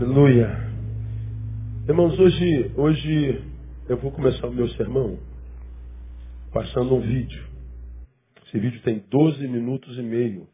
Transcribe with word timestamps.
Aleluia. 0.00 0.46
Irmãos, 1.88 2.16
hoje, 2.20 2.72
hoje 2.76 3.44
eu 3.88 3.96
vou 3.96 4.12
começar 4.12 4.46
o 4.46 4.52
meu 4.52 4.68
sermão 4.74 5.18
passando 6.52 6.94
um 6.94 7.00
vídeo. 7.00 7.44
Esse 8.46 8.60
vídeo 8.60 8.80
tem 8.82 9.00
12 9.10 9.48
minutos 9.48 9.98
e 9.98 10.02
meio. 10.02 10.46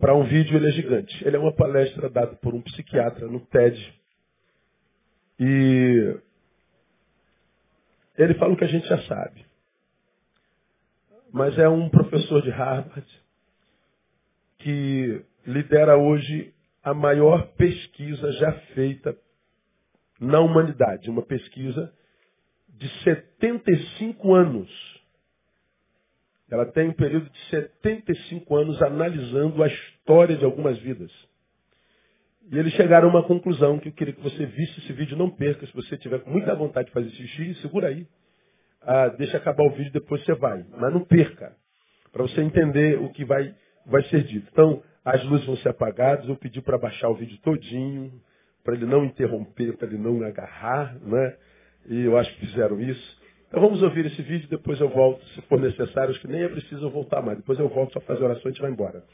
Para 0.00 0.16
um 0.16 0.24
vídeo 0.24 0.56
ele 0.56 0.68
é 0.68 0.72
gigante. 0.72 1.24
Ele 1.24 1.36
é 1.36 1.38
uma 1.38 1.52
palestra 1.52 2.10
dada 2.10 2.34
por 2.34 2.54
um 2.54 2.60
psiquiatra 2.60 3.28
no 3.28 3.38
TED. 3.38 3.94
E 5.38 6.18
ele 8.18 8.34
fala 8.34 8.54
o 8.54 8.56
que 8.56 8.64
a 8.64 8.68
gente 8.68 8.88
já 8.88 9.00
sabe. 9.06 9.46
Mas 11.32 11.56
é 11.56 11.68
um 11.68 11.88
professor 11.88 12.42
de 12.42 12.50
Harvard 12.50 13.06
que 14.58 15.24
lidera 15.46 15.96
hoje 15.96 16.52
a 16.84 16.92
maior 16.92 17.46
pesquisa 17.56 18.32
já 18.32 18.52
feita 18.74 19.16
na 20.20 20.40
humanidade. 20.40 21.08
Uma 21.08 21.22
pesquisa 21.22 21.92
de 22.68 22.88
75 23.02 24.34
anos. 24.34 24.70
Ela 26.50 26.66
tem 26.66 26.90
um 26.90 26.92
período 26.92 27.28
de 27.30 27.50
75 27.50 28.54
anos 28.54 28.80
analisando 28.82 29.62
a 29.62 29.66
história 29.66 30.36
de 30.36 30.44
algumas 30.44 30.78
vidas. 30.80 31.10
E 32.52 32.58
eles 32.58 32.74
chegaram 32.74 33.08
a 33.08 33.10
uma 33.10 33.22
conclusão 33.22 33.78
que 33.78 33.88
eu 33.88 33.92
queria 33.92 34.12
que 34.12 34.20
você 34.20 34.44
visse 34.44 34.80
esse 34.80 34.92
vídeo, 34.92 35.16
não 35.16 35.30
perca. 35.30 35.66
Se 35.66 35.72
você 35.72 35.96
tiver 35.96 36.22
muita 36.26 36.54
vontade 36.54 36.88
de 36.88 36.92
fazer 36.92 37.08
xixi, 37.10 37.54
segura 37.62 37.88
aí. 37.88 38.06
Ah, 38.82 39.08
deixa 39.08 39.38
acabar 39.38 39.64
o 39.64 39.70
vídeo, 39.70 39.90
depois 39.90 40.22
você 40.22 40.34
vai. 40.34 40.62
Mas 40.78 40.92
não 40.92 41.02
perca. 41.02 41.56
Para 42.12 42.22
você 42.22 42.42
entender 42.42 42.98
o 42.98 43.08
que 43.10 43.24
vai, 43.24 43.54
vai 43.86 44.02
ser 44.10 44.24
dito. 44.24 44.46
Então, 44.52 44.82
as 45.04 45.22
luzes 45.24 45.46
vão 45.46 45.56
ser 45.58 45.68
apagadas. 45.70 46.28
Eu 46.28 46.36
pedi 46.36 46.60
para 46.62 46.78
baixar 46.78 47.08
o 47.08 47.14
vídeo 47.14 47.38
todinho, 47.42 48.12
para 48.64 48.74
ele 48.74 48.86
não 48.86 49.04
interromper, 49.04 49.76
para 49.76 49.88
ele 49.88 49.98
não 49.98 50.22
agarrar, 50.24 50.96
né? 51.02 51.36
E 51.86 52.04
eu 52.04 52.16
acho 52.16 52.34
que 52.34 52.46
fizeram 52.46 52.80
isso. 52.80 53.22
Então 53.48 53.60
vamos 53.60 53.82
ouvir 53.82 54.06
esse 54.06 54.22
vídeo, 54.22 54.48
depois 54.48 54.80
eu 54.80 54.88
volto, 54.88 55.24
se 55.26 55.42
for 55.42 55.60
necessário, 55.60 56.10
acho 56.10 56.20
que 56.20 56.26
nem 56.26 56.42
é 56.42 56.48
preciso 56.48 56.90
voltar 56.90 57.22
mais. 57.22 57.38
Depois 57.38 57.58
eu 57.58 57.68
volto 57.68 57.92
só 57.92 58.00
fazer 58.00 58.24
oração 58.24 58.42
e 58.46 58.48
a 58.48 58.50
gente 58.50 58.62
vai 58.62 58.70
embora. 58.70 59.04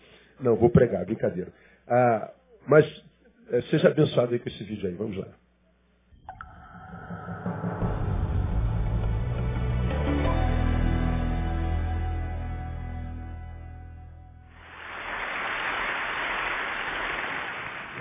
Não, 0.41 0.57
vou 0.57 0.71
pregar, 0.71 1.05
brincadeira. 1.05 1.53
Ah, 1.87 2.33
mas 2.67 2.87
é, 3.51 3.61
seja 3.63 3.89
abençoado 3.89 4.33
aí 4.33 4.39
com 4.39 4.49
esse 4.49 4.65
vídeo 4.65 4.89
aí, 4.89 4.95
vamos 4.95 5.17
lá. 5.19 5.27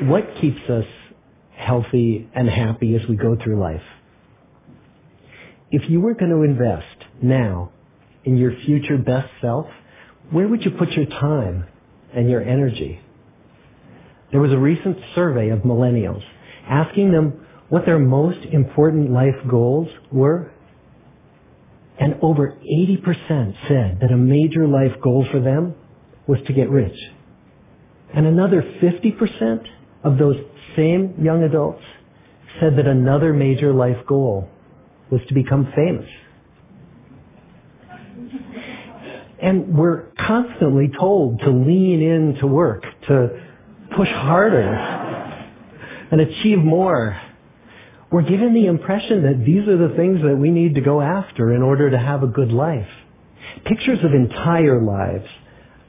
What 0.10 0.24
keeps 0.42 0.70
us 0.70 0.86
healthy 1.56 2.30
and 2.34 2.48
happy 2.50 2.96
as 2.96 3.02
we 3.10 3.16
go 3.16 3.36
through 3.42 3.60
life? 3.60 3.82
If 5.72 5.84
you 5.90 6.02
were 6.02 6.16
going 6.16 6.32
to 6.32 6.44
invest 6.44 7.06
now 7.22 7.72
in 8.24 8.38
your 8.38 8.52
future 8.66 8.98
best 8.98 9.30
self, 9.42 9.68
where 10.32 10.48
would 10.48 10.62
you 10.64 10.72
put 10.78 10.90
your 10.92 11.06
time 11.06 11.66
and 12.16 12.30
your 12.30 12.42
energy? 12.42 13.00
There 14.32 14.42
was 14.42 14.52
a 14.52 14.58
recent 14.58 14.98
survey 15.16 15.50
of 15.50 15.60
millennials 15.60 16.22
asking 16.68 17.12
them 17.12 17.46
what 17.70 17.86
their 17.86 18.00
most 18.00 18.40
important 18.52 19.12
life 19.12 19.36
goals 19.50 19.88
were. 20.12 20.52
And 22.00 22.16
over 22.22 22.58
80% 22.64 23.54
said 23.68 24.00
that 24.02 24.12
a 24.12 24.18
major 24.18 24.68
life 24.68 25.02
goal 25.04 25.26
for 25.32 25.40
them 25.40 25.76
was 26.28 26.40
to 26.48 26.54
get 26.54 26.70
rich. 26.70 26.96
And 28.16 28.26
another 28.26 28.64
50% 28.82 29.66
of 30.04 30.18
those 30.18 30.36
same 30.76 31.16
young 31.22 31.44
adults 31.44 31.84
said 32.60 32.78
that 32.78 32.88
another 32.88 33.34
major 33.34 33.74
life 33.74 34.06
goal 34.08 34.48
was 35.12 35.22
to 35.28 35.34
become 35.34 35.72
famous. 35.76 36.08
And 39.42 39.78
we're 39.78 40.08
constantly 40.28 40.92
told 41.00 41.40
to 41.40 41.50
lean 41.50 42.02
into 42.02 42.46
work, 42.46 42.84
to 43.08 43.30
push 43.96 44.10
harder 44.12 44.74
and 46.12 46.22
achieve 46.22 46.60
more. 46.64 47.18
We're 48.12 48.24
given 48.24 48.54
the 48.54 48.66
impression 48.68 49.24
that 49.24 49.44
these 49.46 49.68
are 49.68 49.78
the 49.78 49.96
things 49.96 50.20
that 50.24 50.36
we 50.36 50.50
need 50.50 50.76
to 50.76 50.82
go 50.82 51.00
after 51.00 51.54
in 51.54 51.62
order 51.62 51.90
to 51.90 51.98
have 51.98 52.24
a 52.24 52.28
good 52.28 52.52
life. 52.52 52.88
Pictures 53.66 54.00
of 54.04 54.14
entire 54.14 54.82
lives 54.82 55.26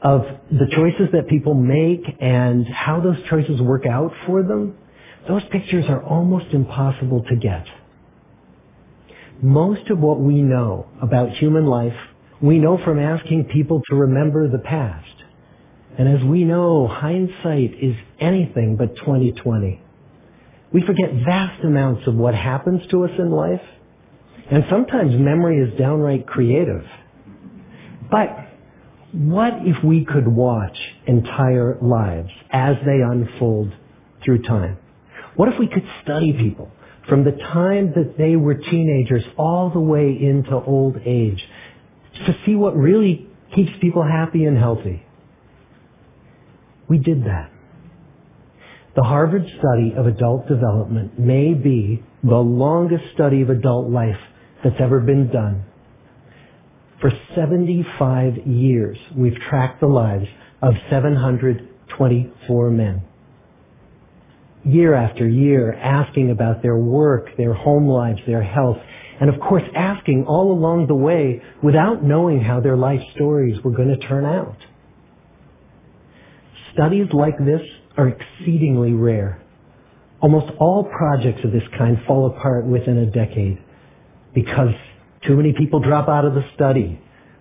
of 0.03 0.23
the 0.51 0.67
choices 0.75 1.13
that 1.13 1.29
people 1.29 1.55
make 1.55 2.01
and 2.21 2.67
how 2.67 3.01
those 3.01 3.17
choices 3.29 3.61
work 3.61 3.85
out 3.87 4.13
for 4.27 4.43
them, 4.43 4.77
those 5.29 5.43
pictures 5.53 5.85
are 5.89 6.03
almost 6.03 6.47
impossible 6.53 7.23
to 7.29 7.37
get. 7.37 7.65
Most 9.43 9.91
of 9.91 9.99
what 9.99 10.21
we 10.21 10.43
know 10.43 10.87
about 11.03 11.29
human 11.39 11.67
life, 11.67 11.97
we 12.43 12.59
know 12.59 12.79
from 12.85 12.99
asking 12.99 13.51
people 13.53 13.83
to 13.91 13.97
remember 13.97 14.49
the 14.49 14.59
past. 14.59 15.07
And 15.99 16.09
as 16.09 16.27
we 16.27 16.45
know, 16.45 16.89
hindsight 16.91 17.75
is 17.83 17.95
anything 18.21 18.77
but 18.79 18.95
2020. 18.97 19.83
We 20.73 20.83
forget 20.87 21.11
vast 21.27 21.65
amounts 21.65 22.03
of 22.07 22.15
what 22.15 22.35
happens 22.35 22.81
to 22.91 23.05
us 23.05 23.11
in 23.19 23.31
life, 23.31 23.61
and 24.51 24.63
sometimes 24.71 25.13
memory 25.19 25.59
is 25.59 25.79
downright 25.79 26.27
creative. 26.27 26.85
But 28.11 28.50
what 29.13 29.55
if 29.63 29.85
we 29.85 30.07
could 30.11 30.29
watch 30.29 30.77
entire 31.07 31.79
lives 31.83 32.31
as 32.53 32.77
they 32.85 33.01
unfold 33.01 33.73
through 34.25 34.43
time? 34.43 34.79
What 35.37 35.49
if 35.49 35.55
we 35.59 35.67
could 35.67 35.85
study 36.03 36.33
people 36.33 36.71
from 37.09 37.25
the 37.25 37.33
time 37.33 37.93
that 37.97 38.15
they 38.19 38.37
were 38.37 38.55
teenagers 38.55 39.25
all 39.37 39.71
the 39.73 39.81
way 39.81 40.17
into 40.21 40.53
old 40.53 40.97
age 41.05 41.41
to 42.27 42.33
see 42.47 42.55
what 42.55 42.77
really 42.77 43.27
keeps 43.55 43.71
people 43.81 44.03
happy 44.03 44.45
and 44.45 44.57
healthy? 44.57 45.03
We 46.89 46.99
did 46.99 47.25
that. 47.25 47.51
The 48.97 49.03
Harvard 49.03 49.45
study 49.59 49.95
of 49.97 50.07
adult 50.07 50.49
development 50.49 51.19
may 51.19 51.55
be 51.55 52.03
the 52.23 52.37
longest 52.37 53.05
study 53.15 53.43
of 53.43 53.51
adult 53.51 53.91
life 53.91 54.19
that's 54.63 54.77
ever 54.81 55.01
been 55.01 55.31
done. 55.33 55.65
For 57.01 57.11
75 57.35 58.47
years, 58.47 58.99
we've 59.17 59.37
tracked 59.49 59.81
the 59.81 59.87
lives 59.87 60.27
of 60.61 60.75
724 60.91 62.71
men. 62.71 63.03
Year 64.65 64.95
after 64.95 65.27
year, 65.27 65.73
asking 65.73 66.31
about 66.31 66.63
their 66.63 66.77
work, 66.77 67.29
their 67.39 67.55
home 67.55 67.89
lives, 67.89 68.19
their 68.27 68.43
health, 68.43 68.77
and 69.19 69.33
of 69.33 69.41
course 69.41 69.63
asking 69.75 70.27
all 70.29 70.53
along 70.53 70.89
the 70.89 70.95
way 70.95 71.43
without 71.63 72.05
knowing 72.05 72.43
how 72.43 72.61
their 72.61 72.77
life 72.77 73.01
stories 73.15 73.57
were 73.65 73.71
going 73.71 73.89
to 73.89 74.07
turn 74.07 74.27
out. 74.27 74.57
Studies 76.75 77.07
like 77.15 77.39
this 77.39 77.63
are 77.97 78.09
exceedingly 78.09 78.93
rare. 78.93 79.43
Almost 80.21 80.53
all 80.59 80.85
projects 80.85 81.41
of 81.45 81.53
this 81.53 81.63
kind 81.79 81.97
fall 82.07 82.27
apart 82.27 82.67
within 82.67 82.99
a 82.99 83.07
decade 83.07 83.59
because 84.35 84.75
too 85.27 85.37
many 85.37 85.53
people 85.57 85.81
drop 85.81 86.09
out 86.09 86.25
of 86.25 86.35
the 86.35 86.45
study, 86.55 87.01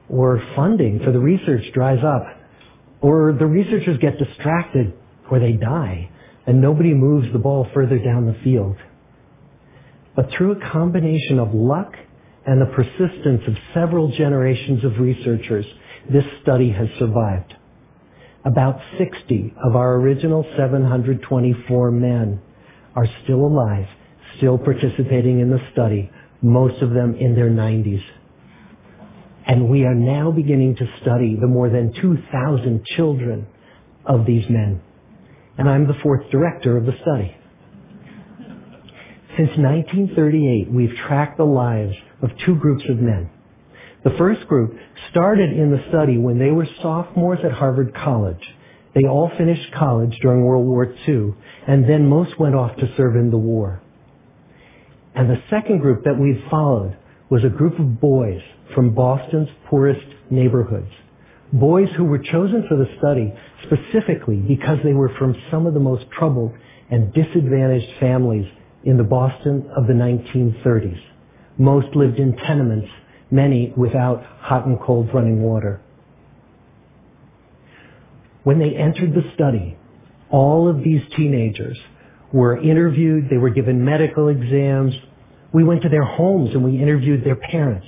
or 0.09 0.41
funding 0.55 0.99
for 1.03 1.11
the 1.11 1.19
research 1.19 1.63
dries 1.73 2.03
up, 2.03 2.25
or 3.01 3.35
the 3.37 3.45
researchers 3.45 3.97
get 4.01 4.17
distracted, 4.17 4.93
or 5.31 5.39
they 5.39 5.53
die, 5.53 6.09
and 6.45 6.61
nobody 6.61 6.93
moves 6.93 7.27
the 7.31 7.39
ball 7.39 7.67
further 7.73 7.99
down 7.99 8.25
the 8.25 8.35
field. 8.43 8.75
But 10.15 10.25
through 10.37 10.53
a 10.53 10.71
combination 10.73 11.39
of 11.39 11.53
luck 11.53 11.93
and 12.45 12.59
the 12.59 12.65
persistence 12.65 13.41
of 13.47 13.53
several 13.73 14.11
generations 14.17 14.83
of 14.83 14.99
researchers, 14.99 15.65
this 16.11 16.23
study 16.41 16.71
has 16.71 16.87
survived. 16.97 17.53
About 18.43 18.79
60 18.97 19.53
of 19.63 19.75
our 19.75 19.95
original 19.95 20.43
724 20.57 21.91
men 21.91 22.41
are 22.95 23.05
still 23.23 23.45
alive, 23.45 23.85
still 24.37 24.57
participating 24.57 25.39
in 25.39 25.49
the 25.49 25.59
study, 25.71 26.09
most 26.41 26.81
of 26.81 26.91
them 26.91 27.15
in 27.15 27.35
their 27.35 27.49
90s. 27.49 28.01
And 29.47 29.69
we 29.69 29.83
are 29.83 29.95
now 29.95 30.31
beginning 30.31 30.75
to 30.75 30.85
study 31.01 31.37
the 31.39 31.47
more 31.47 31.69
than 31.69 31.93
2,000 32.01 32.85
children 32.95 33.47
of 34.05 34.25
these 34.25 34.43
men. 34.49 34.81
And 35.57 35.67
I'm 35.67 35.87
the 35.87 35.99
fourth 36.03 36.29
director 36.31 36.77
of 36.77 36.85
the 36.85 36.93
study. 37.01 37.35
Since 39.37 39.49
1938, 39.57 40.71
we've 40.71 40.95
tracked 41.07 41.37
the 41.37 41.45
lives 41.45 41.93
of 42.21 42.29
two 42.45 42.55
groups 42.55 42.83
of 42.89 42.97
men. 42.97 43.29
The 44.03 44.11
first 44.17 44.47
group 44.47 44.73
started 45.11 45.51
in 45.51 45.71
the 45.71 45.83
study 45.89 46.17
when 46.17 46.39
they 46.39 46.51
were 46.51 46.67
sophomores 46.81 47.39
at 47.43 47.51
Harvard 47.51 47.93
College. 47.93 48.41
They 48.95 49.07
all 49.07 49.31
finished 49.37 49.73
college 49.77 50.13
during 50.21 50.43
World 50.43 50.65
War 50.65 50.85
II, 51.07 51.33
and 51.67 51.83
then 51.83 52.07
most 52.07 52.39
went 52.39 52.55
off 52.55 52.75
to 52.77 52.93
serve 52.97 53.15
in 53.15 53.29
the 53.29 53.37
war. 53.37 53.81
And 55.19 55.29
the 55.29 55.43
second 55.49 55.79
group 55.79 56.05
that 56.05 56.17
we 56.17 56.41
followed 56.49 56.95
was 57.29 57.43
a 57.43 57.49
group 57.49 57.77
of 57.77 57.99
boys 57.99 58.39
from 58.73 58.95
Boston's 58.95 59.49
poorest 59.69 59.99
neighborhoods. 60.31 60.87
Boys 61.51 61.89
who 61.97 62.05
were 62.05 62.19
chosen 62.19 62.63
for 62.69 62.77
the 62.77 62.85
study 62.99 63.33
specifically 63.65 64.37
because 64.37 64.77
they 64.81 64.93
were 64.93 65.11
from 65.19 65.35
some 65.51 65.67
of 65.67 65.73
the 65.73 65.79
most 65.81 66.05
troubled 66.17 66.53
and 66.89 67.13
disadvantaged 67.13 67.99
families 67.99 68.45
in 68.85 68.95
the 68.95 69.03
Boston 69.03 69.69
of 69.75 69.87
the 69.87 69.93
1930s. 69.93 71.01
Most 71.57 71.93
lived 71.97 72.17
in 72.17 72.37
tenements, 72.47 72.87
many 73.29 73.73
without 73.75 74.23
hot 74.39 74.67
and 74.67 74.79
cold 74.79 75.09
running 75.13 75.41
water. 75.41 75.81
When 78.45 78.57
they 78.57 78.73
entered 78.73 79.13
the 79.13 79.29
study, 79.35 79.77
all 80.31 80.69
of 80.69 80.77
these 80.77 81.01
teenagers 81.17 81.77
were 82.31 82.57
interviewed, 82.57 83.25
they 83.29 83.37
were 83.37 83.49
given 83.49 83.83
medical 83.83 84.29
exams. 84.29 84.93
We 85.53 85.63
went 85.63 85.81
to 85.83 85.89
their 85.89 86.03
homes 86.03 86.49
and 86.53 86.63
we 86.63 86.81
interviewed 86.81 87.25
their 87.25 87.35
parents. 87.35 87.87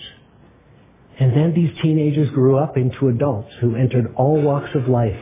And 1.19 1.31
then 1.31 1.53
these 1.55 1.69
teenagers 1.83 2.29
grew 2.33 2.57
up 2.57 2.77
into 2.77 3.09
adults 3.09 3.49
who 3.61 3.75
entered 3.75 4.13
all 4.15 4.41
walks 4.41 4.69
of 4.75 4.89
life. 4.89 5.19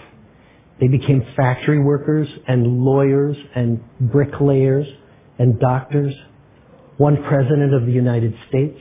They 0.80 0.88
became 0.88 1.24
factory 1.36 1.80
workers 1.84 2.28
and 2.48 2.86
lawyers 2.86 3.36
and 3.56 3.82
bricklayers 4.00 4.86
and 5.38 5.60
doctors. 5.60 6.14
One 6.98 7.18
president 7.28 7.74
of 7.74 7.86
the 7.86 7.92
United 7.92 8.34
States. 8.48 8.80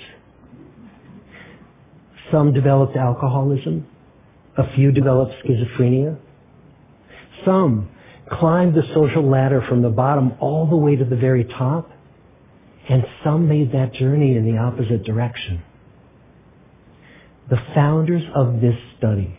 Some 2.31 2.53
developed 2.53 2.97
alcoholism. 2.97 3.87
A 4.57 4.75
few 4.77 4.93
developed 4.93 5.33
schizophrenia. 5.45 6.19
Some 7.45 7.91
climbed 8.31 8.75
the 8.75 8.83
social 8.95 9.29
ladder 9.29 9.63
from 9.69 9.83
the 9.83 9.89
bottom 9.89 10.33
all 10.41 10.69
the 10.69 10.77
way 10.77 10.95
to 10.95 11.05
the 11.05 11.17
very 11.17 11.45
top. 11.45 11.91
And 12.89 13.03
some 13.23 13.49
made 13.49 13.73
that 13.73 13.93
journey 13.99 14.37
in 14.37 14.45
the 14.45 14.59
opposite 14.59 15.05
direction. 15.05 15.63
The 17.51 17.59
founders 17.75 18.23
of 18.35 18.61
this 18.61 18.75
study 18.97 19.39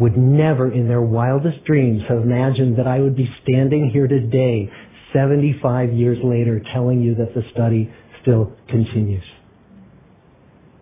would 0.00 0.16
never 0.16 0.72
in 0.72 0.88
their 0.88 1.00
wildest 1.00 1.64
dreams 1.64 2.02
have 2.08 2.18
imagined 2.18 2.78
that 2.78 2.86
I 2.86 3.00
would 3.00 3.16
be 3.16 3.28
standing 3.42 3.90
here 3.92 4.06
today, 4.06 4.70
75 5.12 5.92
years 5.92 6.18
later, 6.22 6.60
telling 6.74 7.00
you 7.00 7.14
that 7.16 7.34
the 7.34 7.42
study 7.52 7.90
still 8.22 8.52
continues. 8.68 9.24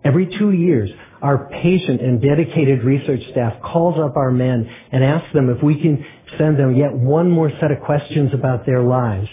Every 0.05 0.29
two 0.39 0.53
years, 0.53 0.91
our 1.23 1.49
patient 1.49 2.01
and 2.03 2.21
dedicated 2.21 2.85
research 2.85 3.21
staff 3.33 3.55
calls 3.63 3.95
up 3.99 4.17
our 4.17 4.31
men 4.31 4.69
and 4.93 5.03
asks 5.03 5.33
them 5.33 5.49
if 5.49 5.63
we 5.63 5.81
can 5.81 6.05
send 6.39 6.59
them 6.59 6.77
yet 6.77 6.93
one 6.93 7.31
more 7.31 7.51
set 7.61 7.71
of 7.71 7.81
questions 7.81 8.31
about 8.35 8.67
their 8.67 8.83
lives. 8.83 9.29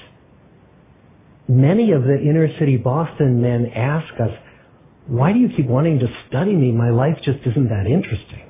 Many 1.51 1.91
of 1.91 2.03
the 2.03 2.17
inner 2.17 2.47
city 2.59 2.77
Boston 2.77 3.41
men 3.41 3.73
ask 3.75 4.13
us, 4.21 4.29
why 5.07 5.33
do 5.33 5.39
you 5.39 5.49
keep 5.57 5.67
wanting 5.67 5.99
to 5.99 6.05
study 6.29 6.55
me? 6.55 6.71
My 6.71 6.91
life 6.91 7.17
just 7.25 7.39
isn't 7.45 7.67
that 7.67 7.87
interesting. 7.87 8.47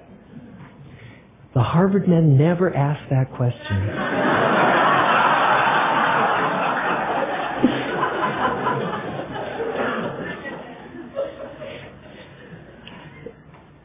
The 1.56 1.63
Harvard 1.63 2.07
men 2.07 2.38
never 2.38 2.71
ask 2.71 3.00
that 3.09 3.33
question. 3.36 3.88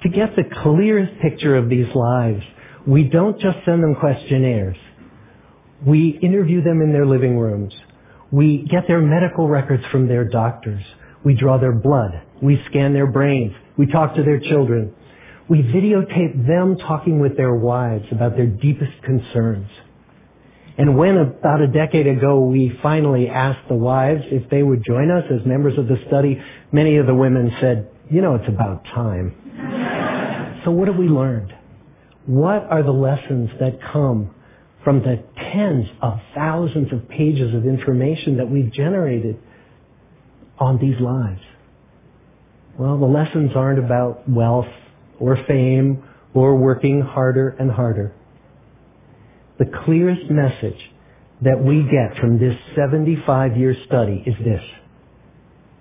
to 0.02 0.10
get 0.10 0.36
the 0.36 0.44
clearest 0.62 1.12
picture 1.22 1.56
of 1.56 1.70
these 1.70 1.86
lives, 1.94 2.42
we 2.86 3.04
don't 3.04 3.40
just 3.40 3.64
send 3.64 3.82
them 3.82 3.94
questionnaires. 3.98 4.76
We 5.86 6.20
interview 6.22 6.62
them 6.62 6.82
in 6.82 6.92
their 6.92 7.06
living 7.06 7.38
rooms. 7.38 7.72
We 8.32 8.66
get 8.70 8.84
their 8.88 9.00
medical 9.00 9.48
records 9.48 9.82
from 9.92 10.08
their 10.08 10.24
doctors. 10.24 10.82
We 11.24 11.34
draw 11.34 11.58
their 11.58 11.72
blood. 11.72 12.10
We 12.42 12.58
scan 12.70 12.92
their 12.92 13.06
brains. 13.06 13.52
We 13.78 13.86
talk 13.86 14.16
to 14.16 14.22
their 14.22 14.40
children. 14.40 14.94
We 15.48 15.58
videotape 15.58 16.46
them 16.46 16.76
talking 16.88 17.20
with 17.20 17.36
their 17.36 17.54
wives 17.54 18.04
about 18.10 18.36
their 18.36 18.46
deepest 18.46 19.02
concerns. 19.04 19.68
And 20.78 20.98
when 20.98 21.16
about 21.16 21.62
a 21.62 21.68
decade 21.68 22.06
ago 22.06 22.40
we 22.40 22.72
finally 22.82 23.28
asked 23.28 23.68
the 23.68 23.76
wives 23.76 24.20
if 24.30 24.50
they 24.50 24.62
would 24.62 24.82
join 24.86 25.10
us 25.10 25.24
as 25.30 25.46
members 25.46 25.78
of 25.78 25.86
the 25.86 25.96
study, 26.08 26.38
many 26.72 26.98
of 26.98 27.06
the 27.06 27.14
women 27.14 27.50
said, 27.62 27.88
you 28.10 28.20
know, 28.20 28.34
it's 28.34 28.48
about 28.48 28.84
time. 28.94 30.60
so 30.64 30.70
what 30.72 30.88
have 30.88 30.96
we 30.96 31.06
learned? 31.06 31.52
What 32.26 32.66
are 32.68 32.82
the 32.82 32.90
lessons 32.90 33.50
that 33.60 33.78
come 33.92 34.34
from 34.86 35.00
the 35.00 35.16
tens 35.34 35.84
of 36.00 36.12
thousands 36.32 36.92
of 36.92 37.08
pages 37.08 37.52
of 37.56 37.66
information 37.66 38.36
that 38.36 38.48
we've 38.48 38.72
generated 38.72 39.36
on 40.60 40.78
these 40.78 40.94
lives? 41.00 41.40
Well, 42.78 42.96
the 42.96 43.04
lessons 43.04 43.50
aren't 43.56 43.80
about 43.80 44.30
wealth 44.30 44.70
or 45.18 45.38
fame 45.48 46.04
or 46.34 46.54
working 46.56 47.00
harder 47.00 47.48
and 47.58 47.68
harder. 47.68 48.14
The 49.58 49.64
clearest 49.84 50.30
message 50.30 50.78
that 51.42 51.60
we 51.60 51.82
get 51.82 52.20
from 52.20 52.38
this 52.38 52.54
75 52.76 53.56
year 53.56 53.74
study 53.88 54.22
is 54.24 54.34
this. 54.38 54.62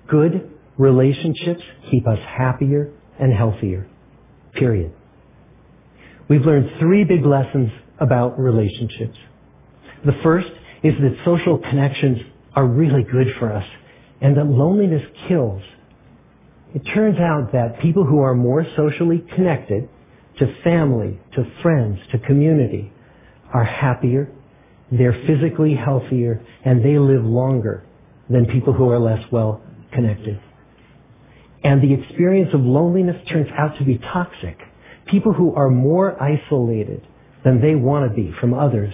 Good 0.10 0.52
relationships 0.80 1.62
keep 1.92 2.08
us 2.08 2.18
happier 2.36 2.92
and 3.20 3.32
healthier. 3.32 3.88
Period. 4.58 4.92
We've 6.28 6.42
learned 6.42 6.72
three 6.80 7.04
big 7.04 7.24
lessons 7.24 7.70
about 8.00 8.40
relationships. 8.40 9.18
The 10.06 10.14
first 10.24 10.48
is 10.84 10.94
that 11.02 11.16
social 11.26 11.58
connections 11.58 12.18
are 12.56 12.66
really 12.66 13.04
good 13.04 13.28
for 13.40 13.52
us 13.52 13.66
and 14.22 14.38
that 14.38 14.46
loneliness 14.46 15.02
kills. 15.28 15.62
It 16.74 16.82
turns 16.94 17.18
out 17.20 17.52
that 17.54 17.82
people 17.82 18.06
who 18.06 18.20
are 18.20 18.36
more 18.36 18.66
socially 18.76 19.26
connected 19.36 19.90
to 20.40 20.46
family, 20.64 21.20
to 21.36 21.44
friends, 21.62 21.98
to 22.12 22.20
community 22.20 22.92
are 23.54 23.64
happier, 23.64 24.30
they're 24.92 25.16
physically 25.28 25.74
healthier, 25.74 26.46
and 26.64 26.84
they 26.84 27.00
live 27.00 27.24
longer 27.24 27.84
than 28.30 28.46
people 28.46 28.74
who 28.74 28.90
are 28.90 29.00
less 29.00 29.20
well 29.32 29.62
connected. 29.94 30.40
And 31.64 31.82
the 31.82 31.94
experience 31.94 32.50
of 32.54 32.62
loneliness 32.62 33.16
turns 33.32 33.48
out 33.58 33.78
to 33.80 33.86
be 33.86 33.98
toxic. 34.14 34.58
People 35.10 35.34
who 35.34 35.56
are 35.56 35.70
more 35.70 36.22
isolated 36.22 37.02
than 37.46 37.62
they 37.62 37.76
want 37.76 38.10
to 38.10 38.14
be 38.14 38.34
from 38.42 38.54
others 38.54 38.94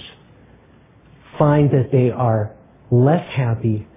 find 1.40 1.72
that 1.72 1.90
they 1.92 2.12
are 2.12 2.56
less 2.92 3.26
happy, 3.36 3.88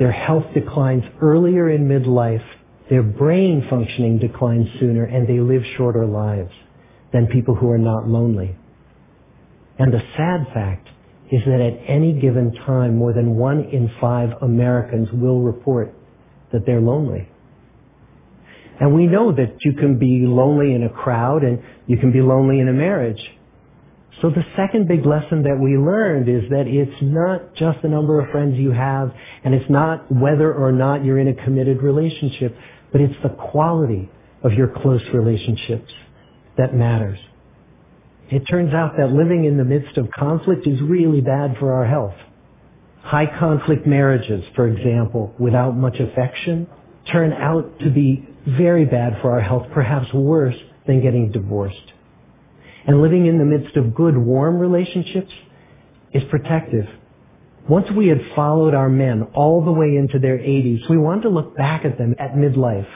their 0.00 0.10
health 0.10 0.42
declines 0.52 1.04
earlier 1.20 1.70
in 1.70 1.86
midlife, 1.86 2.44
their 2.90 3.04
brain 3.04 3.64
functioning 3.70 4.18
declines 4.18 4.66
sooner, 4.80 5.04
and 5.04 5.28
they 5.28 5.38
live 5.38 5.62
shorter 5.76 6.04
lives 6.04 6.50
than 7.12 7.28
people 7.28 7.54
who 7.54 7.70
are 7.70 7.78
not 7.78 8.08
lonely. 8.08 8.56
And 9.78 9.92
the 9.92 10.00
sad 10.16 10.52
fact 10.52 10.88
is 11.30 11.40
that 11.46 11.60
at 11.60 11.88
any 11.88 12.20
given 12.20 12.52
time, 12.66 12.96
more 12.96 13.12
than 13.12 13.36
one 13.36 13.60
in 13.72 13.88
five 14.00 14.30
Americans 14.42 15.08
will 15.12 15.40
report 15.40 15.94
that 16.52 16.66
they're 16.66 16.80
lonely. 16.80 17.28
And 18.80 18.94
we 18.94 19.06
know 19.06 19.32
that 19.32 19.56
you 19.64 19.74
can 19.74 19.98
be 19.98 20.24
lonely 20.26 20.74
in 20.74 20.82
a 20.82 20.90
crowd 20.90 21.44
and 21.44 21.62
you 21.86 21.96
can 21.98 22.10
be 22.10 22.20
lonely 22.20 22.58
in 22.58 22.68
a 22.68 22.72
marriage. 22.72 23.20
So 24.22 24.30
the 24.30 24.44
second 24.56 24.86
big 24.86 25.04
lesson 25.04 25.42
that 25.42 25.58
we 25.60 25.76
learned 25.76 26.28
is 26.28 26.48
that 26.50 26.70
it's 26.70 27.02
not 27.02 27.54
just 27.58 27.82
the 27.82 27.88
number 27.88 28.20
of 28.20 28.30
friends 28.30 28.54
you 28.56 28.70
have 28.70 29.10
and 29.44 29.52
it's 29.52 29.68
not 29.68 30.06
whether 30.12 30.54
or 30.54 30.70
not 30.70 31.04
you're 31.04 31.18
in 31.18 31.26
a 31.26 31.44
committed 31.44 31.82
relationship, 31.82 32.56
but 32.92 33.00
it's 33.00 33.18
the 33.24 33.30
quality 33.30 34.08
of 34.44 34.52
your 34.52 34.68
close 34.68 35.02
relationships 35.12 35.90
that 36.56 36.72
matters. 36.72 37.18
It 38.30 38.44
turns 38.48 38.72
out 38.72 38.92
that 38.96 39.10
living 39.10 39.44
in 39.44 39.56
the 39.56 39.64
midst 39.64 39.98
of 39.98 40.06
conflict 40.16 40.68
is 40.68 40.78
really 40.88 41.20
bad 41.20 41.56
for 41.58 41.72
our 41.72 41.86
health. 41.86 42.14
High 43.02 43.26
conflict 43.40 43.88
marriages, 43.88 44.44
for 44.54 44.68
example, 44.68 45.34
without 45.40 45.72
much 45.72 45.96
affection, 45.96 46.68
turn 47.12 47.32
out 47.32 47.80
to 47.80 47.90
be 47.90 48.26
very 48.46 48.84
bad 48.84 49.14
for 49.20 49.32
our 49.32 49.40
health, 49.40 49.66
perhaps 49.74 50.06
worse 50.14 50.54
than 50.86 51.02
getting 51.02 51.32
divorced. 51.32 51.91
And 52.86 53.00
living 53.00 53.26
in 53.26 53.38
the 53.38 53.44
midst 53.44 53.76
of 53.76 53.94
good, 53.94 54.16
warm 54.16 54.58
relationships 54.58 55.30
is 56.12 56.22
protective. 56.30 56.86
Once 57.68 57.86
we 57.96 58.08
had 58.08 58.18
followed 58.34 58.74
our 58.74 58.88
men 58.88 59.22
all 59.34 59.64
the 59.64 59.70
way 59.70 59.96
into 59.96 60.18
their 60.18 60.38
80s, 60.38 60.78
we 60.90 60.98
wanted 60.98 61.22
to 61.22 61.28
look 61.28 61.56
back 61.56 61.84
at 61.84 61.96
them 61.96 62.14
at 62.18 62.32
midlife 62.34 62.90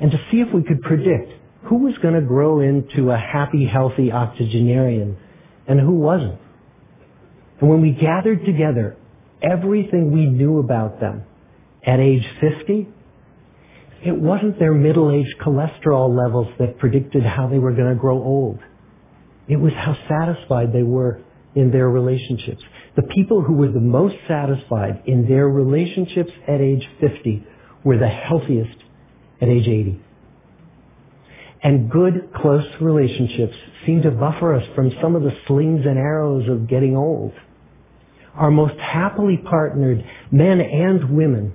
and 0.00 0.10
to 0.10 0.16
see 0.30 0.38
if 0.38 0.54
we 0.54 0.62
could 0.62 0.80
predict 0.82 1.32
who 1.64 1.78
was 1.78 1.94
going 2.02 2.14
to 2.14 2.20
grow 2.20 2.60
into 2.60 3.10
a 3.10 3.16
happy, 3.16 3.68
healthy 3.70 4.12
octogenarian 4.12 5.16
and 5.66 5.80
who 5.80 5.92
wasn't. 5.92 6.38
And 7.60 7.70
when 7.70 7.80
we 7.80 7.92
gathered 7.92 8.44
together 8.44 8.96
everything 9.42 10.12
we 10.12 10.26
knew 10.26 10.58
about 10.58 11.00
them 11.00 11.24
at 11.86 11.98
age 12.00 12.22
50, 12.40 12.88
it 14.04 14.16
wasn't 14.16 14.58
their 14.58 14.74
middle-aged 14.74 15.40
cholesterol 15.44 16.16
levels 16.16 16.48
that 16.58 16.78
predicted 16.78 17.22
how 17.22 17.48
they 17.48 17.58
were 17.58 17.72
going 17.72 17.88
to 17.88 18.00
grow 18.00 18.22
old. 18.22 18.58
It 19.48 19.56
was 19.56 19.72
how 19.74 19.94
satisfied 20.08 20.72
they 20.72 20.82
were 20.82 21.20
in 21.54 21.70
their 21.70 21.88
relationships. 21.88 22.62
The 22.96 23.02
people 23.14 23.42
who 23.42 23.54
were 23.54 23.70
the 23.72 23.80
most 23.80 24.14
satisfied 24.28 25.02
in 25.06 25.28
their 25.28 25.48
relationships 25.48 26.30
at 26.48 26.60
age 26.60 26.82
50 27.00 27.46
were 27.84 27.98
the 27.98 28.08
healthiest 28.08 28.76
at 29.40 29.48
age 29.48 29.66
80. 29.66 30.00
And 31.64 31.90
good, 31.90 32.30
close 32.34 32.64
relationships 32.80 33.54
seem 33.86 34.02
to 34.02 34.10
buffer 34.10 34.54
us 34.54 34.62
from 34.74 34.90
some 35.02 35.16
of 35.16 35.22
the 35.22 35.30
slings 35.46 35.80
and 35.86 35.98
arrows 35.98 36.48
of 36.48 36.68
getting 36.68 36.96
old. 36.96 37.32
our 38.34 38.50
most 38.50 38.74
happily 38.80 39.38
partnered 39.48 40.04
men 40.30 40.60
and 40.60 41.14
women 41.16 41.54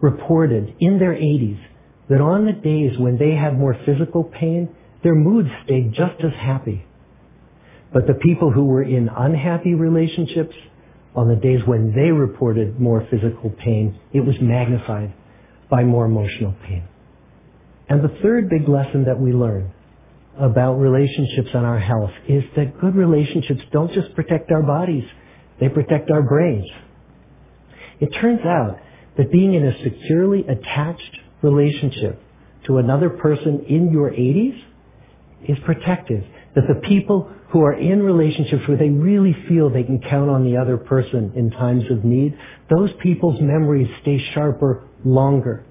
reported 0.00 0.74
in 0.80 0.98
their 0.98 1.14
80s 1.14 1.60
that 2.08 2.20
on 2.20 2.46
the 2.46 2.52
days 2.52 2.98
when 2.98 3.18
they 3.18 3.32
had 3.32 3.58
more 3.58 3.76
physical 3.86 4.24
pain, 4.24 4.68
their 5.02 5.14
moods 5.14 5.48
stayed 5.64 5.90
just 5.90 6.22
as 6.24 6.32
happy. 6.40 6.84
But 7.92 8.06
the 8.06 8.14
people 8.14 8.50
who 8.50 8.64
were 8.64 8.82
in 8.82 9.08
unhappy 9.08 9.74
relationships, 9.74 10.54
on 11.14 11.28
the 11.28 11.36
days 11.36 11.60
when 11.66 11.92
they 11.94 12.10
reported 12.10 12.80
more 12.80 13.06
physical 13.10 13.50
pain, 13.62 13.98
it 14.12 14.20
was 14.20 14.34
magnified 14.40 15.12
by 15.70 15.84
more 15.84 16.06
emotional 16.06 16.54
pain. 16.66 16.84
And 17.88 18.02
the 18.02 18.16
third 18.22 18.48
big 18.48 18.68
lesson 18.68 19.04
that 19.04 19.20
we 19.20 19.32
learn 19.32 19.70
about 20.40 20.76
relationships 20.76 21.48
and 21.52 21.66
our 21.66 21.78
health 21.78 22.10
is 22.28 22.42
that 22.56 22.80
good 22.80 22.94
relationships 22.94 23.60
don't 23.70 23.92
just 23.92 24.14
protect 24.14 24.50
our 24.50 24.62
bodies, 24.62 25.04
they 25.60 25.68
protect 25.68 26.10
our 26.10 26.22
brains. 26.22 26.64
It 28.00 28.08
turns 28.20 28.40
out 28.46 28.78
that 29.18 29.30
being 29.30 29.54
in 29.54 29.66
a 29.66 29.72
securely 29.84 30.40
attached 30.40 31.16
relationship 31.42 32.20
to 32.66 32.78
another 32.78 33.10
person 33.10 33.66
in 33.68 33.92
your 33.92 34.10
80s 34.10 34.58
is 35.48 35.56
protective. 35.66 36.24
That 36.54 36.64
the 36.68 36.80
people 36.88 37.30
who 37.52 37.62
are 37.62 37.74
in 37.74 38.02
relationships 38.02 38.62
where 38.66 38.78
they 38.78 38.88
really 38.88 39.36
feel 39.46 39.68
they 39.68 39.82
can 39.82 40.00
count 40.08 40.30
on 40.30 40.42
the 40.42 40.56
other 40.56 40.78
person 40.78 41.32
in 41.36 41.50
times 41.50 41.82
of 41.90 42.02
need, 42.02 42.34
those 42.70 42.88
people's 43.02 43.38
memories 43.42 43.86
stay 44.00 44.16
sharper 44.34 44.88
longer. 45.04 45.64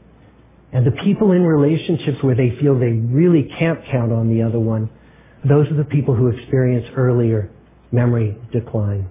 And 0.71 0.85
the 0.85 0.95
people 1.03 1.31
in 1.31 1.41
relationships 1.41 2.21
where 2.21 2.35
they 2.35 2.53
feel 2.61 2.77
they 2.77 2.93
really 2.93 3.49
can't 3.59 3.79
count 3.91 4.11
on 4.11 4.29
the 4.29 4.43
other 4.43 4.59
one, 4.59 4.89
those 5.43 5.65
are 5.71 5.75
the 5.75 5.89
people 5.89 6.15
who 6.15 6.27
experience 6.27 6.85
earlier 6.95 7.49
memory 7.91 8.37
decline. 8.53 9.09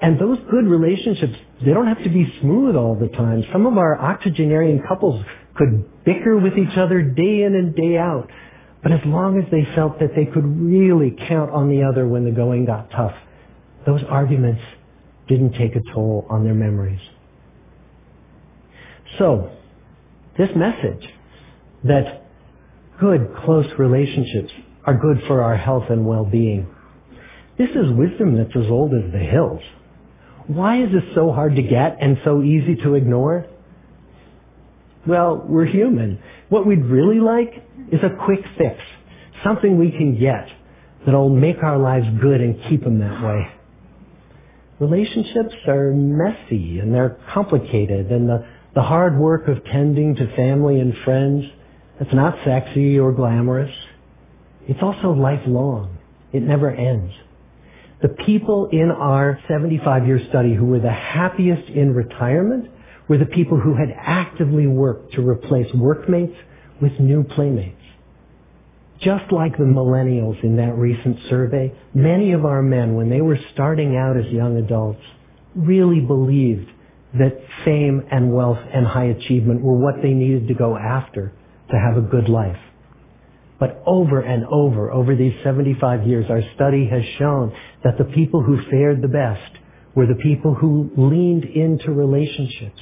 And 0.00 0.20
those 0.20 0.38
good 0.50 0.66
relationships, 0.66 1.32
they 1.64 1.72
don't 1.72 1.88
have 1.88 2.04
to 2.04 2.10
be 2.10 2.24
smooth 2.40 2.76
all 2.76 2.94
the 2.94 3.08
time. 3.08 3.42
Some 3.52 3.66
of 3.66 3.78
our 3.78 3.98
octogenarian 3.98 4.82
couples 4.86 5.24
could 5.56 6.04
bicker 6.04 6.36
with 6.38 6.52
each 6.52 6.76
other 6.78 7.02
day 7.02 7.42
in 7.42 7.54
and 7.56 7.74
day 7.74 7.96
out. 7.96 8.28
But 8.82 8.92
as 8.92 9.00
long 9.04 9.38
as 9.38 9.50
they 9.50 9.62
felt 9.74 9.98
that 9.98 10.10
they 10.14 10.24
could 10.24 10.44
really 10.44 11.16
count 11.28 11.50
on 11.50 11.68
the 11.68 11.82
other 11.82 12.06
when 12.06 12.24
the 12.24 12.30
going 12.30 12.64
got 12.64 12.90
tough, 12.90 13.14
those 13.86 14.00
arguments 14.08 14.60
didn't 15.28 15.52
take 15.52 15.74
a 15.74 15.80
toll 15.94 16.26
on 16.30 16.44
their 16.44 16.54
memories. 16.54 17.00
So, 19.18 19.50
this 20.38 20.48
message 20.54 21.04
that 21.84 22.22
good, 23.00 23.34
close 23.44 23.66
relationships 23.78 24.52
are 24.84 24.94
good 24.94 25.18
for 25.26 25.42
our 25.42 25.56
health 25.56 25.84
and 25.90 26.06
well-being. 26.06 26.66
This 27.58 27.68
is 27.70 27.96
wisdom 27.96 28.36
that's 28.36 28.54
as 28.54 28.70
old 28.70 28.92
as 28.94 29.10
the 29.12 29.18
hills. 29.18 29.60
Why 30.46 30.82
is 30.82 30.90
this 30.92 31.02
so 31.14 31.32
hard 31.32 31.56
to 31.56 31.62
get 31.62 31.98
and 32.00 32.16
so 32.24 32.42
easy 32.42 32.76
to 32.84 32.94
ignore? 32.94 33.46
Well, 35.08 35.42
we're 35.48 35.66
human. 35.66 36.18
What 36.50 36.66
we'd 36.66 36.84
really 36.84 37.18
like 37.18 37.64
is 37.90 38.00
a 38.04 38.24
quick 38.26 38.40
fix. 38.58 38.76
Something 39.42 39.78
we 39.78 39.90
can 39.90 40.20
get 40.20 40.46
that'll 41.06 41.30
make 41.30 41.62
our 41.62 41.78
lives 41.78 42.04
good 42.20 42.42
and 42.42 42.56
keep 42.68 42.84
them 42.84 42.98
that 42.98 43.22
way. 43.24 43.46
Relationships 44.80 45.54
are 45.66 45.92
messy 45.92 46.78
and 46.78 46.92
they're 46.92 47.18
complicated 47.32 48.12
and 48.12 48.28
the, 48.28 48.46
the 48.74 48.82
hard 48.82 49.18
work 49.18 49.48
of 49.48 49.64
tending 49.72 50.14
to 50.14 50.36
family 50.36 50.78
and 50.78 50.92
friends, 51.06 51.44
that's 51.98 52.12
not 52.12 52.34
sexy 52.44 52.98
or 52.98 53.12
glamorous. 53.12 53.72
It's 54.68 54.80
also 54.82 55.12
lifelong. 55.12 55.96
It 56.34 56.42
never 56.42 56.70
ends. 56.70 57.14
The 58.02 58.10
people 58.26 58.68
in 58.70 58.90
our 58.90 59.40
75 59.48 60.06
year 60.06 60.20
study 60.28 60.54
who 60.54 60.66
were 60.66 60.80
the 60.80 60.92
happiest 60.92 61.68
in 61.74 61.94
retirement 61.94 62.68
were 63.08 63.18
the 63.18 63.26
people 63.26 63.58
who 63.58 63.74
had 63.74 63.88
actively 63.96 64.66
worked 64.66 65.14
to 65.14 65.26
replace 65.26 65.66
workmates 65.74 66.36
with 66.80 66.92
new 67.00 67.24
playmates. 67.34 67.74
Just 68.98 69.32
like 69.32 69.52
the 69.56 69.64
millennials 69.64 70.42
in 70.42 70.56
that 70.56 70.76
recent 70.76 71.16
survey, 71.30 71.72
many 71.94 72.32
of 72.32 72.44
our 72.44 72.62
men, 72.62 72.94
when 72.94 73.08
they 73.08 73.20
were 73.20 73.38
starting 73.54 73.96
out 73.96 74.16
as 74.16 74.26
young 74.32 74.56
adults, 74.56 75.00
really 75.54 76.00
believed 76.00 76.68
that 77.14 77.40
fame 77.64 78.02
and 78.10 78.32
wealth 78.32 78.58
and 78.74 78.86
high 78.86 79.06
achievement 79.06 79.62
were 79.62 79.78
what 79.78 80.02
they 80.02 80.12
needed 80.12 80.48
to 80.48 80.54
go 80.54 80.76
after 80.76 81.32
to 81.70 81.76
have 81.76 81.96
a 81.96 82.06
good 82.06 82.28
life. 82.28 82.58
But 83.58 83.82
over 83.86 84.20
and 84.20 84.44
over, 84.46 84.90
over 84.90 85.16
these 85.16 85.32
75 85.42 86.06
years, 86.06 86.26
our 86.28 86.42
study 86.54 86.88
has 86.90 87.02
shown 87.18 87.52
that 87.84 87.98
the 87.98 88.04
people 88.04 88.42
who 88.42 88.58
fared 88.70 89.00
the 89.00 89.08
best 89.08 89.58
were 89.94 90.06
the 90.06 90.20
people 90.22 90.54
who 90.54 90.90
leaned 90.96 91.44
into 91.44 91.90
relationships 91.92 92.78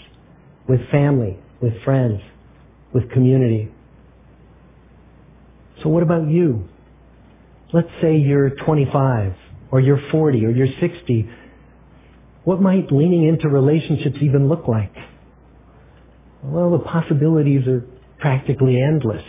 with 0.68 0.80
family, 0.90 1.38
with 1.60 1.72
friends, 1.84 2.20
with 2.92 3.10
community. 3.10 3.70
So 5.82 5.88
what 5.88 6.02
about 6.02 6.28
you? 6.28 6.68
Let's 7.72 7.88
say 8.00 8.16
you're 8.16 8.50
25 8.64 9.32
or 9.70 9.80
you're 9.80 10.00
40 10.10 10.44
or 10.44 10.50
you're 10.50 10.68
60. 10.80 11.28
What 12.44 12.60
might 12.60 12.90
leaning 12.90 13.26
into 13.26 13.48
relationships 13.48 14.16
even 14.22 14.48
look 14.48 14.68
like? 14.68 14.94
Well, 16.42 16.70
the 16.70 16.78
possibilities 16.78 17.66
are 17.66 17.84
practically 18.18 18.80
endless. 18.80 19.22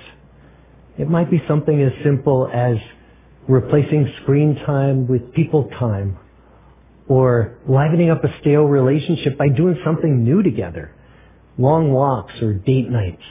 It 0.97 1.09
might 1.09 1.29
be 1.29 1.41
something 1.47 1.81
as 1.81 1.91
simple 2.03 2.49
as 2.53 2.77
replacing 3.47 4.11
screen 4.23 4.55
time 4.65 5.07
with 5.07 5.33
people 5.33 5.69
time 5.79 6.17
or 7.07 7.57
livening 7.67 8.09
up 8.09 8.23
a 8.23 8.27
stale 8.41 8.63
relationship 8.63 9.37
by 9.37 9.47
doing 9.47 9.77
something 9.85 10.23
new 10.23 10.43
together 10.43 10.93
long 11.57 11.91
walks 11.91 12.33
or 12.41 12.53
date 12.53 12.89
nights, 12.89 13.23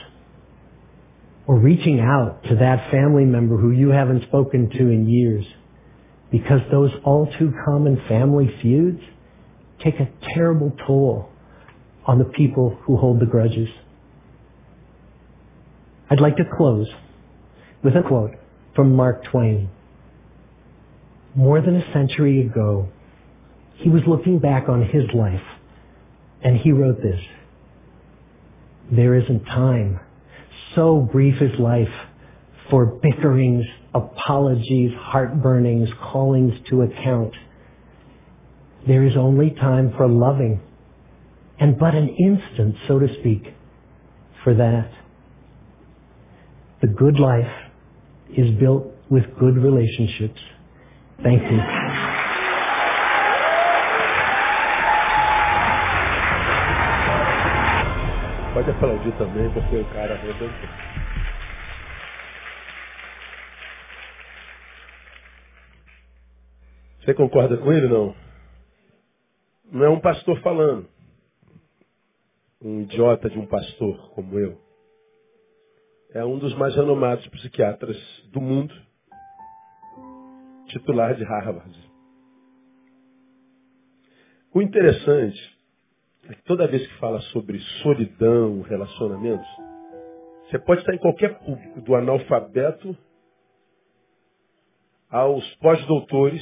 or 1.47 1.57
reaching 1.59 1.99
out 1.99 2.43
to 2.43 2.55
that 2.55 2.91
family 2.91 3.23
member 3.23 3.57
who 3.57 3.71
you 3.71 3.89
haven't 3.89 4.23
spoken 4.27 4.69
to 4.69 4.89
in 4.89 5.07
years, 5.07 5.45
because 6.31 6.59
those 6.71 6.91
all 7.05 7.31
too 7.39 7.53
common 7.65 8.01
family 8.09 8.49
feuds 8.61 8.99
take 9.83 9.95
a 9.95 10.09
terrible 10.35 10.71
toll 10.85 11.29
on 12.05 12.19
the 12.19 12.25
people 12.25 12.77
who 12.85 12.97
hold 12.97 13.19
the 13.19 13.25
grudges. 13.25 13.69
I'd 16.09 16.21
like 16.21 16.37
to 16.37 16.43
close 16.57 16.87
with 17.83 17.93
a 17.95 18.07
quote 18.07 18.31
from 18.75 18.95
Mark 18.95 19.23
Twain. 19.31 19.69
More 21.35 21.61
than 21.61 21.75
a 21.75 21.93
century 21.93 22.41
ago, 22.41 22.89
he 23.77 23.89
was 23.89 24.01
looking 24.07 24.39
back 24.39 24.69
on 24.69 24.81
his 24.81 25.03
life 25.13 25.41
and 26.43 26.57
he 26.59 26.71
wrote 26.71 26.97
this. 27.01 27.19
There 28.91 29.15
isn't 29.15 29.43
time. 29.45 29.99
So 30.75 31.07
brief 31.11 31.35
is 31.41 31.59
life 31.59 31.87
for 32.69 32.85
bickerings, 32.85 33.65
apologies, 33.93 34.91
heartburnings, 34.97 35.89
callings 36.11 36.53
to 36.69 36.81
account. 36.83 37.33
There 38.87 39.05
is 39.05 39.13
only 39.17 39.51
time 39.51 39.93
for 39.97 40.07
loving, 40.07 40.61
and 41.59 41.77
but 41.77 41.95
an 41.95 42.09
instant, 42.09 42.75
so 42.87 42.99
to 42.99 43.07
speak, 43.19 43.43
for 44.43 44.53
that. 44.53 44.89
The 46.81 46.87
good 46.87 47.19
life 47.19 47.51
is 48.29 48.57
built 48.59 48.85
with 49.09 49.23
good 49.39 49.57
relationships. 49.57 50.39
Thank 51.23 51.41
you. 51.41 51.86
Pode 58.57 58.71
aplaudir 58.71 59.15
também, 59.19 59.53
porque 59.53 59.77
o 59.77 59.85
cara 59.93 60.15
arrebentou. 60.15 60.67
Você 66.99 67.13
concorda 67.13 67.55
com 67.55 67.71
ele, 67.71 67.87
não? 67.87 68.15
Não 69.71 69.85
é 69.85 69.89
um 69.89 69.99
pastor 69.99 70.41
falando. 70.41 70.89
Um 72.59 72.81
idiota 72.81 73.29
de 73.29 73.37
um 73.37 73.45
pastor 73.45 74.09
como 74.15 74.39
eu. 74.39 74.59
É 76.15 76.25
um 76.25 76.39
dos 76.39 76.57
mais 76.57 76.75
renomados 76.75 77.27
psiquiatras 77.27 77.95
do 78.31 78.41
mundo. 78.41 78.73
Titular 80.69 81.13
de 81.13 81.23
Harvard. 81.23 81.91
O 84.51 84.63
interessante 84.63 85.56
toda 86.45 86.67
vez 86.67 86.85
que 86.85 86.99
fala 86.99 87.19
sobre 87.33 87.59
solidão, 87.81 88.61
relacionamentos, 88.61 89.47
você 90.49 90.59
pode 90.59 90.81
estar 90.81 90.93
em 90.93 90.99
qualquer 90.99 91.39
público, 91.39 91.81
do 91.81 91.95
analfabeto 91.95 92.95
aos 95.09 95.43
pós-doutores, 95.55 96.41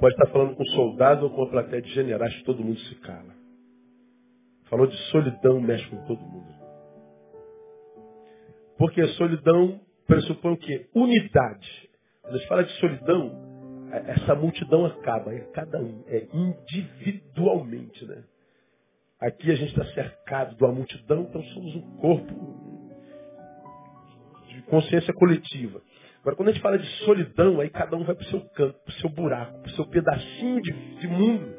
pode 0.00 0.14
estar 0.14 0.26
falando 0.32 0.54
com 0.56 0.62
um 0.62 0.74
soldado 0.74 1.24
ou 1.24 1.30
com 1.30 1.42
uma 1.42 1.50
plateia 1.50 1.82
de 1.82 1.92
generais, 1.92 2.42
todo 2.42 2.62
mundo 2.62 2.78
se 2.78 2.94
cala. 2.96 3.34
Falou 4.68 4.86
de 4.86 4.96
solidão, 5.10 5.60
mexe 5.60 5.88
com 5.90 6.04
todo 6.06 6.20
mundo. 6.20 6.52
Porque 8.78 9.06
solidão 9.08 9.80
pressupõe 10.06 10.52
o 10.52 10.56
quê? 10.56 10.88
Unidade. 10.94 11.88
Quando 12.22 12.34
a 12.34 12.38
gente 12.38 12.48
fala 12.48 12.64
de 12.64 12.72
solidão, 12.80 13.52
essa 13.92 14.34
multidão 14.34 14.86
acaba, 14.86 15.34
é 15.34 15.40
cada 15.52 15.78
um, 15.78 16.02
é 16.06 16.26
individualmente, 16.32 18.04
né? 18.06 18.24
Aqui 19.22 19.52
a 19.52 19.54
gente 19.54 19.70
está 19.70 19.84
cercado 19.94 20.56
de 20.56 20.64
uma 20.64 20.72
multidão, 20.72 21.22
então 21.22 21.40
somos 21.54 21.76
um 21.76 21.96
corpo 21.98 22.34
de 24.48 24.62
consciência 24.62 25.14
coletiva. 25.14 25.80
Agora, 26.22 26.34
quando 26.34 26.48
a 26.48 26.52
gente 26.52 26.60
fala 26.60 26.76
de 26.76 26.86
solidão, 27.04 27.60
aí 27.60 27.70
cada 27.70 27.96
um 27.96 28.02
vai 28.02 28.16
para 28.16 28.26
o 28.26 28.30
seu 28.30 28.40
canto, 28.40 28.74
para 28.84 28.92
o 28.92 29.00
seu 29.00 29.10
buraco, 29.10 29.62
para 29.62 29.70
o 29.70 29.74
seu 29.76 29.86
pedacinho 29.86 30.60
de, 30.60 30.72
de, 30.72 31.06
mundo. 31.06 31.54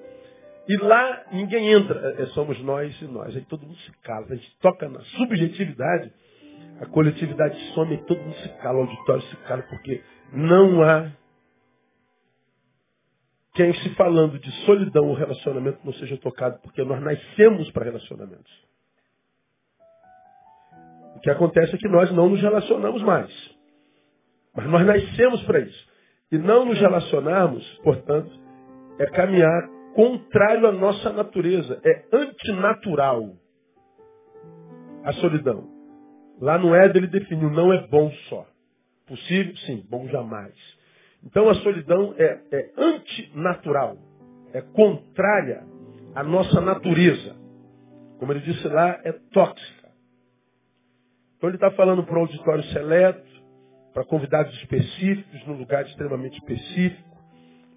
E 0.67 0.77
lá 0.77 1.23
ninguém 1.31 1.71
entra, 1.71 2.15
é, 2.17 2.23
é, 2.23 2.25
somos 2.27 2.61
nós 2.61 2.93
e 3.01 3.05
nós. 3.05 3.33
Aí 3.33 3.45
todo 3.45 3.65
mundo 3.65 3.77
se 3.79 3.91
cala. 4.01 4.25
A 4.29 4.35
gente 4.35 4.57
toca 4.59 4.89
na 4.89 4.99
subjetividade, 5.17 6.11
a 6.81 6.85
coletividade 6.87 7.57
some 7.73 7.95
e 7.95 7.97
todo 7.99 8.21
mundo 8.21 8.35
se 8.35 8.49
cala, 8.61 8.79
o 8.79 8.81
auditório 8.81 9.23
se 9.23 9.37
cala, 9.47 9.61
porque 9.63 10.01
não 10.33 10.83
há 10.83 11.09
quem 13.53 13.73
se 13.81 13.93
falando 13.95 14.39
de 14.39 14.51
solidão 14.65 15.07
ou 15.07 15.13
relacionamento 15.13 15.79
não 15.83 15.93
seja 15.93 16.17
tocado, 16.17 16.59
porque 16.61 16.83
nós 16.83 17.01
nascemos 17.01 17.69
para 17.71 17.85
relacionamentos. 17.85 18.51
O 21.15 21.19
que 21.19 21.29
acontece 21.29 21.75
é 21.75 21.77
que 21.77 21.87
nós 21.87 22.11
não 22.11 22.29
nos 22.29 22.41
relacionamos 22.41 23.01
mais. 23.03 23.31
Mas 24.55 24.67
nós 24.67 24.85
nascemos 24.85 25.43
para 25.43 25.59
isso. 25.59 25.87
E 26.31 26.37
não 26.37 26.65
nos 26.65 26.79
relacionarmos, 26.79 27.63
portanto, 27.83 28.31
é 28.99 29.05
caminhar 29.07 29.69
contrário 29.95 30.67
à 30.67 30.71
nossa 30.71 31.11
natureza. 31.11 31.79
É 31.85 32.05
antinatural 32.11 33.35
a 35.03 35.13
solidão. 35.13 35.69
Lá 36.41 36.57
no 36.57 36.73
Éden 36.73 37.03
ele 37.03 37.07
definiu, 37.07 37.49
não 37.51 37.71
é 37.71 37.87
bom 37.87 38.11
só. 38.29 38.47
Possível? 39.07 39.55
Sim, 39.65 39.85
bom 39.89 40.07
jamais. 40.07 40.53
Então 41.25 41.49
a 41.49 41.55
solidão 41.55 42.13
é, 42.17 42.39
é 42.51 42.71
antinatural, 42.77 43.97
é 44.53 44.61
contrária 44.61 45.63
à 46.13 46.23
nossa 46.23 46.59
natureza. 46.61 47.35
Como 48.19 48.31
ele 48.31 48.41
disse 48.41 48.67
lá, 48.67 48.99
é 49.03 49.11
tóxica. 49.31 49.89
Então 51.37 51.49
ele 51.49 51.57
está 51.57 51.71
falando 51.71 52.03
para 52.03 52.17
um 52.17 52.21
auditório 52.21 52.63
seleto, 52.71 53.33
para 53.93 54.05
convidados 54.05 54.53
específicos, 54.61 55.45
num 55.45 55.57
lugar 55.57 55.85
extremamente 55.85 56.37
específico, 56.37 57.17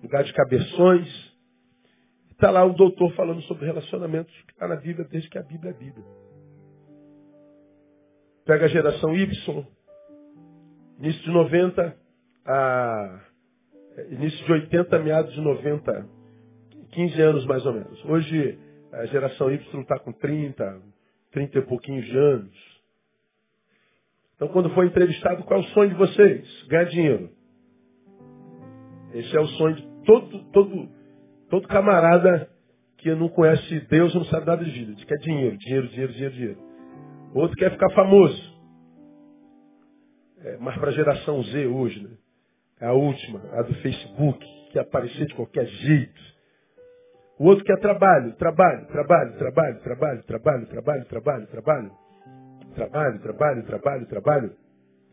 lugar 0.03 0.25
de 0.25 0.33
cabeções. 0.33 1.09
Está 2.31 2.51
lá 2.51 2.65
o 2.65 2.75
doutor 2.75 3.13
falando 3.15 3.43
sobre 3.43 3.67
relacionamentos 3.67 4.35
que 4.43 4.53
está 4.53 4.69
na 4.69 4.77
Bíblia 4.77 5.07
desde 5.11 5.29
que 5.29 5.39
a 5.39 5.43
Bíblia 5.43 5.71
é 5.71 5.75
Bíblia. 5.75 6.05
Pega 8.45 8.67
a 8.67 8.69
geração 8.69 9.17
Y, 9.17 9.67
início 10.99 11.23
de 11.23 11.31
90 11.31 11.97
a 12.47 13.21
início 14.11 14.45
de 14.45 14.53
80, 14.53 14.99
meados 15.01 15.33
de 15.35 15.41
90, 15.41 16.07
15 16.93 17.23
anos 17.23 17.47
mais 17.47 17.65
ou 17.67 17.73
menos. 17.73 18.05
Hoje 18.05 18.59
a 18.93 19.07
geração 19.07 19.51
Y 19.51 19.81
está 19.81 19.99
com 19.99 20.13
30, 20.13 20.81
30 21.33 21.59
e 21.59 21.63
pouquinhos 21.63 22.05
de 22.05 22.17
anos. 22.17 22.77
Então, 24.35 24.49
quando 24.49 24.71
foi 24.71 24.87
entrevistado, 24.87 25.45
qual 25.45 25.61
é 25.61 25.63
o 25.63 25.69
sonho 25.69 25.91
de 25.91 25.97
vocês? 25.97 26.47
Ganhar 26.69 26.85
dinheiro. 26.85 27.31
Esse 29.15 29.35
é 29.35 29.41
o 29.41 29.47
sonho 29.49 29.77
de 29.77 29.83
todo, 30.05 30.45
todo, 30.53 30.89
todo 31.49 31.69
camarada 31.69 32.51
que 32.99 33.15
não 33.15 33.29
conhece 33.29 33.81
Deus 33.89 34.15
não 34.15 34.25
sabe 34.27 34.47
nada 34.47 34.65
de 34.65 34.71
vida. 34.71 34.95
Diz 34.95 35.05
que 35.05 35.15
é 35.15 35.19
dinheiro, 35.19 35.57
dinheiro, 35.57 35.89
dinheiro, 35.89 36.13
dinheiro, 36.13 36.35
dinheiro. 36.35 36.59
Outro 37.35 37.57
quer 37.57 37.71
ficar 37.71 37.91
famoso. 37.95 38.57
É, 40.41 40.59
mas 40.59 40.77
para 40.79 40.91
a 40.91 40.93
geração 40.93 41.43
Z 41.43 41.67
hoje, 41.67 42.03
né? 42.03 42.11
É 42.81 42.87
a 42.87 42.93
última, 42.93 43.41
a 43.53 43.63
do 43.63 43.75
Facebook, 43.77 44.45
que 44.71 44.79
aparecer 44.79 45.27
de 45.27 45.35
qualquer 45.35 45.67
jeito. 45.67 46.21
O 47.39 47.47
outro 47.47 47.65
quer 47.65 47.79
trabalho, 47.81 48.33
trabalho, 48.33 48.87
trabalho, 48.87 49.33
trabalho, 49.39 49.81
trabalho, 49.81 50.23
trabalho, 50.23 50.67
trabalho, 50.67 51.05
trabalho, 51.07 51.47
trabalho. 51.47 51.91
Trabalho, 52.75 53.19
trabalho, 53.21 53.63
trabalho, 53.65 54.07
trabalho. 54.07 54.53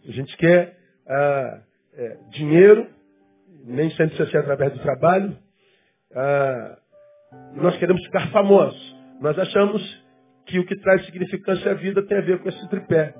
A 0.07 0.11
gente 0.11 0.35
quer 0.37 0.75
ah, 1.07 1.61
é, 1.95 2.17
dinheiro, 2.31 2.87
nem 3.65 3.89
sempre 3.91 4.15
precisa 4.15 4.31
ser 4.31 4.37
através 4.39 4.73
do 4.73 4.79
trabalho. 4.79 5.37
Ah, 6.13 6.77
nós 7.55 7.77
queremos 7.77 8.03
ficar 8.05 8.29
famosos. 8.31 8.95
Nós 9.21 9.37
achamos 9.39 9.81
que 10.45 10.59
o 10.59 10.65
que 10.65 10.75
traz 10.81 11.05
significância 11.05 11.71
à 11.71 11.73
vida 11.75 12.03
tem 12.03 12.17
a 12.17 12.21
ver 12.21 12.39
com 12.39 12.49
esse 12.49 12.69
tripé. 12.69 13.13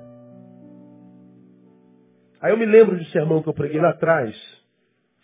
Aí 2.44 2.52
eu 2.52 2.58
me 2.58 2.66
lembro 2.66 2.98
de 2.98 3.10
sermão 3.10 3.42
que 3.42 3.48
eu 3.48 3.54
preguei 3.54 3.80
lá 3.80 3.88
atrás, 3.88 4.36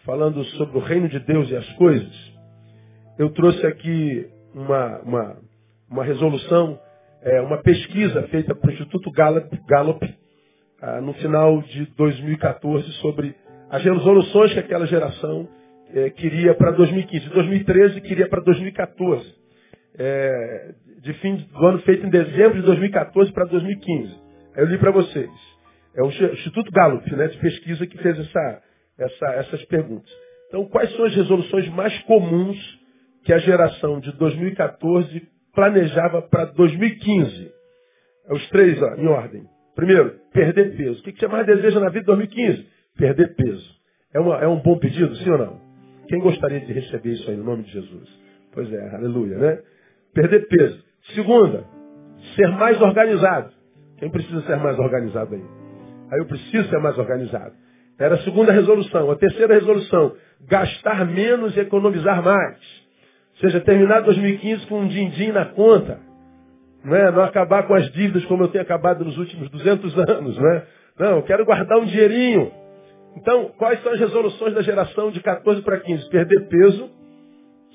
falando 0.06 0.42
sobre 0.56 0.78
o 0.78 0.80
reino 0.80 1.06
de 1.06 1.18
Deus 1.18 1.50
e 1.50 1.54
as 1.54 1.68
coisas. 1.74 2.32
Eu 3.18 3.28
trouxe 3.28 3.66
aqui 3.66 4.26
uma, 4.54 5.00
uma, 5.00 5.36
uma 5.90 6.02
resolução 6.02 6.80
é, 7.22 7.42
uma 7.42 7.58
pesquisa 7.58 8.22
feita 8.28 8.54
pelo 8.54 8.72
Instituto 8.72 9.10
Gallup, 9.10 9.54
Gallup 9.68 10.02
ah, 10.80 11.02
no 11.02 11.12
final 11.12 11.60
de 11.60 11.84
2014 11.94 12.90
sobre 13.02 13.34
as 13.68 13.84
resoluções 13.84 14.54
que 14.54 14.60
aquela 14.60 14.86
geração 14.86 15.46
é, 15.92 16.08
queria 16.08 16.54
para 16.54 16.70
2015. 16.70 17.28
2013 17.28 18.00
queria 18.00 18.30
para 18.30 18.40
2014. 18.40 19.30
É, 19.98 20.74
de 21.02 21.12
fim 21.20 21.36
do 21.36 21.66
ano 21.66 21.80
feito 21.80 22.06
em 22.06 22.08
dezembro 22.08 22.54
de 22.58 22.62
2014 22.62 23.30
para 23.32 23.44
2015. 23.44 24.08
Aí 24.56 24.64
eu 24.64 24.68
li 24.68 24.78
para 24.78 24.90
vocês. 24.90 25.49
É 25.96 26.02
o 26.02 26.08
Instituto 26.08 26.70
Gallup, 26.70 27.10
né, 27.14 27.26
de 27.28 27.38
pesquisa, 27.38 27.86
que 27.86 27.98
fez 27.98 28.18
essa, 28.18 28.62
essa, 28.98 29.26
essas 29.34 29.64
perguntas. 29.64 30.10
Então, 30.48 30.64
quais 30.66 30.90
são 30.96 31.04
as 31.04 31.14
resoluções 31.14 31.68
mais 31.70 31.96
comuns 32.02 32.56
que 33.24 33.32
a 33.32 33.38
geração 33.38 34.00
de 34.00 34.12
2014 34.12 35.28
planejava 35.54 36.22
para 36.22 36.46
2015. 36.46 37.52
É 38.28 38.34
os 38.34 38.48
três, 38.50 38.80
ó, 38.82 38.94
em 38.94 39.06
ordem. 39.06 39.42
Primeiro, 39.74 40.14
perder 40.32 40.76
peso. 40.76 41.00
O 41.00 41.02
que 41.02 41.12
você 41.12 41.26
mais 41.26 41.46
deseja 41.46 41.80
na 41.80 41.88
vida 41.88 42.00
de 42.00 42.06
2015? 42.06 42.66
Perder 42.96 43.34
peso. 43.34 43.70
É, 44.14 44.20
uma, 44.20 44.36
é 44.38 44.48
um 44.48 44.60
bom 44.60 44.78
pedido, 44.78 45.14
sim 45.16 45.30
ou 45.30 45.38
não? 45.38 45.60
Quem 46.08 46.20
gostaria 46.20 46.60
de 46.60 46.72
receber 46.72 47.12
isso 47.12 47.30
aí 47.30 47.36
no 47.36 47.44
nome 47.44 47.62
de 47.62 47.72
Jesus? 47.72 48.08
Pois 48.52 48.72
é, 48.72 48.94
aleluia, 48.96 49.38
né? 49.38 49.58
Perder 50.12 50.46
peso. 50.48 50.84
Segunda, 51.14 51.64
ser 52.36 52.48
mais 52.48 52.80
organizado. 52.80 53.52
Quem 53.98 54.10
precisa 54.10 54.42
ser 54.42 54.56
mais 54.56 54.78
organizado 54.78 55.34
aí? 55.34 55.59
Aí 56.10 56.18
eu 56.18 56.26
preciso 56.26 56.68
ser 56.68 56.78
mais 56.78 56.98
organizado. 56.98 57.52
Era 57.98 58.14
a 58.14 58.24
segunda 58.24 58.52
resolução. 58.52 59.10
A 59.10 59.16
terceira 59.16 59.54
resolução, 59.54 60.14
gastar 60.48 61.06
menos 61.06 61.56
e 61.56 61.60
economizar 61.60 62.22
mais 62.22 62.80
seja, 63.40 63.60
terminar 63.60 64.00
2015 64.02 64.66
com 64.66 64.80
um 64.80 64.88
din-din 64.88 65.32
na 65.32 65.46
conta. 65.46 65.98
Não, 66.84 66.96
é? 66.96 67.10
não 67.10 67.24
acabar 67.24 67.66
com 67.66 67.74
as 67.74 67.90
dívidas 67.92 68.24
como 68.26 68.44
eu 68.44 68.48
tenho 68.48 68.62
acabado 68.62 69.04
nos 69.04 69.16
últimos 69.18 69.50
200 69.50 69.98
anos. 69.98 70.36
Não, 70.36 70.50
é? 70.50 70.66
não, 70.98 71.16
eu 71.16 71.22
quero 71.22 71.44
guardar 71.44 71.78
um 71.78 71.86
dinheirinho. 71.86 72.52
Então, 73.16 73.50
quais 73.58 73.82
são 73.82 73.92
as 73.92 73.98
resoluções 73.98 74.54
da 74.54 74.62
geração 74.62 75.10
de 75.10 75.20
14 75.20 75.62
para 75.62 75.80
15? 75.80 76.08
Perder 76.10 76.48
peso, 76.48 76.90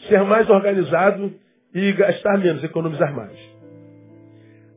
ser 0.07 0.23
mais 0.23 0.49
organizado 0.49 1.33
e 1.73 1.91
gastar 1.93 2.37
menos, 2.37 2.63
economizar 2.63 3.13
mais. 3.13 3.37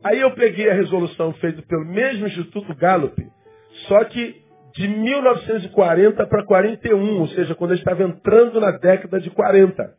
Aí 0.03 0.19
eu 0.19 0.31
peguei 0.31 0.69
a 0.69 0.73
resolução 0.73 1.33
feita 1.33 1.61
pelo 1.61 1.85
mesmo 1.85 2.27
Instituto 2.27 2.75
Gallup, 2.75 3.21
só 3.87 4.03
que 4.05 4.41
de 4.75 4.87
1940 4.87 6.25
para 6.27 6.45
41, 6.45 7.19
ou 7.19 7.27
seja, 7.29 7.55
quando 7.55 7.71
eu 7.71 7.77
estava 7.77 8.03
entrando 8.03 8.59
na 8.59 8.71
década 8.71 9.19
de 9.19 9.29
40. 9.29 9.93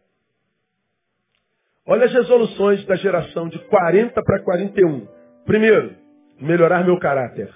Olha 1.87 2.07
as 2.07 2.13
resoluções 2.13 2.85
da 2.87 2.97
geração 2.97 3.49
de 3.49 3.59
40 3.67 4.23
para 4.23 4.43
41. 4.43 5.07
Primeiro, 5.45 5.95
melhorar 6.41 6.85
meu 6.85 6.99
caráter. 6.99 7.53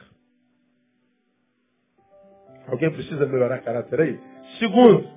Alguém 2.66 2.90
precisa 2.90 3.26
melhorar 3.26 3.60
caráter 3.60 4.00
aí? 4.00 4.20
Segundo, 4.58 5.08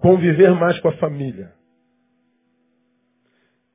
conviver 0.00 0.50
mais 0.54 0.78
com 0.80 0.88
a 0.88 0.96
família. 0.96 1.52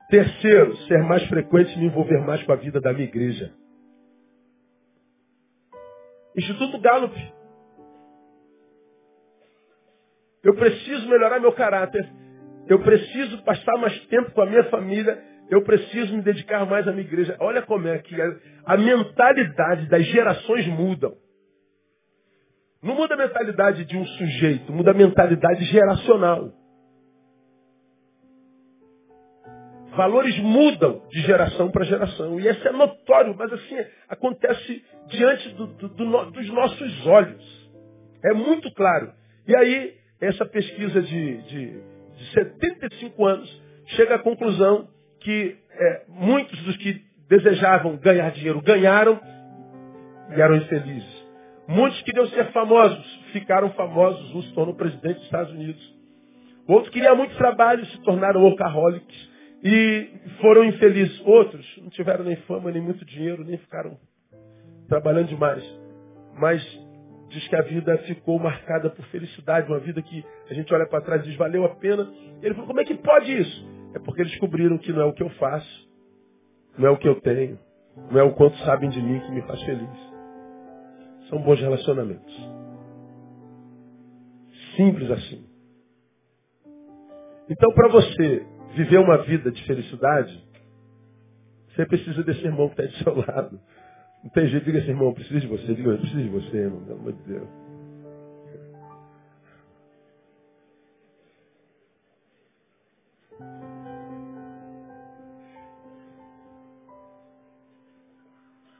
Terceiro, 0.08 0.76
ser 0.88 1.02
mais 1.02 1.26
frequente 1.28 1.72
e 1.74 1.78
me 1.78 1.86
envolver 1.86 2.18
mais 2.20 2.42
com 2.44 2.52
a 2.52 2.56
vida 2.56 2.80
da 2.80 2.92
minha 2.92 3.06
igreja. 3.06 3.52
Instituto 6.36 6.78
Gallup. 6.80 7.14
Eu 10.42 10.54
preciso 10.54 11.08
melhorar 11.08 11.40
meu 11.40 11.52
caráter 11.52 12.06
eu 12.66 12.78
preciso 12.80 13.42
passar 13.42 13.76
mais 13.78 13.98
tempo 14.06 14.30
com 14.30 14.42
a 14.42 14.46
minha 14.46 14.64
família. 14.64 15.18
Eu 15.50 15.62
preciso 15.62 16.16
me 16.16 16.22
dedicar 16.22 16.64
mais 16.66 16.88
à 16.88 16.92
minha 16.92 17.04
igreja. 17.04 17.36
Olha 17.40 17.62
como 17.62 17.86
é 17.86 17.98
que 17.98 18.20
a, 18.20 18.36
a 18.66 18.76
mentalidade 18.76 19.86
das 19.88 20.06
gerações 20.06 20.66
mudam. 20.68 21.14
Não 22.82 22.94
muda 22.94 23.14
a 23.14 23.18
mentalidade 23.18 23.84
de 23.84 23.96
um 23.96 24.04
sujeito, 24.04 24.72
muda 24.72 24.90
a 24.90 24.94
mentalidade 24.94 25.64
geracional. 25.66 26.50
Valores 29.96 30.36
mudam 30.40 31.02
de 31.08 31.20
geração 31.22 31.70
para 31.70 31.84
geração. 31.84 32.40
E 32.40 32.48
isso 32.48 32.66
é 32.66 32.72
notório, 32.72 33.34
mas 33.38 33.52
assim, 33.52 33.76
acontece 34.08 34.84
diante 35.08 35.48
do, 35.50 35.66
do, 35.66 35.88
do, 35.88 36.30
dos 36.30 36.48
nossos 36.48 37.06
olhos. 37.06 37.70
É 38.24 38.32
muito 38.32 38.72
claro. 38.74 39.12
E 39.46 39.54
aí, 39.54 39.94
essa 40.20 40.44
pesquisa 40.46 41.00
de, 41.02 41.36
de, 41.42 41.66
de 42.16 42.32
75 42.32 43.24
anos 43.24 43.62
chega 43.96 44.16
à 44.16 44.18
conclusão 44.18 44.88
que 45.20 45.56
é, 45.70 46.02
muitos 46.08 46.58
dos 46.64 46.76
que 46.78 47.00
desejavam 47.28 47.96
ganhar 47.96 48.30
dinheiro 48.32 48.60
ganharam 48.62 49.20
e 50.36 50.40
eram 50.40 50.56
infelizes. 50.56 51.14
Muitos 51.68 52.00
queriam 52.02 52.28
ser 52.30 52.50
famosos, 52.52 53.04
ficaram 53.32 53.70
famosos, 53.70 54.34
um 54.34 54.42
se 54.42 54.52
tornou 54.54 54.74
presidente 54.74 55.16
dos 55.16 55.24
Estados 55.24 55.52
Unidos. 55.52 55.94
Outros 56.66 56.92
queriam 56.92 57.16
muito 57.16 57.36
trabalho, 57.36 57.84
se 57.86 58.02
tornaram 58.02 58.42
workaholics 58.42 59.33
e 59.64 60.10
foram 60.42 60.64
infelizes. 60.64 61.18
Outros 61.24 61.66
não 61.78 61.88
tiveram 61.90 62.24
nem 62.24 62.36
fama, 62.42 62.70
nem 62.70 62.82
muito 62.82 63.04
dinheiro, 63.06 63.42
nem 63.44 63.56
ficaram 63.56 63.96
trabalhando 64.88 65.28
demais. 65.28 65.64
Mas 66.38 66.62
diz 67.30 67.48
que 67.48 67.56
a 67.56 67.62
vida 67.62 67.96
ficou 68.06 68.38
marcada 68.38 68.90
por 68.90 69.04
felicidade, 69.06 69.66
uma 69.68 69.80
vida 69.80 70.02
que 70.02 70.22
a 70.50 70.54
gente 70.54 70.72
olha 70.74 70.86
para 70.86 71.00
trás 71.00 71.22
e 71.22 71.28
diz, 71.28 71.36
valeu 71.36 71.64
a 71.64 71.70
pena. 71.76 72.12
Ele 72.42 72.54
falou, 72.54 72.68
como 72.68 72.80
é 72.80 72.84
que 72.84 72.94
pode 72.96 73.32
isso? 73.32 73.66
É 73.94 73.98
porque 73.98 74.22
descobriram 74.24 74.76
que 74.76 74.92
não 74.92 75.00
é 75.00 75.04
o 75.06 75.12
que 75.14 75.22
eu 75.22 75.30
faço, 75.30 75.88
não 76.76 76.88
é 76.88 76.90
o 76.90 76.98
que 76.98 77.08
eu 77.08 77.20
tenho, 77.20 77.58
não 78.10 78.20
é 78.20 78.22
o 78.22 78.34
quanto 78.34 78.58
sabem 78.64 78.90
de 78.90 79.00
mim 79.00 79.18
que 79.20 79.32
me 79.32 79.42
faz 79.42 79.62
feliz. 79.62 80.12
São 81.30 81.40
bons 81.40 81.58
relacionamentos. 81.58 82.34
Simples 84.76 85.10
assim. 85.10 85.46
Então, 87.48 87.72
para 87.72 87.88
você 87.88 88.53
viver 88.74 88.98
uma 88.98 89.18
vida 89.22 89.50
de 89.50 89.64
felicidade, 89.66 90.42
você 91.74 91.86
precisa 91.86 92.22
desse 92.22 92.44
irmão 92.44 92.68
que 92.68 92.80
está 92.80 92.98
do 92.98 93.04
seu 93.04 93.14
lado. 93.26 93.60
Não 94.22 94.30
tem 94.30 94.48
jeito, 94.48 94.64
diga 94.64 94.78
assim, 94.78 94.90
irmão, 94.90 95.12
preciso 95.12 95.40
de 95.40 95.46
você, 95.46 95.74
diga, 95.74 95.90
eu 95.90 95.98
preciso 95.98 96.22
de 96.22 96.28
você, 96.28 96.56
irmão, 96.56 96.84
pelo 96.84 96.98
amor 96.98 97.12
de 97.12 97.22
Deus. 97.24 97.48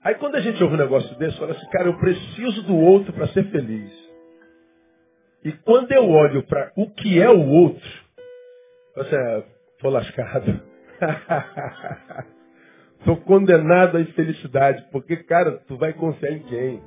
Aí 0.03 0.15
quando 0.17 0.35
a 0.35 0.41
gente 0.41 0.63
ouve 0.63 0.75
um 0.75 0.79
negócio 0.79 1.19
desse, 1.19 1.39
fala 1.39 1.53
assim, 1.53 1.67
cara, 1.71 1.89
eu 1.89 1.99
preciso 1.99 2.63
do 2.65 2.77
outro 2.77 3.13
para 3.13 3.29
ser 3.29 3.45
feliz. 3.51 3.91
E 5.45 5.53
quando 5.53 5.91
eu 5.93 6.09
olho 6.09 6.43
para 6.43 6.73
o 6.77 6.91
que 6.91 7.21
é 7.21 7.31
o 7.31 7.47
outro, 7.49 7.91
você 8.95 9.45
tô 9.81 9.91
lascado. 9.91 10.61
tô 13.05 13.17
condenado 13.19 13.97
à 13.97 14.01
infelicidade, 14.01 14.87
porque, 14.91 15.17
cara, 15.25 15.59
tu 15.67 15.77
vai 15.77 15.93
confiar 15.93 16.33
em 16.33 16.43
quem? 16.43 16.83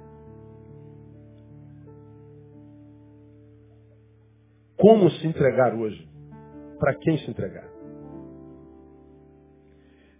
Como 4.77 5.09
se 5.11 5.27
entregar 5.27 5.73
hoje? 5.73 6.07
Para 6.79 6.93
quem 6.95 7.17
se 7.19 7.31
entregar? 7.31 7.67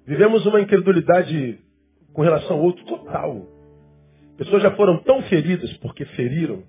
Vivemos 0.06 0.46
uma 0.46 0.62
incredulidade 0.62 1.60
com 2.14 2.22
relação 2.22 2.58
ao 2.58 2.64
outro 2.64 2.84
total. 2.86 3.46
Pessoas 4.38 4.64
já 4.64 4.76
foram 4.76 5.02
tão 5.04 5.22
feridas 5.24 5.72
porque 5.78 6.06
feriram, 6.06 6.64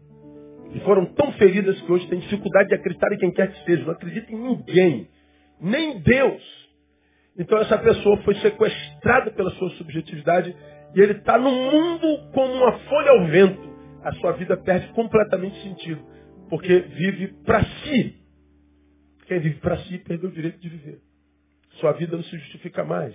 e 0.75 0.81
foram 0.81 1.07
tão 1.07 1.33
feridas 1.33 1.81
que 1.81 1.93
hoje 1.93 2.09
têm 2.09 2.21
dificuldade 2.21 2.69
de 2.69 2.75
acreditar 2.75 3.13
em 3.13 3.19
quem 3.19 3.33
quer 3.33 3.53
que 3.53 3.65
seja, 3.65 3.85
não 3.85 3.93
acredita 3.93 4.33
em 4.33 4.37
ninguém, 4.37 5.09
nem 5.61 6.01
Deus. 6.01 6.43
Então 7.37 7.59
essa 7.59 7.79
pessoa 7.79 8.17
foi 8.19 8.35
sequestrada 8.41 9.31
pela 9.31 9.51
sua 9.53 9.71
subjetividade 9.71 10.55
e 10.95 11.01
ele 11.01 11.13
está 11.13 11.39
no 11.39 11.51
mundo 11.51 12.31
como 12.33 12.53
uma 12.53 12.79
folha 12.81 13.11
ao 13.11 13.27
vento. 13.27 13.69
A 14.03 14.13
sua 14.15 14.33
vida 14.33 14.57
perde 14.57 14.89
completamente 14.93 15.61
sentido, 15.63 16.01
porque 16.49 16.79
vive 16.81 17.29
para 17.45 17.65
si. 17.65 18.17
Quem 19.27 19.41
vive 19.41 19.61
para 19.61 19.77
si 19.85 19.99
perdeu 19.99 20.31
o 20.31 20.33
direito 20.33 20.59
de 20.59 20.69
viver. 20.69 21.01
Sua 21.81 21.93
vida 21.93 22.17
não 22.17 22.25
se 22.25 22.39
justifica 22.39 22.85
mais. 22.85 23.15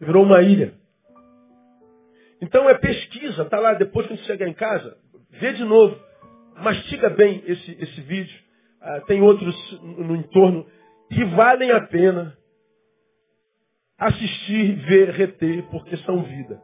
Virou 0.00 0.24
uma 0.24 0.40
ilha. 0.42 0.74
Então 2.40 2.68
é 2.70 2.74
pesquisa, 2.78 3.44
tá 3.44 3.60
lá, 3.60 3.74
depois 3.74 4.06
que 4.06 4.16
você 4.16 4.24
chegar 4.24 4.48
em 4.48 4.54
casa, 4.54 4.96
vê 5.30 5.52
de 5.52 5.62
novo, 5.62 6.00
mastiga 6.56 7.10
bem 7.10 7.42
esse, 7.46 7.72
esse 7.72 8.00
vídeo. 8.00 8.49
Ah, 8.82 9.00
tem 9.06 9.20
outros 9.22 9.54
no 9.82 10.16
entorno 10.16 10.66
que 11.10 11.24
valem 11.24 11.70
a 11.72 11.80
pena 11.82 12.34
assistir, 13.98 14.76
ver, 14.86 15.10
reter, 15.10 15.64
porque 15.70 15.96
são 15.98 16.22
vida. 16.22 16.58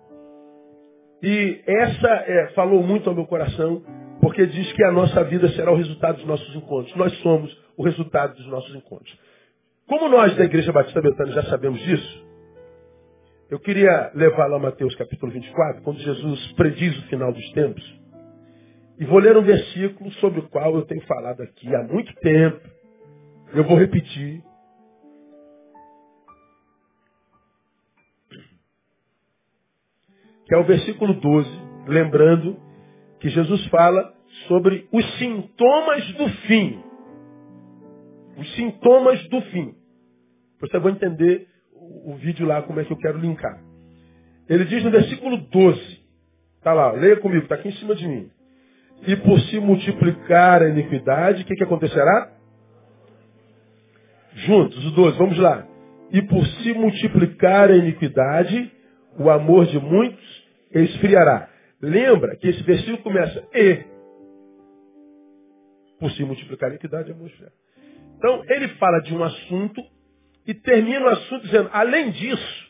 E 1.23 1.63
essa 1.67 2.09
é, 2.27 2.47
falou 2.55 2.83
muito 2.83 3.09
ao 3.09 3.15
meu 3.15 3.27
coração, 3.27 3.83
porque 4.21 4.47
diz 4.47 4.73
que 4.73 4.85
a 4.85 4.93
nossa 4.93 5.25
vida 5.25 5.49
será 5.51 5.71
o 5.73 5.77
resultado 5.77 6.17
dos 6.17 6.27
nossos 6.27 6.55
encontros. 6.55 6.97
Nós 6.97 7.13
somos 7.19 7.55
o 7.77 7.83
resultado 7.83 8.35
dos 8.35 8.47
nossos 8.47 8.75
encontros. 8.75 9.15
Como 9.87 10.09
nós 10.09 10.35
da 10.37 10.45
Igreja 10.45 10.73
Batista 10.73 11.01
Betânia 11.03 11.35
já 11.35 11.45
sabemos 11.51 11.81
disso, 11.81 12.27
eu 13.51 13.61
queria 13.61 14.11
levar 14.15 14.47
lá 14.47 14.59
Mateus 14.59 14.95
capítulo 14.97 15.31
24, 15.31 15.83
quando 15.83 16.01
Jesus 16.01 16.53
prediz 16.53 16.99
o 16.99 17.09
final 17.09 17.33
dos 17.33 17.53
tempos. 17.53 17.85
E 18.99 19.05
vou 19.05 19.19
ler 19.19 19.37
um 19.37 19.43
versículo 19.43 20.11
sobre 20.13 20.41
o 20.41 20.49
qual 20.49 20.75
eu 20.75 20.87
tenho 20.87 21.03
falado 21.03 21.43
aqui 21.43 21.75
há 21.75 21.83
muito 21.83 22.15
tempo. 22.17 22.61
Eu 23.53 23.65
vou 23.65 23.77
repetir. 23.77 24.43
Que 30.47 30.55
é 30.55 30.59
o 30.59 30.65
versículo 30.65 31.13
12, 31.15 31.51
lembrando 31.89 32.57
que 33.21 33.29
Jesus 33.29 33.67
fala 33.67 34.15
sobre 34.49 34.89
os 34.93 35.19
sintomas 35.19 36.15
do 36.15 36.29
fim. 36.47 36.83
Os 38.39 38.55
sintomas 38.55 39.29
do 39.29 39.43
fim. 39.43 39.75
Você 40.61 40.79
vai 40.79 40.93
entender 40.93 41.49
o 41.75 42.15
vídeo 42.17 42.47
lá, 42.47 42.63
como 42.63 42.81
é 42.81 42.85
que 42.85 42.93
eu 42.93 42.97
quero 42.97 43.19
linkar. 43.19 43.61
Ele 44.49 44.65
diz 44.65 44.83
no 44.85 44.91
versículo 44.91 45.37
12, 45.37 46.01
tá 46.63 46.73
lá, 46.73 46.93
leia 46.93 47.17
comigo, 47.17 47.43
está 47.43 47.57
aqui 47.57 47.69
em 47.69 47.77
cima 47.77 47.95
de 47.95 48.07
mim. 48.07 48.31
E 49.03 49.17
por 49.17 49.39
se 49.41 49.59
multiplicar 49.61 50.63
a 50.63 50.69
iniquidade, 50.69 51.43
o 51.43 51.47
que, 51.47 51.55
que 51.55 51.65
acontecerá? 51.65 52.33
Juntos, 54.35 54.85
os 54.85 54.95
12, 54.95 55.19
vamos 55.19 55.39
lá. 55.39 55.67
E 56.13 56.23
por 56.23 56.45
se 56.47 56.73
multiplicar 56.73 57.71
a 57.71 57.77
iniquidade, 57.77 58.71
o 59.19 59.31
amor 59.31 59.67
de 59.67 59.79
muitos 59.79 60.45
esfriará. 60.73 61.49
Lembra 61.81 62.37
que 62.37 62.49
esse 62.49 62.63
versículo 62.63 62.99
começa 62.99 63.43
e. 63.55 63.85
Por 65.99 66.11
se 66.13 66.25
multiplicar 66.25 66.69
a 66.69 66.73
iniquidade, 66.73 67.11
o 67.11 67.15
amor 67.15 67.29
esfriará. 67.29 67.53
Então, 68.19 68.43
ele 68.49 68.69
fala 68.77 69.01
de 69.01 69.15
um 69.15 69.23
assunto 69.23 69.83
e 70.47 70.55
termina 70.55 71.05
o 71.05 71.09
assunto 71.09 71.45
dizendo, 71.45 71.71
além 71.73 72.11
disso, 72.13 72.67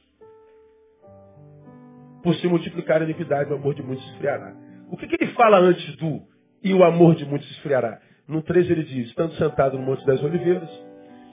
por 2.22 2.34
se 2.36 2.48
multiplicar 2.48 3.00
a 3.00 3.04
iniquidade, 3.04 3.52
o 3.52 3.56
amor 3.56 3.74
de 3.74 3.82
muitos 3.82 4.04
esfriará. 4.12 4.65
O 4.90 4.96
que, 4.96 5.06
que 5.06 5.22
ele 5.22 5.32
fala 5.32 5.58
antes 5.58 5.96
do 5.96 6.20
e 6.62 6.72
o 6.74 6.84
amor 6.84 7.14
de 7.14 7.24
muitos 7.24 7.50
esfriará? 7.52 7.98
No 8.28 8.42
13 8.42 8.72
ele 8.72 8.84
diz, 8.84 9.08
estando 9.08 9.34
sentado 9.36 9.78
no 9.78 9.84
Monte 9.84 10.04
das 10.06 10.22
Oliveiras, 10.22 10.68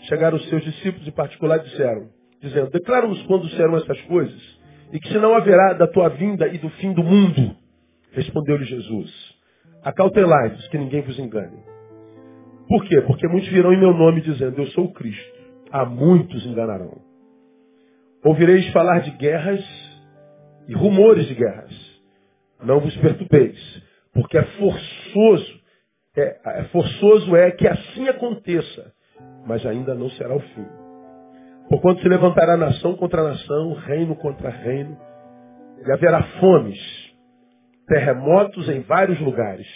chegaram 0.08 0.38
os 0.38 0.48
seus 0.50 0.64
discípulos 0.64 1.08
em 1.08 1.12
particular 1.12 1.58
e 1.58 1.70
disseram, 1.70 2.10
dizendo, 2.42 2.70
declara-nos 2.70 3.22
quando 3.24 3.50
serão 3.50 3.78
essas 3.78 4.00
coisas, 4.02 4.42
e 4.92 5.00
que 5.00 5.08
se 5.08 5.18
não 5.18 5.34
haverá 5.34 5.74
da 5.74 5.88
tua 5.88 6.10
vinda 6.10 6.48
e 6.48 6.58
do 6.58 6.70
fim 6.72 6.94
do 6.94 7.04
mundo. 7.04 7.56
Respondeu-lhe 8.12 8.66
Jesus, 8.66 9.10
acautelai-vos 9.84 10.68
que 10.68 10.78
ninguém 10.78 11.02
vos 11.02 11.18
engane. 11.18 11.58
Por 12.68 12.86
quê? 12.86 13.02
Porque 13.02 13.28
muitos 13.28 13.50
virão 13.50 13.74
em 13.74 13.80
meu 13.80 13.94
nome 13.94 14.22
dizendo, 14.22 14.62
eu 14.62 14.68
sou 14.68 14.86
o 14.86 14.94
Cristo 14.94 15.34
a 15.74 15.84
muitos 15.86 16.46
enganarão. 16.46 17.02
Ouvireis 18.24 18.72
falar 18.72 19.00
de 19.00 19.12
guerras 19.18 19.60
e 20.68 20.74
rumores 20.74 21.28
de 21.28 21.34
guerras. 21.34 21.83
Não 22.64 22.80
vos 22.80 22.96
perturbeis, 22.98 23.58
porque 24.14 24.38
é 24.38 24.44
forçoso, 24.44 25.60
é, 26.16 26.40
é 26.60 26.64
forçoso 26.66 27.36
é 27.36 27.52
que 27.52 27.68
assim 27.68 28.08
aconteça, 28.08 28.94
mas 29.46 29.66
ainda 29.66 29.94
não 29.94 30.10
será 30.12 30.36
o 30.36 30.40
fim. 30.40 30.66
Porquanto 31.70 32.02
se 32.02 32.08
levantará 32.08 32.56
nação 32.56 32.96
contra 32.96 33.24
nação, 33.24 33.74
reino 33.74 34.16
contra 34.16 34.50
reino, 34.50 34.98
e 35.86 35.92
haverá 35.92 36.24
fomes, 36.40 36.80
terremotos 37.88 38.68
em 38.70 38.82
vários 38.82 39.20
lugares. 39.20 39.68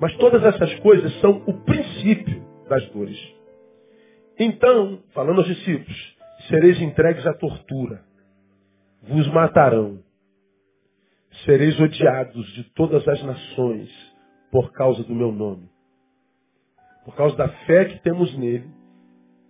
Mas 0.00 0.14
todas 0.16 0.42
essas 0.42 0.74
coisas 0.80 1.12
são 1.20 1.42
o 1.46 1.64
princípio 1.64 2.42
das 2.68 2.88
dores. 2.90 3.18
Então, 4.38 5.00
falando 5.14 5.40
aos 5.40 5.46
discípulos, 5.46 6.16
sereis 6.48 6.80
entregues 6.80 7.26
à 7.26 7.34
tortura, 7.34 8.00
vos 9.02 9.26
matarão, 9.32 9.98
sereis 11.44 11.78
odiados 11.80 12.46
de 12.54 12.64
todas 12.74 13.06
as 13.06 13.22
nações 13.22 13.88
por 14.50 14.72
causa 14.72 15.02
do 15.04 15.14
meu 15.14 15.32
nome. 15.32 15.68
Por 17.04 17.16
causa 17.16 17.36
da 17.36 17.48
fé 17.48 17.86
que 17.86 18.02
temos 18.02 18.36
nele, 18.38 18.68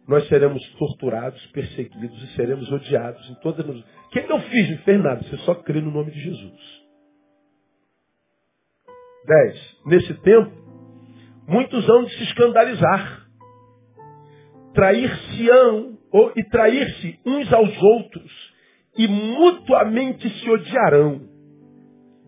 nós 0.09 0.27
seremos 0.29 0.63
torturados, 0.79 1.45
perseguidos 1.53 2.23
e 2.23 2.37
seremos 2.37 2.71
odiados 2.71 3.29
em 3.31 3.35
todas 3.37 3.69
as. 3.69 3.77
O 3.77 4.09
que, 4.11 4.23
que 4.23 4.33
eu 4.33 4.41
fiz? 4.41 4.71
Não 4.71 4.79
fez 4.79 5.03
você 5.03 5.37
só 5.39 5.55
crê 5.57 5.81
no 5.81 5.91
nome 5.91 6.11
de 6.11 6.21
Jesus. 6.21 6.83
10. 9.27 9.73
Nesse 9.87 10.15
tempo, 10.23 10.51
muitos 11.47 11.89
hão 11.89 12.05
de 12.05 12.17
se 12.17 12.25
escandalizar. 12.25 13.27
Trair-se-ão 14.75 15.99
e 16.37 16.45
trair-se 16.45 17.21
uns 17.27 17.53
aos 17.53 17.83
outros 17.83 18.53
e 18.97 19.07
mutuamente 19.07 20.29
se 20.41 20.51
odiarão. 20.51 21.32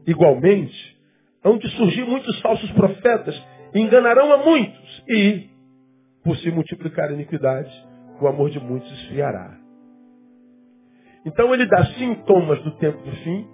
Igualmente, 0.06 0.96
hão 1.44 1.58
de 1.58 1.68
surgir 1.76 2.04
muitos 2.04 2.40
falsos 2.40 2.70
profetas, 2.72 3.34
enganarão 3.74 4.32
a 4.32 4.38
muitos 4.38 5.02
e, 5.08 5.48
por 6.22 6.36
se 6.38 6.50
multiplicar 6.50 7.08
a 7.08 7.12
iniquidade, 7.12 7.70
o 8.20 8.26
amor 8.26 8.50
de 8.50 8.60
muitos 8.60 8.90
esfriará. 9.00 9.58
Então 11.26 11.52
ele 11.54 11.66
dá 11.66 11.84
sintomas 11.94 12.62
do 12.62 12.72
tempo 12.72 12.98
do 12.98 13.16
fim, 13.16 13.46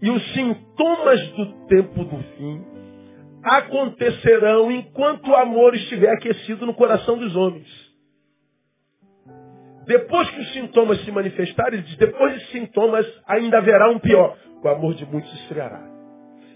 e 0.00 0.10
os 0.10 0.34
sintomas 0.34 1.28
do 1.32 1.46
tempo 1.66 2.04
do 2.04 2.18
fim 2.36 2.64
acontecerão 3.42 4.70
enquanto 4.70 5.28
o 5.28 5.36
amor 5.36 5.74
estiver 5.74 6.10
aquecido 6.10 6.66
no 6.66 6.74
coração 6.74 7.18
dos 7.18 7.34
homens. 7.36 7.81
Depois 9.86 10.30
que 10.30 10.40
os 10.40 10.52
sintomas 10.52 11.04
se 11.04 11.10
manifestarem, 11.10 11.80
ele 11.80 11.88
diz, 11.88 11.96
depois 11.96 12.34
dos 12.34 12.50
sintomas 12.50 13.06
ainda 13.26 13.58
haverá 13.58 13.90
um 13.90 13.98
pior. 13.98 14.36
O 14.62 14.68
amor 14.68 14.94
de 14.94 15.04
muitos 15.06 15.32
esfriará. 15.42 15.82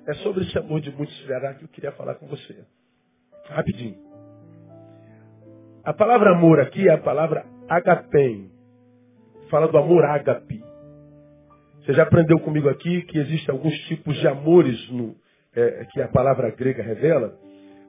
É 0.06 0.14
sobre 0.14 0.44
esse 0.44 0.56
amor 0.58 0.80
de 0.80 0.90
muitos 0.92 1.14
esfriará 1.18 1.54
que 1.54 1.64
eu 1.64 1.68
queria 1.68 1.92
falar 1.92 2.14
com 2.14 2.26
você. 2.26 2.56
Rapidinho. 3.48 3.96
A 5.84 5.92
palavra 5.92 6.30
amor 6.30 6.60
aqui 6.60 6.88
é 6.88 6.92
a 6.92 6.98
palavra 6.98 7.44
agapem. 7.68 8.50
Fala 9.50 9.68
do 9.68 9.78
amor 9.78 10.04
ágape. 10.04 10.62
Você 11.80 11.92
já 11.92 12.02
aprendeu 12.02 12.38
comigo 12.40 12.68
aqui 12.68 13.02
que 13.02 13.18
existem 13.18 13.54
alguns 13.54 13.76
tipos 13.86 14.16
de 14.18 14.26
amores 14.26 14.90
no, 14.90 15.14
é, 15.54 15.84
que 15.92 16.02
a 16.02 16.08
palavra 16.08 16.50
grega 16.50 16.82
revela? 16.82 17.34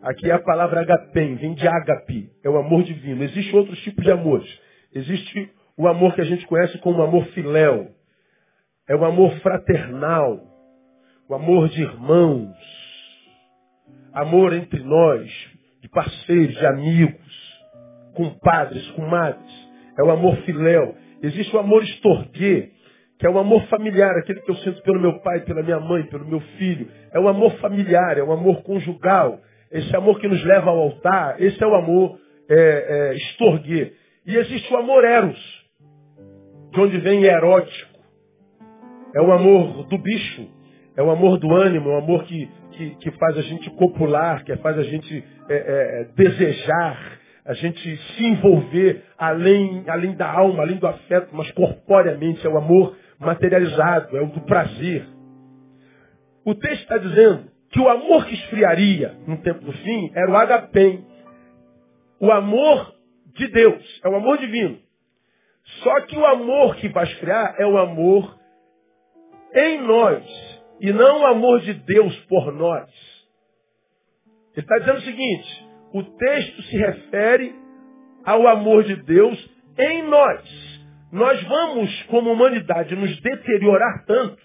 Aqui 0.03 0.29
é 0.29 0.33
a 0.33 0.39
palavra 0.39 0.81
agapem, 0.81 1.35
vem 1.35 1.55
de 1.55 1.67
agape, 1.67 2.29
é 2.43 2.49
o 2.49 2.57
amor 2.57 2.83
divino. 2.83 3.23
Existem 3.23 3.55
outros 3.55 3.79
tipos 3.79 4.03
de 4.03 4.11
amores. 4.11 4.47
Existe 4.93 5.51
o 5.77 5.87
amor 5.87 6.15
que 6.15 6.21
a 6.21 6.25
gente 6.25 6.45
conhece 6.47 6.77
como 6.79 7.01
amor 7.01 7.25
filéu. 7.27 7.87
É 8.89 8.95
o 8.95 9.05
amor 9.05 9.31
fraternal, 9.39 10.39
o 11.29 11.35
amor 11.35 11.69
de 11.69 11.81
irmãos, 11.81 12.55
amor 14.13 14.53
entre 14.53 14.81
nós, 14.81 15.29
de 15.81 15.89
parceiros, 15.89 16.55
de 16.55 16.65
amigos, 16.65 17.17
compadres, 18.13 18.85
comadres. 18.91 19.67
É 19.97 20.03
o 20.03 20.11
amor 20.11 20.35
filéu. 20.37 20.95
Existe 21.21 21.55
o 21.55 21.59
amor 21.59 21.83
estorguê, 21.83 22.71
que 23.19 23.25
é 23.25 23.29
o 23.29 23.39
amor 23.39 23.65
familiar, 23.67 24.15
aquele 24.17 24.41
que 24.41 24.51
eu 24.51 24.55
sinto 24.57 24.81
pelo 24.83 24.99
meu 24.99 25.19
pai, 25.19 25.41
pela 25.41 25.63
minha 25.63 25.79
mãe, 25.79 26.03
pelo 26.03 26.25
meu 26.25 26.39
filho. 26.57 26.87
É 27.11 27.19
o 27.19 27.27
amor 27.27 27.53
familiar, 27.59 28.17
é 28.17 28.23
o 28.23 28.31
amor 28.31 28.61
conjugal. 28.63 29.39
Esse 29.71 29.95
amor 29.95 30.19
que 30.19 30.27
nos 30.27 30.43
leva 30.45 30.69
ao 30.69 30.79
altar, 30.79 31.41
esse 31.41 31.61
é 31.61 31.67
o 31.67 31.75
amor 31.75 32.19
é, 32.49 32.55
é, 32.55 33.17
estorguê. 33.17 33.91
E 34.27 34.35
existe 34.35 34.73
o 34.73 34.77
amor 34.77 35.05
eros, 35.05 35.39
de 36.73 36.81
onde 36.81 36.97
vem 36.97 37.23
erótico. 37.23 37.97
É 39.15 39.21
o 39.21 39.31
amor 39.31 39.87
do 39.87 39.97
bicho, 39.97 40.45
é 40.97 41.01
o 41.01 41.09
amor 41.09 41.39
do 41.39 41.49
ânimo, 41.53 41.89
é 41.89 41.93
o 41.93 41.97
amor 41.99 42.25
que, 42.25 42.49
que, 42.73 42.89
que 42.95 43.11
faz 43.11 43.37
a 43.37 43.41
gente 43.41 43.69
copular, 43.71 44.43
que 44.43 44.53
faz 44.57 44.77
a 44.77 44.83
gente 44.83 45.23
é, 45.47 45.55
é, 45.55 46.03
desejar, 46.13 47.19
a 47.45 47.53
gente 47.53 47.97
se 47.97 48.23
envolver 48.25 49.01
além, 49.17 49.85
além 49.87 50.13
da 50.17 50.29
alma, 50.29 50.63
além 50.63 50.75
do 50.75 50.87
afeto, 50.87 51.29
mas 51.31 51.49
corporeamente, 51.51 52.45
é 52.45 52.49
o 52.49 52.57
amor 52.57 52.97
materializado, 53.17 54.17
é 54.17 54.21
o 54.21 54.27
do 54.27 54.41
prazer. 54.41 55.07
O 56.45 56.53
texto 56.53 56.81
está 56.81 56.97
dizendo 56.97 57.45
que 57.71 57.79
o 57.79 57.87
amor 57.87 58.25
que 58.25 58.33
esfriaria 58.33 59.13
no 59.25 59.37
tempo 59.37 59.63
do 59.63 59.71
fim 59.71 60.11
era 60.13 60.29
o 60.29 60.35
agapem, 60.35 61.05
o 62.19 62.29
amor 62.29 62.96
de 63.37 63.47
Deus, 63.47 64.01
é 64.03 64.09
o 64.09 64.15
amor 64.15 64.37
divino. 64.37 64.77
Só 65.83 66.01
que 66.01 66.17
o 66.17 66.25
amor 66.25 66.75
que 66.77 66.89
vai 66.89 67.05
esfriar 67.05 67.55
é 67.59 67.65
o 67.65 67.77
amor 67.77 68.37
em 69.53 69.81
nós 69.81 70.23
e 70.81 70.91
não 70.91 71.21
o 71.21 71.25
amor 71.27 71.61
de 71.61 71.73
Deus 71.73 72.15
por 72.25 72.51
nós. 72.53 72.89
Ele 74.55 74.65
está 74.65 74.77
dizendo 74.79 74.99
o 74.99 75.03
seguinte: 75.03 75.65
o 75.93 76.03
texto 76.03 76.61
se 76.63 76.77
refere 76.77 77.55
ao 78.25 78.47
amor 78.47 78.83
de 78.83 78.95
Deus 79.03 79.49
em 79.77 80.03
nós 80.03 80.67
nós 81.11 81.41
vamos, 81.43 82.03
como 82.03 82.31
humanidade, 82.31 82.95
nos 82.95 83.21
deteriorar 83.21 84.05
tanto 84.05 84.37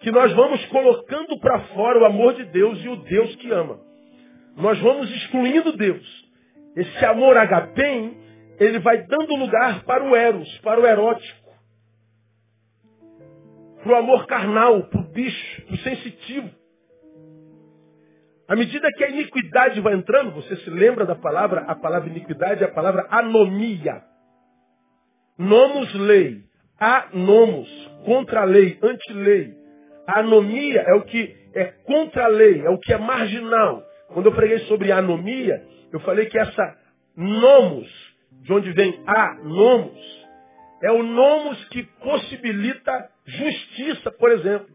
que 0.00 0.10
nós 0.10 0.32
vamos 0.34 0.64
colocando 0.66 1.38
para 1.38 1.60
fora 1.68 2.00
o 2.00 2.04
amor 2.04 2.34
de 2.34 2.44
Deus 2.46 2.78
e 2.84 2.88
o 2.88 2.96
Deus 2.96 3.36
que 3.36 3.50
ama. 3.52 3.78
Nós 4.56 4.78
vamos 4.80 5.08
excluindo 5.10 5.76
Deus. 5.76 6.25
Esse 6.76 7.04
amor 7.06 7.38
agapem, 7.38 8.14
ele 8.60 8.78
vai 8.80 9.02
dando 9.06 9.34
lugar 9.34 9.82
para 9.84 10.04
o 10.04 10.14
eros, 10.14 10.58
para 10.58 10.78
o 10.78 10.86
erótico, 10.86 11.50
para 13.82 13.92
o 13.92 13.96
amor 13.96 14.26
carnal, 14.26 14.82
para 14.84 15.00
o 15.00 15.04
bicho, 15.04 15.62
para 15.62 15.74
o 15.74 15.78
sensitivo. 15.78 16.50
À 18.46 18.54
medida 18.54 18.92
que 18.92 19.04
a 19.04 19.08
iniquidade 19.08 19.80
vai 19.80 19.94
entrando, 19.94 20.32
você 20.32 20.54
se 20.56 20.70
lembra 20.70 21.06
da 21.06 21.14
palavra, 21.14 21.62
a 21.62 21.74
palavra 21.74 22.10
iniquidade 22.10 22.62
é 22.62 22.66
a 22.66 22.72
palavra 22.72 23.06
anomia. 23.10 24.02
Nomos 25.38 25.92
lei, 25.94 26.42
anomos, 26.78 27.68
contra 28.04 28.42
a 28.42 28.44
lei, 28.44 28.78
anti-lei. 28.82 29.54
A 30.06 30.20
anomia 30.20 30.82
é 30.82 30.94
o 30.94 31.02
que 31.02 31.34
é 31.54 31.64
contra 31.86 32.26
a 32.26 32.28
lei, 32.28 32.60
é 32.64 32.70
o 32.70 32.78
que 32.78 32.92
é 32.92 32.98
marginal. 32.98 33.82
Quando 34.08 34.26
eu 34.26 34.32
preguei 34.32 34.60
sobre 34.66 34.92
anomia, 34.92 35.60
eu 35.96 36.00
falei 36.00 36.26
que 36.26 36.38
essa 36.38 36.76
nomos, 37.16 37.88
de 38.42 38.52
onde 38.52 38.70
vem 38.72 39.00
anomos, 39.06 40.26
é 40.82 40.92
o 40.92 41.02
nomos 41.02 41.64
que 41.68 41.82
possibilita 41.82 43.08
justiça, 43.24 44.10
por 44.12 44.30
exemplo. 44.30 44.68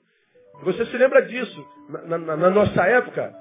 Você 0.63 0.85
se 0.87 0.97
lembra 0.97 1.21
disso? 1.21 1.67
Na, 2.07 2.17
na, 2.17 2.37
na 2.37 2.49
nossa 2.49 2.81
época, 2.83 3.33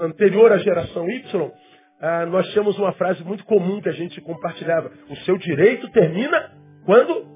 anterior 0.00 0.50
à 0.52 0.58
geração 0.58 1.06
Y, 1.08 1.52
ah, 2.00 2.26
nós 2.26 2.46
tínhamos 2.48 2.78
uma 2.78 2.92
frase 2.92 3.22
muito 3.24 3.44
comum 3.44 3.80
que 3.82 3.90
a 3.90 3.92
gente 3.92 4.20
compartilhava. 4.22 4.90
O 5.10 5.16
seu 5.18 5.36
direito 5.36 5.88
termina 5.90 6.50
quando 6.86 7.26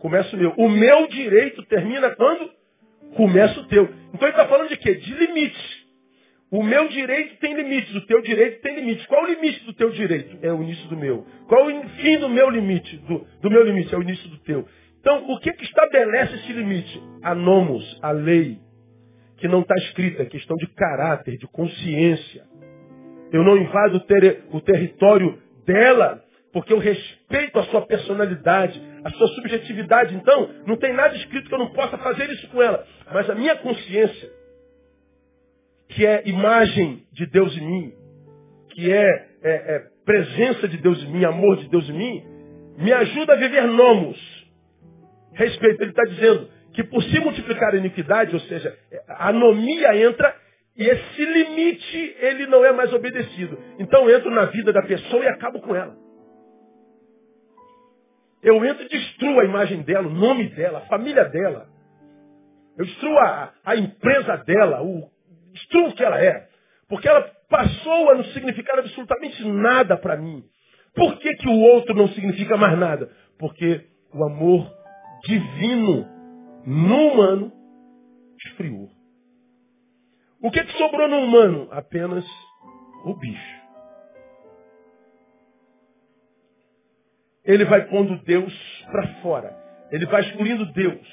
começa 0.00 0.34
o 0.34 0.38
meu. 0.38 0.54
O 0.56 0.68
meu 0.70 1.06
direito 1.08 1.62
termina 1.66 2.10
quando 2.16 2.50
começa 3.14 3.60
o 3.60 3.66
teu. 3.66 3.84
Então 3.84 4.26
ele 4.26 4.30
está 4.30 4.46
falando 4.46 4.68
de 4.70 4.76
quê? 4.78 4.94
De 4.94 5.14
limites. 5.14 5.77
O 6.50 6.62
meu 6.62 6.88
direito 6.88 7.36
tem 7.40 7.54
limites, 7.54 7.94
o 7.94 8.06
teu 8.06 8.22
direito 8.22 8.62
tem 8.62 8.74
limites. 8.74 9.04
Qual 9.06 9.22
o 9.22 9.26
limite 9.26 9.64
do 9.66 9.74
teu 9.74 9.90
direito? 9.90 10.38
É 10.40 10.50
o 10.50 10.62
início 10.62 10.88
do 10.88 10.96
meu. 10.96 11.26
Qual 11.46 11.66
o 11.66 11.88
fim 11.90 12.18
do 12.18 12.28
meu 12.28 12.48
limite? 12.48 12.96
Do, 12.98 13.26
do 13.42 13.50
meu 13.50 13.62
limite 13.64 13.94
é 13.94 13.98
o 13.98 14.02
início 14.02 14.28
do 14.30 14.38
teu. 14.38 14.66
Então, 15.00 15.30
o 15.30 15.38
que, 15.40 15.52
que 15.52 15.64
estabelece 15.64 16.34
esse 16.36 16.52
limite? 16.52 17.02
A 17.22 17.34
nomos, 17.34 17.84
a 18.02 18.12
lei, 18.12 18.58
que 19.36 19.46
não 19.46 19.60
está 19.60 19.74
escrita, 19.76 20.22
é 20.22 20.26
questão 20.26 20.56
de 20.56 20.66
caráter, 20.68 21.36
de 21.36 21.46
consciência. 21.48 22.44
Eu 23.30 23.44
não 23.44 23.58
invado 23.58 23.96
o, 23.96 24.00
ter, 24.00 24.44
o 24.50 24.60
território 24.62 25.38
dela, 25.66 26.22
porque 26.52 26.72
eu 26.72 26.78
respeito 26.78 27.58
a 27.58 27.64
sua 27.64 27.82
personalidade, 27.82 28.80
a 29.04 29.10
sua 29.10 29.28
subjetividade. 29.28 30.14
Então, 30.14 30.50
não 30.66 30.76
tem 30.76 30.94
nada 30.94 31.14
escrito 31.16 31.48
que 31.48 31.54
eu 31.54 31.58
não 31.58 31.72
possa 31.72 31.98
fazer 31.98 32.28
isso 32.30 32.48
com 32.48 32.62
ela. 32.62 32.84
Mas 33.12 33.28
a 33.28 33.34
minha 33.34 33.56
consciência, 33.56 34.30
que 35.88 36.06
é 36.06 36.22
imagem 36.26 37.02
de 37.12 37.26
Deus 37.26 37.56
em 37.56 37.66
mim, 37.66 37.92
que 38.70 38.92
é, 38.92 39.28
é, 39.42 39.50
é 39.50 39.82
presença 40.04 40.68
de 40.68 40.78
Deus 40.78 40.98
em 41.02 41.12
mim, 41.12 41.24
amor 41.24 41.56
de 41.56 41.68
Deus 41.68 41.88
em 41.88 41.92
mim, 41.92 42.22
me 42.78 42.92
ajuda 42.92 43.32
a 43.32 43.36
viver 43.36 43.66
nomos. 43.66 44.16
Respeito, 45.34 45.82
ele 45.82 45.90
está 45.90 46.04
dizendo 46.04 46.48
que 46.74 46.84
por 46.84 47.02
se 47.02 47.18
multiplicar 47.20 47.74
a 47.74 47.78
iniquidade, 47.78 48.34
ou 48.34 48.40
seja, 48.42 48.76
a 49.08 49.28
anomia 49.30 49.96
entra 49.96 50.34
e 50.76 50.84
esse 50.84 51.24
limite, 51.24 52.16
ele 52.20 52.46
não 52.46 52.64
é 52.64 52.72
mais 52.72 52.92
obedecido. 52.92 53.58
Então 53.80 54.08
eu 54.08 54.16
entro 54.16 54.30
na 54.30 54.44
vida 54.46 54.72
da 54.72 54.82
pessoa 54.82 55.24
e 55.24 55.28
acabo 55.28 55.60
com 55.60 55.74
ela. 55.74 55.96
Eu 58.40 58.64
entro 58.64 58.84
e 58.84 58.88
destruo 58.88 59.40
a 59.40 59.44
imagem 59.44 59.82
dela, 59.82 60.06
o 60.06 60.14
nome 60.14 60.48
dela, 60.50 60.78
a 60.78 60.86
família 60.86 61.24
dela. 61.24 61.66
Eu 62.78 62.84
destruo 62.84 63.18
a, 63.18 63.52
a 63.64 63.76
empresa 63.76 64.36
dela, 64.36 64.82
o, 64.82 65.10
destruo 65.68 65.88
o 65.88 65.94
que 65.94 66.02
ela 66.02 66.22
é. 66.22 66.48
Porque 66.88 67.08
ela 67.08 67.22
passou 67.48 68.10
a 68.10 68.14
não 68.14 68.24
significar 68.26 68.78
absolutamente 68.78 69.46
nada 69.46 69.96
para 69.96 70.16
mim. 70.16 70.42
Por 70.94 71.18
que, 71.18 71.34
que 71.34 71.48
o 71.48 71.60
outro 71.60 71.94
não 71.94 72.08
significa 72.08 72.56
mais 72.56 72.78
nada? 72.78 73.10
Porque 73.38 73.86
o 74.12 74.24
amor 74.24 74.68
divino 75.24 76.06
no 76.66 77.12
humano 77.12 77.52
esfriou. 78.46 78.88
O 80.42 80.50
que, 80.50 80.64
que 80.64 80.78
sobrou 80.78 81.08
no 81.08 81.18
humano? 81.18 81.68
Apenas 81.70 82.24
o 83.04 83.14
bicho. 83.14 83.58
Ele 87.44 87.64
vai 87.64 87.86
pondo 87.86 88.16
Deus 88.24 88.52
para 88.90 89.06
fora. 89.20 89.56
Ele 89.90 90.06
vai 90.06 90.22
excluindo 90.22 90.66
Deus. 90.72 91.06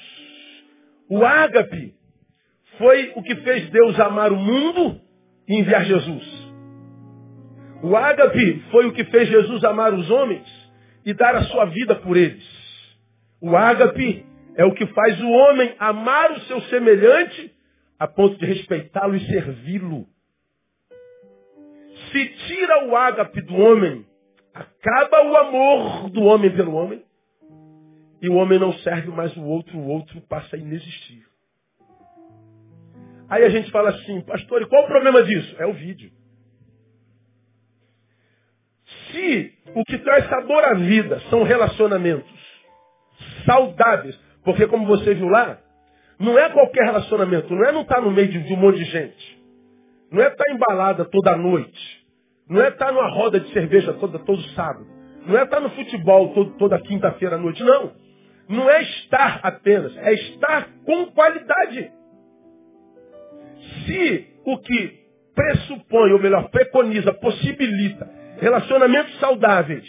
O 1.08 1.24
ágape 1.24 1.95
foi 2.78 3.12
o 3.16 3.22
que 3.22 3.34
fez 3.36 3.70
Deus 3.70 3.98
amar 4.00 4.32
o 4.32 4.36
mundo 4.36 5.00
e 5.48 5.54
enviar 5.54 5.84
Jesus. 5.84 6.36
O 7.82 7.96
ágape 7.96 8.62
foi 8.70 8.86
o 8.86 8.92
que 8.92 9.04
fez 9.04 9.28
Jesus 9.28 9.62
amar 9.64 9.92
os 9.94 10.10
homens 10.10 10.46
e 11.04 11.14
dar 11.14 11.36
a 11.36 11.44
sua 11.44 11.66
vida 11.66 11.94
por 11.96 12.16
eles. 12.16 12.44
O 13.40 13.56
ágape 13.56 14.24
é 14.56 14.64
o 14.64 14.72
que 14.72 14.86
faz 14.86 15.20
o 15.20 15.30
homem 15.30 15.74
amar 15.78 16.32
o 16.32 16.40
seu 16.42 16.60
semelhante 16.62 17.52
a 17.98 18.06
ponto 18.06 18.36
de 18.38 18.46
respeitá-lo 18.46 19.16
e 19.16 19.26
servi-lo. 19.26 20.06
Se 22.10 22.28
tira 22.48 22.86
o 22.86 22.96
ágape 22.96 23.40
do 23.42 23.56
homem, 23.56 24.04
acaba 24.54 25.24
o 25.24 25.36
amor 25.36 26.10
do 26.10 26.22
homem 26.22 26.50
pelo 26.54 26.74
homem, 26.74 27.02
e 28.22 28.28
o 28.28 28.34
homem 28.34 28.58
não 28.58 28.72
serve 28.78 29.08
mais 29.08 29.36
o 29.36 29.44
outro, 29.44 29.78
o 29.78 29.88
outro 29.88 30.20
passa 30.22 30.56
a 30.56 30.58
inexistir. 30.58 31.24
Aí 33.28 33.44
a 33.44 33.50
gente 33.50 33.70
fala 33.70 33.90
assim, 33.90 34.20
pastor, 34.22 34.62
e 34.62 34.66
qual 34.66 34.84
o 34.84 34.88
problema 34.88 35.22
disso? 35.24 35.56
É 35.58 35.66
o 35.66 35.72
vídeo. 35.72 36.10
Se 39.10 39.52
o 39.74 39.84
que 39.84 39.98
traz 39.98 40.28
sabor 40.28 40.64
à 40.64 40.74
vida 40.74 41.20
são 41.30 41.42
relacionamentos 41.42 42.30
saudáveis, 43.44 44.16
porque 44.44 44.66
como 44.66 44.86
você 44.86 45.14
viu 45.14 45.28
lá, 45.28 45.58
não 46.18 46.38
é 46.38 46.48
qualquer 46.50 46.84
relacionamento, 46.84 47.54
não 47.54 47.64
é 47.64 47.72
não 47.72 47.82
estar 47.82 47.96
tá 47.96 48.00
no 48.00 48.10
meio 48.10 48.28
de, 48.28 48.38
um 48.52 48.56
monte 48.56 48.78
de 48.78 48.84
gente, 48.84 49.38
não 50.10 50.22
é 50.22 50.28
estar 50.28 50.44
tá 50.44 50.52
embalada 50.52 51.04
toda 51.04 51.36
noite, 51.36 52.04
não 52.48 52.62
é 52.62 52.68
estar 52.68 52.86
tá 52.86 52.92
numa 52.92 53.08
roda 53.08 53.40
de 53.40 53.52
cerveja 53.52 53.92
toda, 53.94 54.18
todo 54.20 54.42
sábado, 54.54 54.86
não 55.26 55.36
é 55.36 55.42
estar 55.42 55.60
no 55.60 55.70
futebol 55.70 56.32
todo, 56.32 56.56
toda 56.58 56.80
quinta-feira 56.80 57.34
à 57.34 57.38
noite, 57.38 57.62
não. 57.62 57.92
Não 58.48 58.70
é 58.70 58.80
estar 58.80 59.40
apenas, 59.42 59.96
é 59.96 60.14
estar 60.14 60.68
com 60.84 61.06
qualidade. 61.06 61.90
Se 63.84 64.26
o 64.44 64.58
que 64.58 65.06
pressupõe, 65.34 66.12
ou 66.12 66.18
melhor, 66.18 66.50
preconiza, 66.50 67.12
possibilita 67.14 68.08
relacionamentos 68.38 69.18
saudáveis 69.18 69.84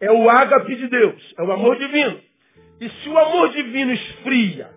é 0.00 0.10
o 0.10 0.28
ágape 0.28 0.74
de 0.74 0.88
Deus, 0.88 1.34
é 1.38 1.42
o 1.42 1.52
amor 1.52 1.76
divino. 1.78 2.18
E 2.80 2.88
se 2.88 3.08
o 3.08 3.16
amor 3.16 3.52
divino 3.52 3.92
esfria, 3.92 4.68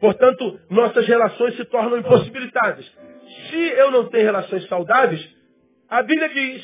portanto, 0.00 0.58
nossas 0.68 1.06
relações 1.06 1.56
se 1.56 1.64
tornam 1.66 1.98
impossibilitadas. 1.98 2.84
Se 3.48 3.56
eu 3.56 3.90
não 3.92 4.08
tenho 4.08 4.24
relações 4.24 4.66
saudáveis, 4.68 5.24
a 5.88 6.02
Bíblia 6.02 6.28
diz 6.28 6.62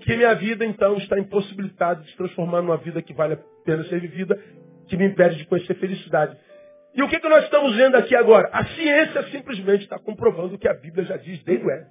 que 0.00 0.16
minha 0.16 0.34
vida 0.34 0.64
então 0.64 0.96
está 0.96 1.18
impossibilitada 1.18 2.02
de 2.02 2.10
se 2.10 2.16
transformar 2.16 2.62
numa 2.62 2.78
vida 2.78 3.02
que 3.02 3.12
vale 3.12 3.34
a 3.34 3.38
pena 3.64 3.84
ser 3.84 4.00
vivida, 4.00 4.38
que 4.88 4.96
me 4.96 5.06
impede 5.06 5.36
de 5.36 5.46
conhecer 5.46 5.74
felicidade. 5.74 6.36
E 6.94 7.02
o 7.02 7.08
que, 7.08 7.18
que 7.18 7.28
nós 7.28 7.44
estamos 7.44 7.74
vendo 7.76 7.96
aqui 7.96 8.14
agora? 8.14 8.48
A 8.52 8.64
ciência 8.66 9.30
simplesmente 9.30 9.82
está 9.82 9.98
comprovando 9.98 10.54
o 10.54 10.58
que 10.58 10.68
a 10.68 10.74
Bíblia 10.74 11.04
já 11.04 11.16
diz 11.16 11.42
desde 11.42 11.66
o 11.66 11.70
Éden. 11.70 11.88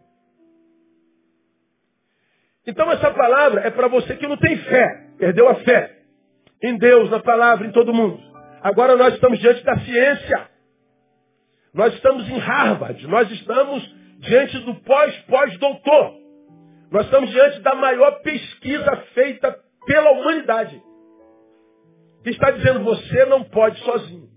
Então 2.65 2.89
essa 2.91 3.11
palavra 3.11 3.61
é 3.61 3.71
para 3.71 3.89
você 3.89 4.15
que 4.15 4.25
não 4.25 4.37
tem 4.37 4.57
fé, 4.57 5.07
perdeu 5.17 5.49
a 5.49 5.55
fé 5.55 5.97
em 6.63 6.77
Deus, 6.77 7.11
na 7.11 7.19
palavra, 7.19 7.67
em 7.67 7.71
todo 7.71 7.93
mundo. 7.93 8.17
Agora 8.61 8.95
nós 8.95 9.13
estamos 9.15 9.37
diante 9.39 9.61
da 9.65 9.77
ciência. 9.79 10.47
Nós 11.73 11.93
estamos 11.95 12.25
em 12.29 12.37
Harvard, 12.37 13.05
nós 13.07 13.29
estamos 13.31 13.95
diante 14.19 14.57
do 14.59 14.75
pós-pós-doutor. 14.75 16.13
Nós 16.91 17.05
estamos 17.05 17.29
diante 17.29 17.59
da 17.61 17.75
maior 17.75 18.21
pesquisa 18.21 18.95
feita 19.13 19.53
pela 19.85 20.11
humanidade. 20.11 20.81
Que 22.23 22.29
está 22.29 22.51
dizendo, 22.51 22.83
você 22.85 23.25
não 23.25 23.43
pode 23.43 23.77
sozinho. 23.83 24.32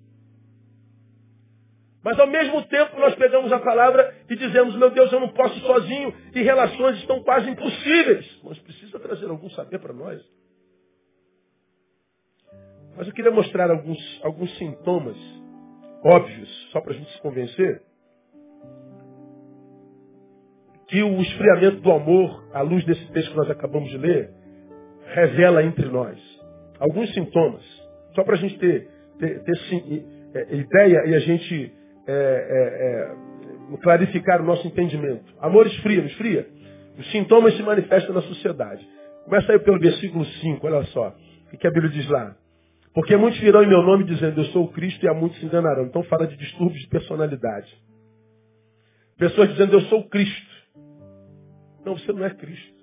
Mas 2.07 2.17
ao 2.21 2.29
mesmo 2.29 2.63
tempo 2.67 3.01
nós 3.01 3.17
pegamos 3.17 3.53
a 3.53 3.59
palavra 3.59 4.15
e 4.31 4.37
dizemos, 4.37 4.77
meu 4.77 4.91
Deus, 4.91 5.13
eu 5.13 5.19
não 5.19 5.31
posso 5.31 5.59
sozinho 5.59 6.15
e 6.37 6.41
relações 6.41 7.01
estão 7.01 7.21
quase 7.25 7.51
impossíveis. 7.51 8.25
Mas 8.45 8.57
precisa 8.61 9.01
trazer 9.01 9.29
algum 9.29 9.51
saber 9.51 9.81
para 9.81 9.93
nós. 9.93 10.23
Mas 12.97 13.09
eu 13.09 13.13
queria 13.13 13.33
mostrar 13.33 13.73
alguns, 13.73 13.99
alguns 14.23 14.57
sintomas 14.57 15.17
óbvios, 16.05 16.49
só 16.71 16.81
para 16.81 16.93
a 16.93 16.97
gente 16.97 17.13
se 17.13 17.21
convencer, 17.23 17.83
que 20.87 21.03
o 21.03 21.21
esfriamento 21.23 21.81
do 21.81 21.91
amor, 21.91 22.49
à 22.55 22.63
luz 22.63 22.87
desse 22.87 23.05
texto 23.11 23.33
que 23.33 23.37
nós 23.37 23.51
acabamos 23.51 23.91
de 23.91 23.99
ler, 23.99 24.31
revela 25.13 25.65
entre 25.65 25.87
nós. 25.89 26.17
Alguns 26.79 27.13
sintomas, 27.15 27.65
só 28.15 28.23
para 28.23 28.37
a 28.37 28.39
gente 28.39 28.57
ter, 28.61 28.89
ter, 29.19 29.43
ter 29.43 30.05
é, 30.37 30.55
ideia 30.55 31.05
e 31.07 31.15
a 31.17 31.19
gente 31.19 31.86
é, 32.07 32.13
é, 32.13 33.75
é, 33.75 33.77
clarificar 33.83 34.41
o 34.41 34.45
nosso 34.45 34.67
entendimento. 34.67 35.25
Amor 35.41 35.67
esfria, 35.67 36.01
não 36.01 36.09
esfria? 36.09 36.47
Os 36.99 37.11
sintomas 37.11 37.57
se 37.57 37.63
manifestam 37.63 38.15
na 38.15 38.23
sociedade. 38.23 38.87
Começa 39.25 39.53
aí 39.53 39.59
pelo 39.59 39.79
versículo 39.79 40.25
5, 40.25 40.67
olha 40.67 40.85
só. 40.87 41.15
O 41.53 41.59
que 41.59 41.67
a 41.67 41.71
Bíblia 41.71 41.91
diz 41.91 42.09
lá? 42.09 42.35
Porque 42.95 43.17
muitos 43.17 43.39
virão 43.41 43.63
em 43.63 43.69
meu 43.69 43.83
nome 43.83 44.05
dizendo, 44.05 44.41
eu 44.41 44.47
sou 44.47 44.65
o 44.65 44.73
Cristo, 44.73 45.05
e 45.05 45.09
a 45.09 45.13
muitos 45.13 45.39
se 45.39 45.45
enganarão. 45.45 45.85
Então 45.85 46.03
fala 46.05 46.27
de 46.27 46.37
distúrbios 46.37 46.81
de 46.81 46.89
personalidade. 46.89 47.69
Pessoas 49.19 49.51
dizendo, 49.51 49.75
eu 49.75 49.81
sou 49.83 50.01
o 50.01 50.09
Cristo. 50.09 50.57
Não, 51.85 51.97
você 51.97 52.13
não 52.13 52.25
é 52.25 52.31
Cristo. 52.31 52.77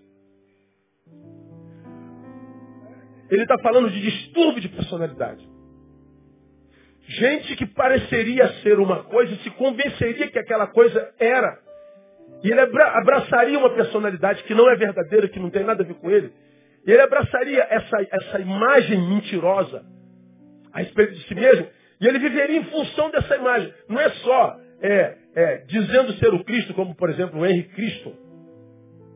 Ele 3.30 3.42
está 3.42 3.58
falando 3.60 3.90
de 3.90 4.00
distúrbio 4.00 4.62
de 4.62 4.70
personalidade. 4.70 5.53
Gente 7.08 7.56
que 7.58 7.66
pareceria 7.66 8.48
ser 8.62 8.80
uma 8.80 9.04
coisa, 9.04 9.36
se 9.38 9.50
convenceria 9.52 10.30
que 10.30 10.40
aquela 10.40 10.68
coisa 10.68 11.14
era. 11.20 11.58
E 12.44 12.50
ele 12.50 12.60
abraçaria 12.60 13.60
uma 13.60 13.74
personalidade 13.74 14.44
que 14.44 14.54
não 14.54 14.70
é 14.70 14.76
verdadeira, 14.76 15.28
que 15.28 15.40
não 15.40 15.50
tem 15.50 15.64
nada 15.64 15.84
a 15.84 15.86
ver 15.86 15.96
com 15.96 16.10
ele. 16.10 16.32
E 16.86 16.92
ele 16.92 17.02
abraçaria 17.02 17.66
essa, 17.70 18.08
essa 18.10 18.40
imagem 18.40 19.10
mentirosa 19.10 19.84
a 20.74 20.80
respeito 20.80 21.14
de 21.14 21.28
si 21.28 21.36
mesmo. 21.36 21.68
E 22.02 22.08
ele 22.08 22.20
viveria 22.20 22.58
em 22.58 22.66
função 22.66 23.10
dessa 23.12 23.36
imagem. 23.36 23.74
Não 23.88 24.00
é 24.00 24.10
só 24.10 24.58
é, 24.82 25.18
é, 25.36 25.58
dizendo 25.68 26.14
ser 26.14 26.34
o 26.34 26.44
Cristo, 26.44 26.74
como 26.74 26.96
por 26.96 27.10
exemplo 27.10 27.40
o 27.40 27.46
Henrique 27.46 27.74
Cristo. 27.76 28.14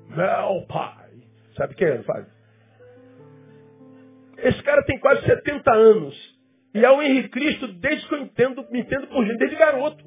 Meu 0.10 0.66
pai. 0.68 1.08
Sabe 1.56 1.76
quem 1.76 1.88
é, 1.88 2.04
Fábio? 2.04 2.28
Esse 4.38 4.62
cara 4.64 4.84
tem 4.84 5.00
quase 5.00 5.26
70 5.26 5.74
anos. 5.74 6.37
E 6.74 6.84
é 6.84 6.92
o 6.92 7.02
Henrique 7.02 7.30
Cristo 7.30 7.68
desde 7.68 8.08
que 8.08 8.16
eu 8.16 8.20
entendo, 8.20 8.66
me 8.70 8.80
entendo 8.80 9.08
por 9.08 9.26
gente, 9.26 9.38
desde 9.38 9.56
garoto. 9.56 10.04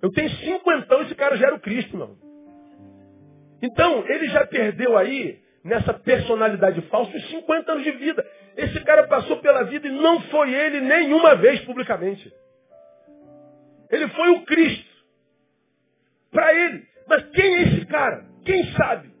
Eu 0.00 0.10
tenho 0.10 0.30
cinquentão 0.38 1.02
e 1.02 1.06
esse 1.06 1.14
cara 1.14 1.36
já 1.36 1.46
era 1.46 1.56
o 1.56 1.60
Cristo, 1.60 1.96
não. 1.96 2.16
Então, 3.62 4.04
ele 4.08 4.28
já 4.28 4.46
perdeu 4.46 4.96
aí, 4.98 5.38
nessa 5.64 5.94
personalidade 5.94 6.80
falsa, 6.82 7.16
os 7.16 7.30
50 7.30 7.72
anos 7.72 7.84
de 7.84 7.92
vida. 7.92 8.26
Esse 8.56 8.80
cara 8.80 9.06
passou 9.06 9.36
pela 9.38 9.62
vida 9.64 9.86
e 9.86 9.92
não 9.92 10.20
foi 10.22 10.52
ele 10.52 10.80
nenhuma 10.80 11.36
vez 11.36 11.60
publicamente. 11.64 12.32
Ele 13.90 14.08
foi 14.08 14.30
o 14.30 14.44
Cristo. 14.44 14.92
Para 16.32 16.52
ele. 16.54 16.84
Mas 17.06 17.28
quem 17.30 17.54
é 17.54 17.62
esse 17.62 17.86
cara? 17.86 18.24
Quem 18.44 18.72
sabe? 18.72 19.12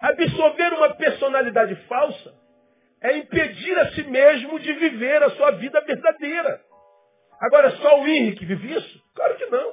Absorver 0.00 0.72
uma 0.74 0.94
personalidade 0.94 1.74
falsa 1.86 2.38
é 3.02 3.16
impedir 3.18 3.78
a 3.78 3.90
si 3.92 4.02
mesmo 4.04 4.58
de 4.60 4.72
viver 4.72 5.22
a 5.22 5.30
sua 5.30 5.52
vida 5.52 5.80
verdadeira. 5.82 6.60
Agora, 7.40 7.70
só 7.76 8.00
o 8.00 8.06
Henrique 8.06 8.44
vive 8.44 8.74
isso? 8.74 9.00
Claro 9.14 9.36
que 9.36 9.46
não. 9.46 9.72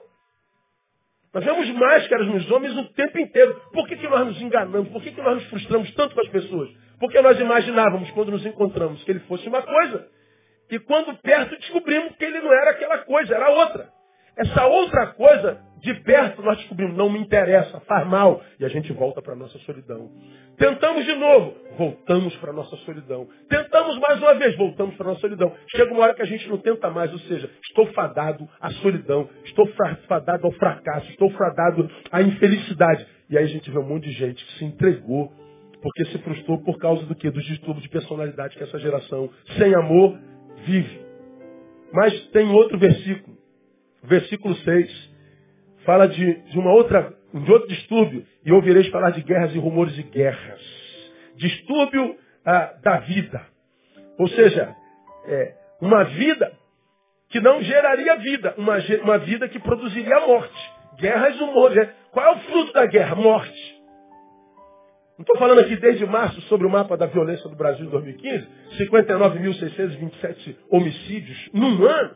Nós 1.34 1.44
vemos 1.44 1.70
máscaras 1.76 2.28
nos 2.28 2.50
homens 2.52 2.78
o 2.78 2.94
tempo 2.94 3.20
inteiro. 3.20 3.60
Por 3.74 3.88
que, 3.88 3.98
que 3.98 4.08
nós 4.08 4.26
nos 4.28 4.42
enganamos? 4.42 4.90
Por 4.90 5.02
que, 5.02 5.12
que 5.12 5.22
nós 5.22 5.36
nos 5.36 5.50
frustramos 5.50 5.94
tanto 5.96 6.16
com 6.16 6.22
as 6.22 6.30
pessoas? 6.30 6.70
Porque 7.00 7.22
nós 7.22 7.38
imaginávamos, 7.40 8.10
quando 8.12 8.32
nos 8.32 8.46
encontramos, 8.46 9.04
que 9.04 9.12
ele 9.12 9.20
fosse 9.22 9.48
uma 9.50 9.62
coisa. 9.62 10.08
E 10.72 10.80
quando 10.80 11.16
perto 11.18 11.58
descobrimos 11.58 12.16
que 12.16 12.24
ele 12.24 12.40
não 12.40 12.54
era 12.54 12.72
aquela 12.72 13.00
coisa, 13.00 13.36
era 13.36 13.50
outra. 13.50 13.90
Essa 14.38 14.66
outra 14.66 15.08
coisa, 15.08 15.62
de 15.82 15.94
perto, 16.02 16.42
nós 16.42 16.58
descobrimos, 16.58 16.96
não 16.96 17.10
me 17.10 17.20
interessa, 17.20 17.80
faz 17.82 18.08
mal. 18.08 18.42
E 18.60 18.66
a 18.66 18.70
gente 18.70 18.92
volta 18.94 19.22
para 19.22 19.34
a 19.34 19.36
nossa 19.36 19.58
solidão. 19.60 20.10
Tentamos 20.58 21.06
de 21.06 21.16
novo, 21.16 21.54
voltamos 21.78 22.36
para 22.38 22.52
a 22.52 22.54
nossa 22.54 22.76
solidão. 22.78 23.28
Tentamos 23.50 24.00
mais 24.00 24.20
uma 24.20 24.34
vez, 24.36 24.58
voltamos 24.58 24.96
para 24.96 25.06
a 25.06 25.10
nossa 25.10 25.22
solidão. 25.22 25.54
Chega 25.70 25.94
uma 25.94 26.04
hora 26.04 26.14
que 26.14 26.22
a 26.22 26.26
gente 26.26 26.48
não 26.50 26.58
tenta 26.58 26.90
mais, 26.90 27.12
ou 27.12 27.20
seja, 27.20 27.50
estou 27.68 27.88
fadado 27.94 28.48
à 28.60 28.72
solidão, 28.72 29.30
estou 29.46 29.68
fadado 30.08 30.46
ao 30.46 30.52
fracasso, 30.54 31.10
estou 31.12 31.30
fadado 31.32 31.90
à 32.12 32.22
infelicidade. 32.22 33.06
E 33.30 33.38
aí 33.38 33.44
a 33.44 33.48
gente 33.48 33.70
vê 33.70 33.78
um 33.78 33.88
monte 33.88 34.06
de 34.10 34.14
gente 34.14 34.44
que 34.44 34.60
se 34.60 34.66
entregou 34.66 35.32
porque 35.82 36.06
se 36.06 36.18
frustrou 36.20 36.64
por 36.64 36.80
causa 36.80 37.06
do 37.06 37.14
que? 37.14 37.30
Dos 37.30 37.46
distúrbios 37.46 37.84
de 37.84 37.90
personalidade 37.90 38.58
que 38.58 38.64
essa 38.64 38.80
geração 38.80 39.30
sem 39.60 39.76
amor 39.76 40.18
vive. 40.66 41.00
Mas 41.94 42.12
tem 42.30 42.50
outro 42.50 42.80
versículo 42.80 43.36
versículo 44.08 44.56
6, 44.56 45.10
fala 45.86 46.08
de, 46.08 46.34
de 46.34 46.60
uma 46.60 46.72
outra, 46.72 47.14
de 47.34 47.52
outro 47.52 47.68
distúrbio, 47.68 48.26
e 48.44 48.52
ouvireis 48.52 48.88
falar 48.90 49.12
de 49.12 49.22
guerras 49.22 49.54
e 49.54 49.60
rumores 49.60 49.94
de 49.96 50.04
guerras. 50.04 50.60
Distúrbio 51.38 52.18
ah, 52.46 52.74
da 52.84 52.98
vida. 52.98 53.42
Ou 54.18 54.28
seja, 54.30 54.76
é, 55.28 55.54
uma 55.82 56.04
vida 56.04 56.52
que 57.30 57.40
não 57.40 57.62
geraria 57.62 58.16
vida, 58.18 58.56
uma, 58.58 58.78
uma 59.04 59.18
vida 59.20 59.48
que 59.48 59.60
produziria 59.60 60.20
morte. 60.22 60.72
Guerras 61.00 61.40
humores. 61.40 61.78
Né? 61.78 61.94
Qual 62.12 62.26
é 62.26 62.32
o 62.32 62.40
fruto 62.40 62.74
da 62.74 62.86
guerra? 62.86 63.16
Morte. 63.16 63.66
Não 65.18 65.24
estou 65.24 65.38
falando 65.38 65.60
aqui 65.60 65.76
desde 65.78 66.06
março 66.06 66.40
sobre 66.42 66.68
o 66.68 66.70
mapa 66.70 66.98
da 66.98 67.06
violência 67.06 67.50
do 67.50 67.56
Brasil 67.56 67.86
em 67.86 67.90
2015, 67.90 68.48
59.627 68.80 70.56
homicídios 70.70 71.50
num 71.54 71.86
ano. 71.86 72.16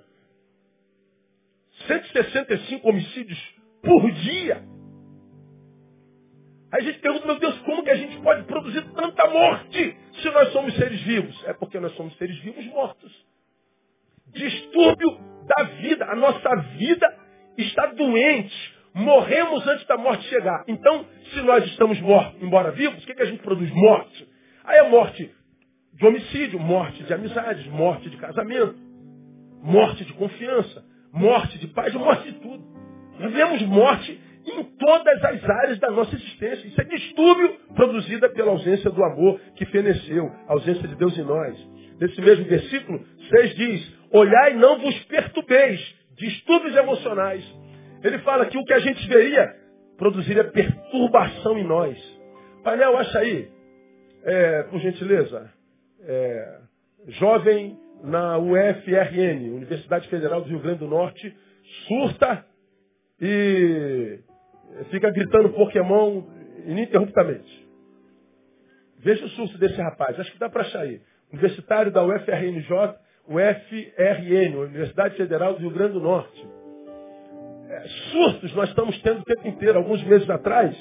165 1.88 2.88
homicídios 2.88 3.59
por 3.82 4.12
dia. 4.12 4.64
Aí 6.72 6.82
a 6.82 6.84
gente 6.84 7.00
pergunta, 7.00 7.26
meu 7.26 7.40
Deus, 7.40 7.58
como 7.60 7.84
que 7.84 7.90
a 7.90 7.96
gente 7.96 8.22
pode 8.22 8.44
produzir 8.44 8.84
tanta 8.94 9.30
morte 9.30 9.98
se 10.22 10.30
nós 10.30 10.52
somos 10.52 10.76
seres 10.76 11.02
vivos? 11.02 11.44
É 11.46 11.54
porque 11.54 11.80
nós 11.80 11.94
somos 11.96 12.16
seres 12.18 12.38
vivos 12.40 12.66
mortos. 12.68 13.12
Distúrbio 14.28 15.18
da 15.48 15.64
vida. 15.64 16.06
A 16.06 16.16
nossa 16.16 16.56
vida 16.78 17.18
está 17.58 17.88
doente. 17.88 18.74
Morremos 18.94 19.68
antes 19.68 19.88
da 19.88 19.98
morte 19.98 20.28
chegar. 20.30 20.64
Então, 20.68 21.06
se 21.34 21.42
nós 21.42 21.66
estamos 21.66 22.00
mortos, 22.02 22.42
embora 22.42 22.72
vivos, 22.72 23.04
o 23.04 23.06
que, 23.08 23.16
que 23.16 23.22
a 23.22 23.26
gente 23.26 23.42
produz? 23.42 23.70
Morte. 23.72 24.28
Aí 24.64 24.78
é 24.78 24.90
morte 24.90 25.32
de 25.94 26.06
homicídio, 26.06 26.60
morte 26.60 27.04
de 27.04 27.14
amizades, 27.14 27.66
morte 27.68 28.10
de 28.10 28.18
casamento, 28.18 28.76
morte 29.64 30.06
de 30.06 30.14
confiança, 30.14 30.84
morte 31.12 31.58
de 31.58 31.68
paz, 31.68 31.94
morte 31.94 32.32
de 32.32 32.40
tudo. 32.40 32.79
Nós 33.20 33.34
vemos 33.34 33.62
morte 33.68 34.20
em 34.46 34.64
todas 34.64 35.24
as 35.24 35.50
áreas 35.50 35.80
da 35.80 35.92
nossa 35.92 36.16
existência. 36.16 36.68
Isso 36.68 36.82
é 36.82 36.84
distúrbio 36.86 37.54
produzida 37.76 38.30
pela 38.30 38.52
ausência 38.52 38.90
do 38.90 39.04
amor 39.04 39.40
que 39.56 39.66
feneceu, 39.66 40.32
a 40.48 40.54
ausência 40.54 40.88
de 40.88 40.96
Deus 40.96 41.18
em 41.18 41.24
nós. 41.24 41.56
Nesse 42.00 42.20
mesmo 42.22 42.46
versículo, 42.46 43.06
6 43.30 43.56
diz: 43.56 43.94
Olhai 44.12 44.54
não 44.54 44.80
vos 44.80 44.96
perturbeis, 45.04 45.80
distúrbios 46.18 46.76
emocionais. 46.76 47.44
Ele 48.04 48.18
fala 48.20 48.46
que 48.46 48.58
o 48.58 48.64
que 48.64 48.74
a 48.74 48.80
gente 48.80 49.08
veria 49.08 49.54
produziria 49.98 50.46
perturbação 50.46 51.60
em 51.60 51.66
nós. 51.66 51.98
Painel, 52.64 52.98
acha 52.98 53.20
aí, 53.20 53.50
é, 54.24 54.64
por 54.64 54.80
gentileza, 54.80 55.52
é, 56.04 56.60
jovem 57.20 57.78
na 58.04 58.38
UFRN, 58.38 59.52
Universidade 59.54 60.08
Federal 60.08 60.42
do 60.42 60.50
Rio 60.50 60.60
Grande 60.60 60.80
do 60.80 60.88
Norte, 60.88 61.36
surta 61.88 62.46
e 63.22 64.20
fica 64.90 65.10
gritando 65.12 65.50
Pokémon 65.50 66.24
ininterruptamente. 66.66 67.68
Veja 69.00 69.26
o 69.26 69.30
surto 69.30 69.58
desse 69.58 69.82
rapaz, 69.82 70.20
acho 70.20 70.32
que 70.32 70.40
dá 70.40 70.50
para 70.50 70.62
achar 70.62 70.82
aí. 70.82 71.02
Universitário 71.32 71.92
da 71.92 72.04
UFRNJ, 72.04 72.96
UFRN, 73.28 74.58
Universidade 74.58 75.16
Federal 75.16 75.54
do 75.54 75.60
Rio 75.60 75.72
Grande 75.72 75.94
do 75.94 76.02
Norte. 76.02 76.48
É, 77.70 77.84
surtos 78.12 78.54
nós 78.56 78.70
estamos 78.70 79.00
tendo 79.02 79.22
o 79.22 79.24
tempo 79.24 79.48
inteiro. 79.48 79.78
Alguns 79.78 80.04
meses 80.06 80.30
atrás, 80.30 80.76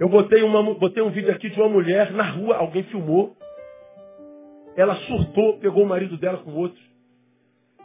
eu 0.00 0.08
botei, 0.08 0.42
uma, 0.42 0.62
botei 0.74 1.02
um 1.02 1.10
vídeo 1.10 1.30
aqui 1.30 1.50
de 1.50 1.60
uma 1.60 1.68
mulher 1.68 2.10
na 2.12 2.30
rua, 2.30 2.56
alguém 2.56 2.82
filmou. 2.84 3.36
Ela 4.76 4.96
surtou, 5.06 5.58
pegou 5.58 5.84
o 5.84 5.88
marido 5.88 6.16
dela 6.16 6.38
com 6.38 6.52
outro. 6.52 6.80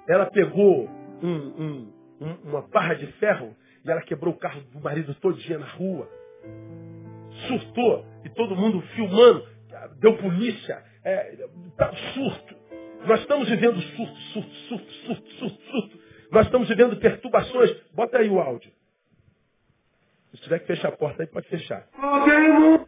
Ela 0.07 0.27
pegou 0.27 0.89
um, 1.21 1.27
um, 1.27 1.93
um, 2.21 2.49
uma 2.49 2.61
barra 2.61 2.93
de 2.93 3.07
ferro 3.13 3.55
e 3.85 3.91
ela 3.91 4.01
quebrou 4.01 4.33
o 4.33 4.37
carro 4.37 4.61
do 4.71 4.79
marido 4.79 5.13
todo 5.15 5.37
dia 5.37 5.57
na 5.57 5.67
rua. 5.67 6.07
Surtou. 7.47 8.05
E 8.23 8.29
todo 8.29 8.55
mundo 8.55 8.81
filmando. 8.95 9.45
Deu 9.99 10.15
polícia. 10.17 10.81
É, 11.03 11.35
tá 11.77 11.91
surto. 12.13 12.55
Nós 13.05 13.19
estamos 13.19 13.49
vivendo 13.49 13.81
surto, 13.81 14.15
surto, 14.33 14.49
surto, 14.69 14.91
surto, 15.05 15.29
surto, 15.31 15.61
surto. 15.71 15.99
Nós 16.31 16.45
estamos 16.45 16.69
vivendo 16.69 16.95
perturbações. 16.97 17.71
Bota 17.93 18.17
aí 18.17 18.29
o 18.29 18.39
áudio. 18.39 18.71
Se 20.31 20.41
tiver 20.41 20.59
que 20.59 20.67
fechar 20.67 20.87
a 20.87 20.91
porta 20.93 21.21
aí, 21.21 21.27
pode 21.27 21.47
fechar. 21.47 21.83
Pokémon, 21.91 22.79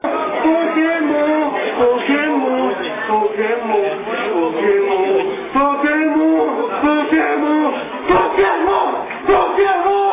Pokémon, 0.00 1.52
Pokémon, 1.78 2.74
Pokémon, 3.06 4.04
Pokémon, 4.04 5.22
Pokémon, 5.52 6.52
Pokémon, 6.82 7.72
Pokémon, 8.08 9.06
Pokémon. 9.26 10.11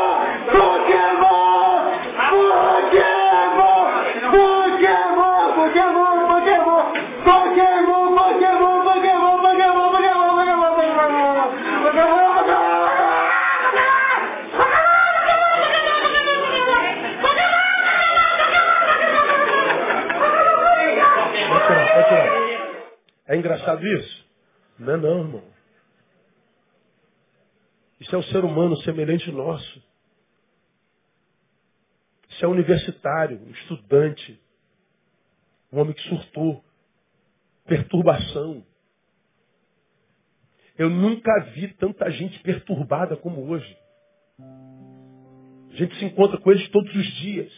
É 23.29 23.35
engraçado 23.37 23.85
isso? 23.85 24.25
Não 24.79 24.93
é 24.93 24.97
não, 24.97 25.19
irmão. 25.19 25.43
Isso 27.99 28.15
é 28.15 28.17
um 28.17 28.23
ser 28.23 28.43
humano 28.43 28.75
semelhante 28.77 29.31
nosso. 29.31 29.83
Isso 32.31 32.43
é 32.43 32.47
um 32.47 32.51
universitário, 32.51 33.39
um 33.39 33.51
estudante, 33.51 34.41
um 35.71 35.79
homem 35.79 35.93
que 35.93 36.01
surtou. 36.09 36.63
Perturbação. 37.67 38.65
Eu 40.75 40.89
nunca 40.89 41.31
vi 41.53 41.67
tanta 41.73 42.09
gente 42.09 42.39
perturbada 42.39 43.15
como 43.15 43.47
hoje. 43.47 43.77
A 44.39 45.75
gente 45.75 45.95
se 45.99 46.05
encontra 46.05 46.39
com 46.39 46.51
eles 46.51 46.67
todos 46.71 46.91
os 46.95 47.15
dias. 47.17 47.51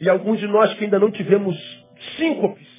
E 0.00 0.08
alguns 0.08 0.38
de 0.40 0.46
nós 0.46 0.72
que 0.78 0.84
ainda 0.84 0.98
não 0.98 1.10
tivemos 1.10 1.54
síncopes, 2.16 2.73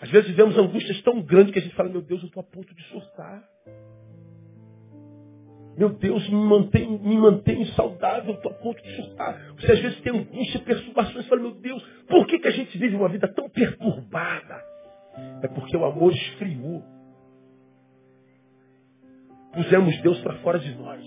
às 0.00 0.10
vezes 0.10 0.28
vivemos 0.28 0.56
angústias 0.56 1.00
tão 1.02 1.20
grandes 1.22 1.52
que 1.52 1.58
a 1.58 1.62
gente 1.62 1.74
fala, 1.74 1.90
meu 1.90 2.00
Deus, 2.00 2.22
eu 2.22 2.28
estou 2.28 2.40
a 2.40 2.44
ponto 2.44 2.74
de 2.74 2.82
surtar. 2.84 3.42
Meu 5.76 5.90
Deus, 5.90 6.28
me 6.28 6.36
mantém, 6.36 6.98
me 6.98 7.16
mantém 7.16 7.66
saudável, 7.74 8.34
estou 8.34 8.50
a 8.50 8.54
ponto 8.54 8.82
de 8.82 8.96
surtar. 8.96 9.54
Você 9.56 9.72
às 9.72 9.80
vezes 9.80 10.00
tem 10.00 10.12
angústia, 10.12 10.60
perturbações, 10.60 11.26
fala, 11.26 11.42
meu 11.42 11.52
Deus, 11.52 11.82
por 12.08 12.26
que, 12.26 12.38
que 12.38 12.48
a 12.48 12.50
gente 12.50 12.76
vive 12.78 12.96
uma 12.96 13.08
vida 13.08 13.28
tão 13.28 13.48
perturbada? 13.48 14.62
É 15.42 15.48
porque 15.48 15.76
o 15.76 15.84
amor 15.84 16.12
esfriou. 16.12 16.82
Pusemos 19.52 20.00
Deus 20.00 20.18
para 20.20 20.34
fora 20.38 20.58
de 20.58 20.74
nós. 20.76 21.04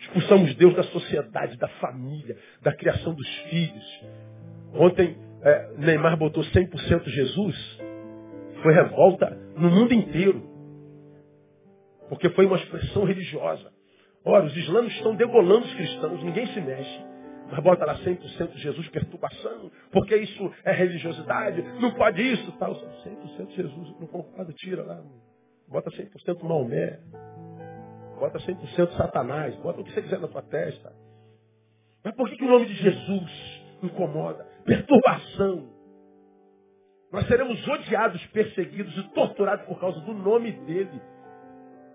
Expulsamos 0.00 0.56
Deus 0.56 0.74
da 0.74 0.84
sociedade, 0.84 1.56
da 1.58 1.68
família, 1.68 2.36
da 2.62 2.74
criação 2.74 3.14
dos 3.14 3.28
filhos. 3.50 4.00
Ontem 4.74 5.16
é, 5.42 5.70
Neymar 5.78 6.16
botou 6.16 6.42
100% 6.42 7.04
Jesus, 7.04 7.56
foi 8.62 8.74
revolta 8.74 9.30
no 9.56 9.70
mundo 9.70 9.94
inteiro. 9.94 10.42
Porque 12.08 12.28
foi 12.30 12.46
uma 12.46 12.56
expressão 12.56 13.04
religiosa. 13.04 13.70
Ora, 14.24 14.44
os 14.44 14.56
islâmicos 14.56 14.96
estão 14.96 15.14
degolando 15.14 15.64
os 15.64 15.74
cristãos, 15.74 16.22
ninguém 16.22 16.46
se 16.52 16.60
mexe. 16.60 17.10
Mas 17.50 17.60
bota 17.64 17.84
lá 17.84 17.98
100% 17.98 18.54
Jesus, 18.56 18.88
perturbação, 18.88 19.70
porque 19.90 20.14
isso 20.16 20.52
é 20.64 20.72
religiosidade, 20.72 21.62
não 21.80 21.92
pode 21.94 22.22
isso, 22.22 22.52
tal. 22.58 22.74
100% 22.74 23.50
Jesus, 23.56 23.90
não 23.98 24.06
concordo, 24.06 24.52
tira 24.52 24.82
lá. 24.84 25.02
Bota 25.68 25.90
100% 25.90 26.42
Maomé, 26.44 27.00
bota 28.18 28.38
100% 28.38 28.96
Satanás, 28.96 29.54
bota 29.56 29.80
o 29.80 29.84
que 29.84 29.92
você 29.92 30.02
quiser 30.02 30.20
na 30.20 30.28
tua 30.28 30.42
testa. 30.42 30.92
Mas 32.04 32.14
por 32.14 32.28
que, 32.28 32.36
que 32.36 32.44
o 32.44 32.48
nome 32.48 32.66
de 32.66 32.74
Jesus 32.74 33.30
incomoda? 33.82 34.46
Perturbação. 34.64 35.70
Nós 37.12 37.26
seremos 37.26 37.66
odiados, 37.66 38.24
perseguidos 38.26 38.96
e 38.96 39.08
torturados 39.14 39.66
por 39.66 39.80
causa 39.80 40.00
do 40.00 40.14
nome 40.14 40.52
dele. 40.52 41.00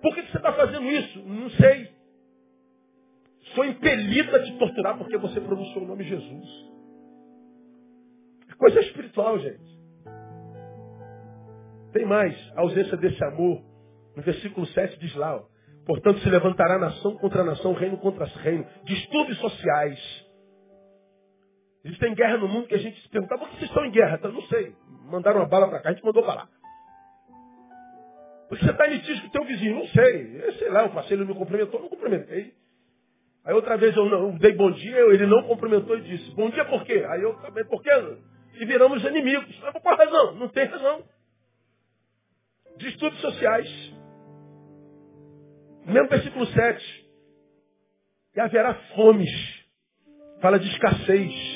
Por 0.01 0.13
que 0.13 0.22
você 0.24 0.38
está 0.38 0.51
fazendo 0.53 0.86
isso? 0.91 1.20
Não 1.20 1.49
sei. 1.51 1.89
Sou 3.53 3.66
impelido 3.66 4.36
a 4.36 4.43
te 4.43 4.57
torturar 4.57 4.97
porque 4.97 5.18
você 5.18 5.39
pronunciou 5.39 5.84
o 5.84 5.88
nome 5.88 6.03
Jesus. 6.03 6.47
É 8.51 8.53
coisa 8.55 8.82
espiritual, 8.82 9.39
gente. 9.39 9.76
Tem 11.93 12.05
mais, 12.05 12.36
a 12.57 12.61
ausência 12.61 12.97
desse 12.97 13.24
amor. 13.24 13.63
No 14.18 14.22
versículo 14.22 14.68
7 14.68 14.99
diz 14.99 15.16
lá, 15.16 15.38
ó, 15.38 15.43
portanto 15.86 16.20
se 16.20 16.30
levantará 16.30 16.78
nação 16.78 17.16
contra 17.18 17.43
nação, 17.43 17.74
reino 17.74 17.97
contra 17.97 18.26
reino, 18.26 18.66
distúrbios 18.84 19.38
sociais 19.39 20.24
Existem 21.86 22.15
guerra 22.15 22.38
no 22.38 22.47
mundo 22.47 22.67
que 22.67 22.73
a 22.73 22.79
gente 22.79 22.99
se 22.99 23.09
pergunta, 23.09 23.38
por 23.38 23.47
que 23.47 23.57
vocês 23.57 23.69
estão 23.69 23.86
em 23.86 23.91
guerra? 23.91 24.15
Então, 24.15 24.31
não 24.31 24.41
sei. 24.47 24.73
Mandaram 25.05 25.41
uma 25.41 25.47
bala 25.47 25.69
para 25.69 25.81
cá, 25.81 25.89
a 25.89 25.93
gente 25.93 26.03
mandou 26.03 26.23
para 26.23 26.33
lá. 26.33 26.49
Porque 28.49 28.65
você 28.65 28.71
está 28.71 28.88
em 28.88 28.93
litígio 28.95 29.21
com 29.21 29.27
o 29.27 29.31
teu 29.31 29.45
vizinho? 29.45 29.75
Não 29.75 29.88
sei. 29.89 30.41
Eu, 30.43 30.53
sei 30.53 30.69
lá, 30.69 30.81
eu 30.81 30.89
passei, 30.89 31.15
ele 31.15 31.25
me 31.25 31.36
cumprimentou, 31.36 31.79
não 31.79 31.89
cumprimentei. 31.89 32.53
Aí 33.45 33.53
outra 33.53 33.77
vez 33.77 33.95
eu, 33.95 34.09
não, 34.09 34.31
eu 34.31 34.39
dei 34.39 34.53
bom 34.53 34.71
dia, 34.71 34.97
ele 35.13 35.27
não 35.27 35.43
cumprimentou 35.43 35.95
e 35.95 36.01
disse, 36.01 36.31
bom 36.33 36.49
dia 36.49 36.65
por 36.65 36.83
quê? 36.83 37.05
Aí 37.07 37.21
eu 37.21 37.36
também, 37.36 37.63
por 37.65 37.83
quê? 37.83 37.91
E 38.55 38.65
viramos 38.65 39.03
inimigos. 39.03 39.55
Mas 39.61 39.73
por 39.73 39.81
qual 39.83 39.95
razão? 39.95 40.36
Não 40.36 40.47
tem 40.49 40.65
razão. 40.65 41.03
Distúrbios 42.77 43.21
sociais. 43.21 43.67
Mesmo 45.86 46.09
versículo 46.09 46.47
7. 46.47 47.05
E 48.36 48.39
haverá 48.39 48.73
fomes. 48.95 49.29
Fala 50.41 50.57
de 50.57 50.67
escassez. 50.67 51.55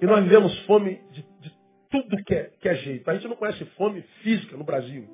E 0.00 0.06
nós 0.06 0.22
vivemos 0.22 0.58
fome 0.66 1.00
de, 1.12 1.22
de 1.40 1.52
tudo 1.90 2.24
que 2.24 2.34
é, 2.34 2.50
que 2.60 2.68
é 2.68 2.74
jeito. 2.76 3.10
A 3.10 3.14
gente 3.14 3.28
não 3.28 3.36
conhece 3.36 3.64
fome 3.76 4.02
física 4.22 4.56
no 4.56 4.64
Brasil. 4.64 5.06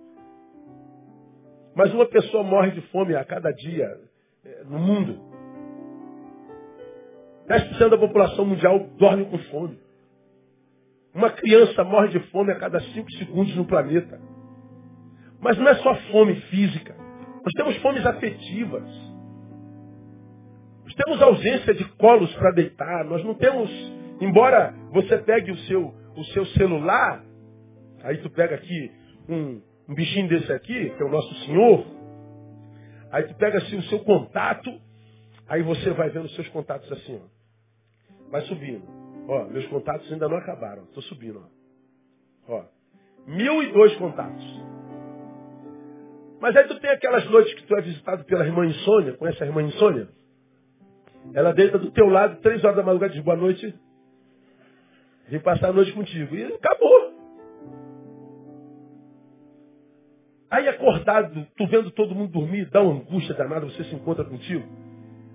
Mas 1.75 1.93
uma 1.95 2.07
pessoa 2.07 2.43
morre 2.43 2.71
de 2.73 2.81
fome 2.89 3.15
a 3.15 3.25
cada 3.25 3.51
dia 3.53 3.89
é, 4.45 4.65
no 4.65 4.79
mundo. 4.79 5.19
10% 7.49 7.89
da 7.89 7.99
população 7.99 8.45
mundial 8.45 8.79
dorme 8.99 9.25
com 9.27 9.39
fome. 9.51 9.79
Uma 11.15 11.31
criança 11.31 11.85
morre 11.85 12.09
de 12.09 12.21
fome 12.31 12.53
a 12.53 12.59
cada 12.59 12.81
5 12.81 13.11
segundos 13.13 13.55
no 13.57 13.67
planeta. 13.67 14.19
Mas 15.41 15.59
não 15.59 15.69
é 15.69 15.75
só 15.77 15.95
fome 16.11 16.35
física. 16.43 16.95
Nós 17.45 17.53
temos 17.57 17.77
fomes 17.79 18.07
afetivas. 18.07 18.85
Nós 20.85 20.95
temos 20.95 21.21
ausência 21.21 21.75
de 21.75 21.85
colos 21.97 22.33
para 22.35 22.53
deitar. 22.53 23.05
Nós 23.05 23.25
não 23.25 23.35
temos, 23.35 23.69
embora 24.25 24.75
você 24.91 25.19
pegue 25.19 25.51
o 25.51 25.57
seu, 25.67 25.95
o 26.17 26.25
seu 26.33 26.47
celular, 26.47 27.25
aí 28.03 28.19
tu 28.19 28.31
pega 28.31 28.55
aqui 28.55 28.91
um, 29.29 29.61
um 29.89 29.95
bichinho 29.95 30.29
desse 30.29 30.53
aqui, 30.53 30.91
que 30.91 31.03
é 31.03 31.07
o 31.07 31.11
nosso 31.11 31.35
Senhor, 31.47 31.87
aí 33.11 33.25
tu 33.25 33.35
pega 33.35 33.59
assim 33.59 33.77
o 33.77 33.83
seu 33.85 34.01
contato, 34.01 34.71
aí 35.49 35.63
você 35.63 35.91
vai 35.91 36.11
vendo 36.11 36.27
os 36.27 36.35
seus 36.35 36.49
contatos 36.49 36.91
assim, 36.93 37.21
ó. 37.23 38.31
Vai 38.31 38.43
subindo. 38.43 38.83
Ó, 39.29 39.45
meus 39.45 39.67
contatos 39.67 40.11
ainda 40.11 40.29
não 40.29 40.39
acabaram. 40.39 40.85
Estou 40.85 41.03
subindo, 41.05 41.43
ó. 42.49 42.55
Ó. 42.55 42.65
Mil 43.27 43.63
e 43.63 43.73
dois 43.73 43.95
contatos. 43.97 44.63
Mas 46.41 46.57
aí 46.57 46.67
tu 46.67 46.81
tem 46.81 46.91
aquelas 46.91 47.31
noites 47.31 47.55
que 47.55 47.67
tu 47.67 47.77
é 47.77 47.83
visitado 47.83 48.25
pela 48.25 48.45
irmã 48.45 48.67
Insônia. 48.67 49.13
Conhece 49.13 49.43
a 49.45 49.47
irmã 49.47 49.63
Insônia? 49.63 50.09
Ela 51.35 51.53
deita 51.53 51.79
do 51.79 51.93
teu 51.93 52.09
lado, 52.09 52.41
três 52.41 52.65
horas 52.65 52.77
da 52.77 52.83
madrugada, 52.83 53.13
diz 53.13 53.23
boa 53.23 53.37
noite. 53.37 53.73
Vim 55.29 55.39
passar 55.41 55.69
a 55.69 55.73
noite 55.73 55.93
contigo. 55.93 56.35
E 56.35 56.45
acabou. 56.45 57.13
Aí 60.51 60.69
acordado, 60.69 61.47
tu 61.57 61.67
vendo 61.67 61.91
todo 61.93 62.15
mundo 62.15 62.31
dormir, 62.31 62.69
dá 62.71 62.83
uma 62.83 63.01
angústia 63.01 63.35
danada, 63.35 63.65
você 63.65 63.85
se 63.85 63.95
encontra 63.95 64.23
contigo. 64.23 64.63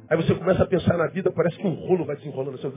Aí 0.09 0.15
você 0.15 0.35
começa 0.35 0.61
a 0.61 0.67
pensar 0.67 0.95
na 0.95 1.07
vida, 1.07 1.31
parece 1.31 1.57
que 1.57 1.65
um 1.65 1.73
rolo 1.73 2.05
vai 2.05 2.15
desenrolando 2.15 2.55
assim. 2.55 2.71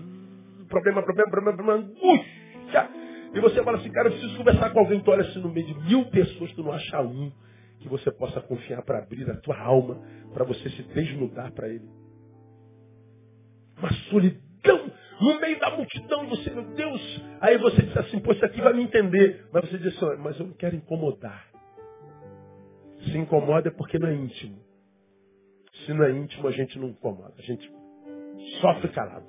Problema, 0.68 1.02
problema, 1.02 1.30
problema, 1.30 1.56
problema, 1.56 1.82
angústia. 1.82 2.88
E 3.34 3.40
você 3.40 3.62
fala 3.62 3.78
assim, 3.78 3.92
cara, 3.92 4.08
eu 4.08 4.12
preciso 4.12 4.36
conversar 4.38 4.70
com 4.70 4.80
alguém. 4.80 5.00
Tu 5.00 5.10
olha 5.10 5.22
assim 5.22 5.38
no 5.38 5.50
meio 5.50 5.66
de 5.66 5.74
mil 5.80 6.06
pessoas, 6.06 6.50
tu 6.52 6.62
não 6.62 6.72
acha 6.72 7.02
um 7.02 7.30
que 7.80 7.88
você 7.88 8.10
possa 8.10 8.40
confiar 8.40 8.82
para 8.82 8.98
abrir 8.98 9.30
a 9.30 9.36
tua 9.36 9.58
alma, 9.58 9.98
para 10.32 10.44
você 10.44 10.68
se 10.70 10.82
desnudar 10.82 11.52
para 11.52 11.68
Ele. 11.68 11.88
Uma 13.78 13.92
solidão 14.10 14.89
no 15.20 15.38
meio 15.38 15.58
da 15.60 15.70
multidão, 15.70 16.26
você, 16.28 16.50
meu 16.50 16.64
Deus, 16.74 17.22
aí 17.40 17.58
você 17.58 17.82
diz 17.82 17.96
assim, 17.96 18.20
pô, 18.20 18.32
isso 18.32 18.44
aqui 18.44 18.60
vai 18.60 18.72
me 18.72 18.82
entender. 18.82 19.46
Mas 19.52 19.68
você 19.68 19.78
diz 19.78 19.94
assim, 19.94 20.22
mas 20.22 20.38
eu 20.40 20.46
não 20.46 20.54
quero 20.54 20.76
incomodar. 20.76 21.46
Se 23.04 23.18
incomoda 23.18 23.68
é 23.68 23.70
porque 23.70 23.98
não 23.98 24.08
é 24.08 24.14
íntimo. 24.14 24.58
Se 25.84 25.92
não 25.92 26.04
é 26.04 26.10
íntimo, 26.10 26.48
a 26.48 26.52
gente 26.52 26.78
não 26.78 26.88
incomoda. 26.88 27.34
A 27.38 27.42
gente 27.42 27.70
sofre 28.60 28.88
calado. 28.88 29.26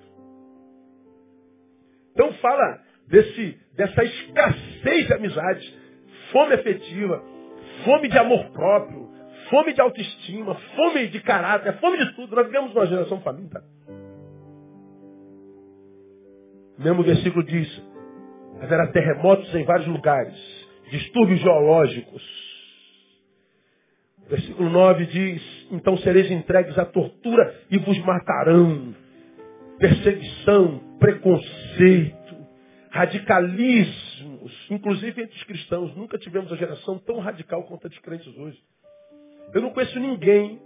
Então 2.13 2.31
fala 2.35 2.79
desse, 3.07 3.59
dessa 3.75 4.03
escassez 4.03 5.07
de 5.07 5.13
amizades, 5.13 5.73
fome 6.31 6.53
afetiva, 6.53 7.21
fome 7.83 8.09
de 8.09 8.17
amor 8.17 8.49
próprio, 8.51 9.09
fome 9.49 9.73
de 9.73 9.81
autoestima, 9.81 10.55
fome 10.75 11.07
de 11.09 11.19
caráter, 11.21 11.77
fome 11.79 11.97
de 11.97 12.15
tudo. 12.15 12.35
Nós 12.35 12.45
vivemos 12.45 12.73
uma 12.73 12.87
geração 12.87 13.19
faminta. 13.21 13.61
O 16.77 16.83
mesmo 16.83 17.03
versículo 17.03 17.43
diz: 17.43 17.67
haverá 18.61 18.87
terremotos 18.87 19.53
em 19.55 19.63
vários 19.63 19.87
lugares, 19.87 20.35
distúrbios 20.89 21.41
geológicos. 21.41 22.23
Versículo 24.29 24.69
9 24.69 25.05
diz: 25.07 25.41
Então 25.71 25.97
sereis 25.99 26.29
entregues 26.31 26.77
à 26.77 26.85
tortura 26.85 27.55
e 27.69 27.77
vos 27.77 27.97
matarão. 28.05 28.95
Perseguição, 29.79 30.79
preconceito, 30.99 32.35
radicalismo 32.91 34.11
inclusive 34.69 35.21
entre 35.21 35.37
os 35.37 35.43
cristãos. 35.43 35.95
Nunca 35.95 36.17
tivemos 36.17 36.49
uma 36.49 36.57
geração 36.57 36.97
tão 36.99 37.19
radical 37.19 37.63
quanto 37.63 37.87
a 37.87 37.89
crentes 38.01 38.35
hoje. 38.37 38.57
Eu 39.53 39.61
não 39.61 39.71
conheço 39.71 39.99
ninguém 39.99 40.59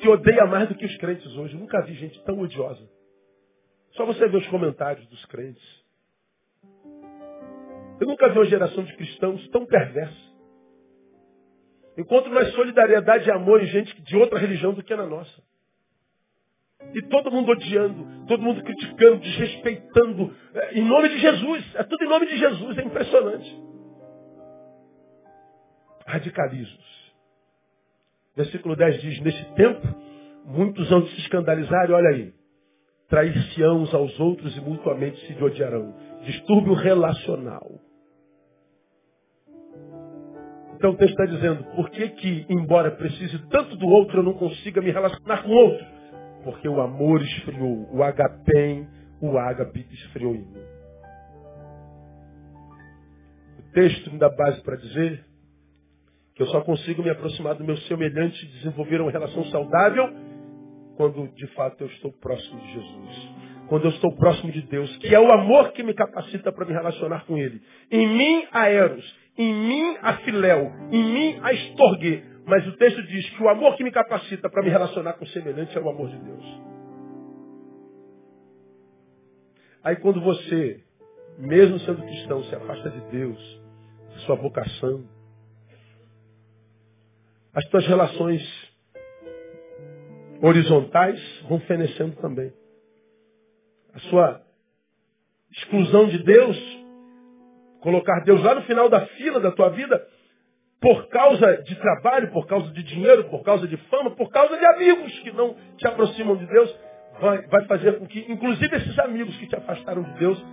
que 0.00 0.08
odeia 0.08 0.46
mais 0.46 0.68
do 0.68 0.74
que 0.74 0.84
os 0.84 0.96
crentes 0.96 1.26
hoje. 1.36 1.54
Eu 1.54 1.60
nunca 1.60 1.80
vi 1.82 1.94
gente 1.94 2.22
tão 2.24 2.38
odiosa. 2.40 2.82
Só 3.96 4.04
você 4.04 4.28
vê 4.28 4.36
os 4.36 4.46
comentários 4.48 5.06
dos 5.08 5.24
crentes. 5.26 5.62
Eu 8.00 8.08
nunca 8.08 8.28
vi 8.28 8.38
uma 8.38 8.46
geração 8.46 8.84
de 8.84 8.96
cristãos 8.96 9.48
tão 9.48 9.64
perversa. 9.66 10.34
Encontro 11.96 12.30
mais 12.32 12.52
solidariedade 12.54 13.28
e 13.28 13.30
amor 13.30 13.62
em 13.62 13.66
gente 13.66 14.02
de 14.02 14.16
outra 14.16 14.38
religião 14.38 14.74
do 14.74 14.82
que 14.82 14.94
na 14.96 15.06
nossa. 15.06 15.42
E 16.92 17.02
todo 17.08 17.30
mundo 17.30 17.52
odiando, 17.52 18.26
todo 18.26 18.42
mundo 18.42 18.62
criticando, 18.62 19.20
desrespeitando, 19.20 20.36
é, 20.54 20.74
em 20.74 20.84
nome 20.84 21.08
de 21.08 21.20
Jesus. 21.20 21.74
É 21.76 21.84
tudo 21.84 22.04
em 22.04 22.08
nome 22.08 22.26
de 22.26 22.36
Jesus, 22.36 22.78
é 22.78 22.82
impressionante. 22.82 23.62
Radicalismos. 26.04 27.14
Versículo 28.36 28.74
10 28.74 29.00
diz: 29.00 29.20
Nesse 29.22 29.54
tempo, 29.54 29.86
muitos 30.44 30.90
vão 30.90 31.06
se 31.06 31.20
escandalizar, 31.20 31.88
e 31.88 31.92
olha 31.92 32.08
aí, 32.10 32.34
trair-se-ão 33.08 33.82
uns 33.82 33.94
aos 33.94 34.18
outros 34.18 34.56
e 34.56 34.60
mutuamente 34.60 35.18
se 35.26 35.42
odiarão. 35.42 35.94
Distúrbio 36.24 36.74
relacional. 36.74 37.70
Então 40.76 40.92
o 40.92 40.96
texto 40.96 41.18
está 41.18 41.26
dizendo, 41.26 41.64
por 41.76 41.88
que 41.90 42.08
que, 42.10 42.46
embora 42.48 42.90
precise 42.90 43.38
tanto 43.48 43.76
do 43.76 43.86
outro, 43.86 44.18
eu 44.18 44.22
não 44.22 44.34
consiga 44.34 44.80
me 44.80 44.90
relacionar 44.90 45.42
com 45.42 45.50
o 45.50 45.54
outro? 45.54 45.86
Porque 46.42 46.68
o 46.68 46.80
amor 46.80 47.22
esfriou, 47.22 47.88
o 47.90 48.02
agapem, 48.02 48.86
o 49.20 49.38
ágape 49.38 49.86
esfriou 49.90 50.34
em 50.34 50.40
mim. 50.40 50.64
O 53.58 53.72
texto 53.72 54.12
me 54.12 54.18
dá 54.18 54.28
base 54.28 54.62
para 54.62 54.76
dizer 54.76 55.24
que 56.34 56.42
eu 56.42 56.46
só 56.48 56.60
consigo 56.62 57.02
me 57.02 57.10
aproximar 57.10 57.54
do 57.54 57.64
meu 57.64 57.76
semelhante 57.78 58.44
e 58.44 58.48
desenvolver 58.48 59.00
uma 59.00 59.10
relação 59.10 59.44
saudável 59.46 60.12
quando 60.96 61.26
de 61.34 61.46
fato 61.48 61.80
eu 61.82 61.86
estou 61.88 62.12
próximo 62.12 62.60
de 62.60 62.72
Jesus. 62.72 63.34
Quando 63.68 63.86
eu 63.86 63.90
estou 63.90 64.14
próximo 64.16 64.52
de 64.52 64.62
Deus, 64.62 64.94
que 64.98 65.14
é 65.14 65.18
o 65.18 65.32
amor 65.32 65.72
que 65.72 65.82
me 65.82 65.94
capacita 65.94 66.52
para 66.52 66.66
me 66.66 66.72
relacionar 66.72 67.24
com 67.26 67.36
Ele. 67.36 67.60
Em 67.90 68.06
mim 68.06 68.46
há 68.52 68.68
eros, 68.68 69.04
em 69.38 69.54
mim 69.54 69.96
há 70.02 70.16
filéu, 70.18 70.70
em 70.90 71.02
mim 71.02 71.40
há 71.42 71.52
estorgue. 71.52 72.22
Mas 72.46 72.66
o 72.66 72.72
texto 72.76 73.02
diz 73.04 73.30
que 73.30 73.42
o 73.42 73.48
amor 73.48 73.74
que 73.76 73.82
me 73.82 73.90
capacita 73.90 74.50
para 74.50 74.62
me 74.62 74.68
relacionar 74.68 75.14
com 75.14 75.24
o 75.24 75.28
semelhante 75.28 75.76
é 75.76 75.80
o 75.80 75.88
amor 75.88 76.08
de 76.08 76.18
Deus. 76.18 76.44
Aí 79.82 79.96
quando 79.96 80.20
você, 80.20 80.80
mesmo 81.38 81.80
sendo 81.80 82.02
cristão, 82.02 82.44
se 82.44 82.54
afasta 82.54 82.90
de 82.90 83.00
Deus, 83.10 83.60
de 84.14 84.26
sua 84.26 84.36
vocação, 84.36 85.04
as 87.54 87.64
tuas 87.68 87.86
relações 87.86 88.63
horizontais 90.44 91.18
vão 91.48 91.58
fenecendo 91.60 92.16
também. 92.16 92.52
A 93.94 93.98
sua 94.10 94.40
exclusão 95.52 96.08
de 96.08 96.22
Deus, 96.22 96.56
colocar 97.80 98.20
Deus 98.24 98.42
lá 98.42 98.54
no 98.54 98.62
final 98.62 98.88
da 98.90 99.06
fila 99.06 99.40
da 99.40 99.52
tua 99.52 99.70
vida, 99.70 100.06
por 100.80 101.08
causa 101.08 101.62
de 101.62 101.74
trabalho, 101.76 102.30
por 102.30 102.46
causa 102.46 102.70
de 102.72 102.82
dinheiro, 102.82 103.24
por 103.30 103.42
causa 103.42 103.66
de 103.66 103.76
fama, 103.88 104.10
por 104.10 104.28
causa 104.30 104.54
de 104.56 104.66
amigos 104.66 105.18
que 105.20 105.32
não 105.32 105.56
te 105.78 105.86
aproximam 105.86 106.36
de 106.36 106.46
Deus, 106.46 106.76
vai, 107.20 107.40
vai 107.46 107.64
fazer 107.64 107.98
com 107.98 108.06
que, 108.06 108.20
inclusive, 108.30 108.76
esses 108.76 108.98
amigos 108.98 109.34
que 109.38 109.46
te 109.46 109.56
afastaram 109.56 110.02
de 110.02 110.18
Deus, 110.18 110.44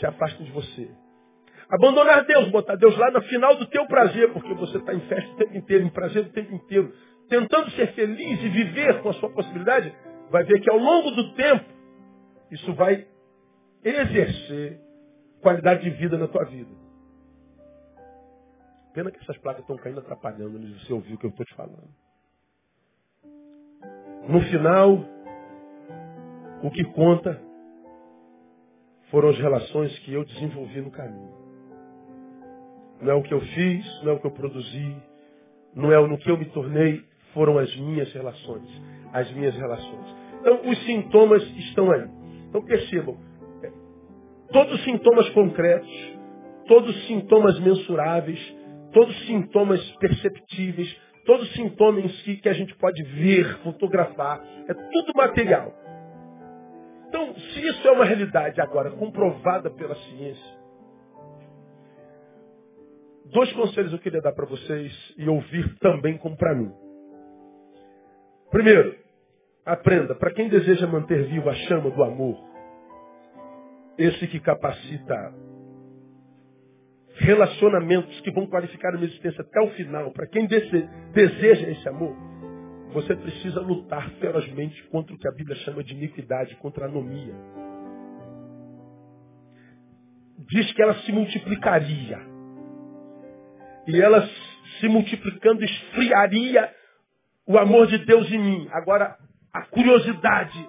se 0.00 0.06
afastem 0.06 0.46
de 0.46 0.52
você. 0.52 0.88
Abandonar 1.70 2.24
Deus, 2.24 2.48
botar 2.50 2.76
Deus 2.76 2.96
lá 2.96 3.10
no 3.10 3.20
final 3.22 3.56
do 3.56 3.66
teu 3.66 3.84
prazer, 3.86 4.32
porque 4.32 4.54
você 4.54 4.78
está 4.78 4.94
em 4.94 5.00
festa 5.00 5.30
o 5.30 5.36
tempo 5.36 5.56
inteiro, 5.58 5.84
em 5.84 5.90
prazer 5.90 6.22
o 6.22 6.30
tempo 6.30 6.54
inteiro, 6.54 6.92
tentando 7.32 7.70
ser 7.70 7.94
feliz 7.94 8.42
e 8.42 8.48
viver 8.50 9.00
com 9.00 9.08
a 9.08 9.14
sua 9.14 9.30
possibilidade, 9.30 9.90
vai 10.30 10.44
ver 10.44 10.60
que 10.60 10.70
ao 10.70 10.76
longo 10.76 11.12
do 11.12 11.32
tempo, 11.32 11.64
isso 12.50 12.74
vai 12.74 13.06
exercer 13.82 14.78
qualidade 15.40 15.82
de 15.82 15.90
vida 15.96 16.18
na 16.18 16.28
tua 16.28 16.44
vida. 16.44 16.70
Pena 18.92 19.10
que 19.10 19.18
essas 19.20 19.38
placas 19.38 19.62
estão 19.62 19.78
caindo 19.78 20.00
atrapalhando 20.00 20.58
de 20.58 20.78
você 20.84 20.92
ouvir 20.92 21.14
o 21.14 21.18
que 21.18 21.24
eu 21.24 21.30
estou 21.30 21.46
te 21.46 21.54
falando. 21.54 21.88
No 24.28 24.42
final, 24.50 25.02
o 26.62 26.70
que 26.70 26.84
conta 26.92 27.40
foram 29.10 29.30
as 29.30 29.38
relações 29.38 29.98
que 30.00 30.12
eu 30.12 30.22
desenvolvi 30.26 30.82
no 30.82 30.90
caminho. 30.90 31.32
Não 33.00 33.10
é 33.10 33.14
o 33.14 33.22
que 33.22 33.32
eu 33.32 33.40
fiz, 33.40 34.02
não 34.02 34.12
é 34.12 34.14
o 34.16 34.20
que 34.20 34.26
eu 34.26 34.32
produzi, 34.32 34.96
não 35.74 35.90
é 35.90 36.06
no 36.06 36.18
que 36.18 36.30
eu 36.30 36.36
me 36.36 36.44
tornei 36.50 37.10
foram 37.34 37.58
as 37.58 37.74
minhas 37.76 38.12
relações. 38.12 38.68
As 39.12 39.30
minhas 39.32 39.54
relações. 39.54 40.16
Então, 40.40 40.60
os 40.70 40.86
sintomas 40.86 41.42
estão 41.68 41.90
aí. 41.90 42.08
Então, 42.48 42.62
percebam. 42.64 43.16
É, 43.62 43.70
todos 44.52 44.74
os 44.74 44.84
sintomas 44.84 45.28
concretos, 45.30 45.88
todos 46.66 46.94
os 46.94 47.06
sintomas 47.06 47.58
mensuráveis, 47.60 48.38
todos 48.92 49.14
os 49.14 49.26
sintomas 49.26 49.80
perceptíveis, 49.98 50.94
todos 51.24 51.48
os 51.48 51.54
sintomas 51.54 52.10
que, 52.22 52.36
que 52.36 52.48
a 52.48 52.52
gente 52.52 52.74
pode 52.76 53.02
ver, 53.02 53.58
fotografar, 53.58 54.42
é 54.68 54.74
tudo 54.74 55.12
material. 55.14 55.72
Então, 57.08 57.34
se 57.34 57.60
isso 57.60 57.86
é 57.86 57.92
uma 57.92 58.04
realidade 58.04 58.60
agora 58.60 58.90
comprovada 58.90 59.70
pela 59.70 59.94
ciência, 59.94 60.52
dois 63.26 63.52
conselhos 63.52 63.92
eu 63.92 63.98
queria 63.98 64.20
dar 64.20 64.32
para 64.32 64.46
vocês 64.46 64.92
e 65.18 65.28
ouvir 65.28 65.78
também 65.78 66.16
como 66.18 66.36
para 66.36 66.54
mim. 66.54 66.72
Primeiro, 68.52 68.94
aprenda, 69.64 70.14
para 70.14 70.30
quem 70.30 70.46
deseja 70.50 70.86
manter 70.86 71.24
viva 71.24 71.50
a 71.50 71.54
chama 71.66 71.90
do 71.90 72.02
amor, 72.04 72.38
esse 73.96 74.26
que 74.26 74.38
capacita 74.40 75.32
relacionamentos 77.14 78.20
que 78.20 78.30
vão 78.30 78.46
qualificar 78.46 78.90
a 78.90 78.92
minha 78.92 79.06
existência 79.06 79.40
até 79.40 79.58
o 79.60 79.70
final, 79.70 80.12
para 80.12 80.26
quem 80.26 80.46
deseja 80.46 81.70
esse 81.70 81.88
amor, 81.88 82.14
você 82.92 83.16
precisa 83.16 83.60
lutar 83.60 84.10
ferozmente 84.20 84.82
contra 84.88 85.14
o 85.14 85.18
que 85.18 85.28
a 85.28 85.32
Bíblia 85.32 85.56
chama 85.64 85.82
de 85.82 85.94
iniquidade, 85.94 86.54
contra 86.56 86.84
a 86.84 86.88
anomia. 86.88 87.34
Diz 90.50 90.70
que 90.74 90.82
ela 90.82 90.94
se 91.02 91.12
multiplicaria. 91.12 92.18
E 93.86 93.98
ela 93.98 94.28
se 94.78 94.88
multiplicando 94.88 95.64
esfriaria 95.64 96.81
o 97.46 97.58
amor 97.58 97.86
de 97.86 97.98
Deus 98.04 98.30
em 98.30 98.38
mim. 98.38 98.68
Agora, 98.72 99.16
a 99.52 99.62
curiosidade. 99.62 100.68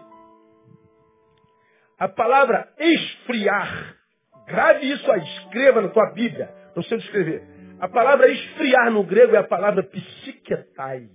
A 1.99 2.07
palavra 2.09 2.67
esfriar 2.77 4.03
Grave 4.45 4.91
isso 4.91 5.11
aí, 5.11 5.23
escreva 5.37 5.81
na 5.81 5.89
tua 5.89 6.11
Bíblia. 6.11 6.49
Não 6.75 6.83
sei 6.83 6.97
escrever. 6.97 7.43
A 7.79 7.87
palavra 7.87 8.29
esfriar 8.29 8.91
no 8.91 9.03
grego 9.03 9.35
é 9.35 9.39
a 9.39 9.43
palavra 9.43 9.83
psiquetai. 9.83 11.07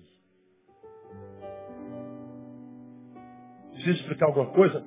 Preciso 3.73 4.01
explicar 4.01 4.27
alguma 4.27 4.51
coisa? 4.51 4.85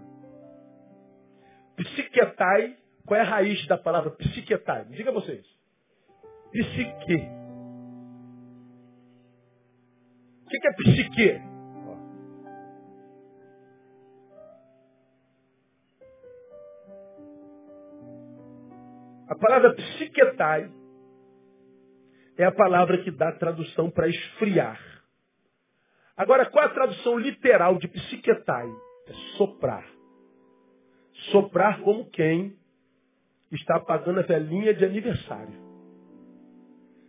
Psiquetai, 1.78 2.76
qual 3.06 3.20
é 3.20 3.24
a 3.24 3.30
raiz 3.30 3.66
da 3.68 3.78
palavra 3.78 4.12
psiquetai? 4.12 4.86
Me 4.86 4.96
diga 4.96 5.12
vocês. 5.12 5.46
Psique. 6.52 7.41
O 10.52 10.60
que 10.60 10.68
é 10.68 10.74
psique? 10.74 11.42
A 19.30 19.36
palavra 19.36 19.74
psiquetai 19.74 20.70
é 22.38 22.44
a 22.44 22.52
palavra 22.52 22.98
que 22.98 23.12
dá 23.12 23.32
tradução 23.32 23.90
para 23.90 24.10
esfriar. 24.10 24.78
Agora, 26.18 26.46
qual 26.48 26.66
a 26.66 26.70
tradução 26.70 27.18
literal 27.18 27.78
de 27.78 27.88
psiquetai? 27.88 28.68
É 29.08 29.14
soprar. 29.38 29.88
Soprar 31.32 31.80
como 31.80 32.10
quem 32.10 32.58
está 33.54 33.78
apagando 33.78 34.20
a 34.20 34.24
velhinha 34.24 34.74
de 34.74 34.84
aniversário. 34.84 35.56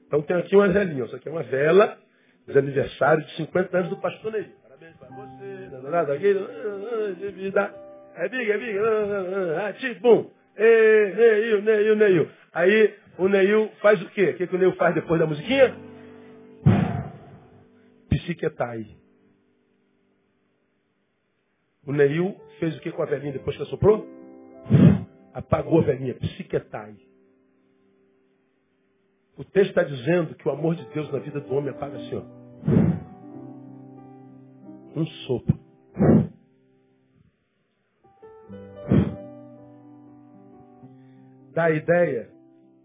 Então 0.07 0.23
tem 0.23 0.37
aqui 0.37 0.55
uma 0.55 0.69
velhinha. 0.69 1.07
Isso 1.07 1.17
aqui 1.17 1.29
é 1.29 1.33
uma 1.33 1.43
vela 1.43 1.99
de 2.47 2.59
aniversário 2.59 3.25
de 3.25 3.37
50 3.37 3.77
anos 3.77 3.91
do 3.91 3.97
pastor 3.99 4.33
Ney. 4.33 4.47
Parabéns 4.63 4.97
para 4.97 5.09
você. 5.09 5.91
Nada 5.91 6.13
aqui. 6.15 6.35
Vida. 7.33 7.75
É 8.17 8.29
biga, 8.29 8.55
é 8.55 8.59
biga. 8.59 9.73
Tipo. 9.79 10.31
Ei, 10.57 11.15
Neil, 11.15 11.63
Neil, 11.63 11.97
Neil. 11.97 12.31
Aí 12.53 12.95
o 13.19 13.29
Neil 13.29 13.71
faz 13.81 14.01
o 14.03 14.09
quê? 14.11 14.31
O 14.31 14.37
que, 14.37 14.47
que 14.47 14.57
o 14.57 14.59
Neil 14.59 14.73
faz 14.77 14.95
depois 14.95 15.19
da 15.19 15.27
musiquinha? 15.27 15.75
Psiquetai. 18.11 18.87
O 21.87 21.93
Neil 21.93 22.37
fez 22.61 22.77
o 22.77 22.81
que 22.81 22.93
com 22.93 23.03
a 23.03 23.07
velhinha 23.07 23.33
depois 23.33 23.57
que 23.57 23.63
assoprou? 23.63 24.07
Apagou 25.35 25.81
a 25.81 25.85
velhinha. 25.85 26.15
Psiquetai. 26.15 26.95
O 29.37 29.45
texto 29.45 29.71
está 29.71 29.83
dizendo 29.83 30.35
que 30.35 30.47
o 30.47 30.51
amor 30.51 30.75
de 30.75 30.85
Deus 30.93 31.11
na 31.13 31.19
vida 31.19 31.41
do 31.41 31.55
homem 31.55 31.71
apaga 31.71 31.97
assim, 31.97 32.17
ó. 32.17 32.43
Um 34.95 35.07
sopro. 35.27 35.63
dá 41.53 41.65
a 41.65 41.71
ideia 41.71 42.29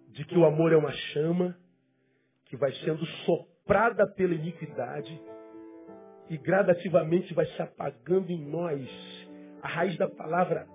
de 0.09 0.25
que 0.25 0.37
o 0.37 0.45
amor 0.45 0.73
é 0.73 0.77
uma 0.77 0.91
chama 1.13 1.57
que 2.45 2.57
vai 2.57 2.71
sendo 2.83 3.05
soprada 3.25 4.05
pela 4.07 4.33
iniquidade 4.33 5.21
e 6.29 6.37
gradativamente 6.37 7.33
vai 7.33 7.45
se 7.45 7.61
apagando 7.61 8.31
em 8.31 8.45
nós. 8.49 8.87
A 9.61 9.67
raiz 9.67 9.97
da 9.97 10.09
palavra 10.09 10.67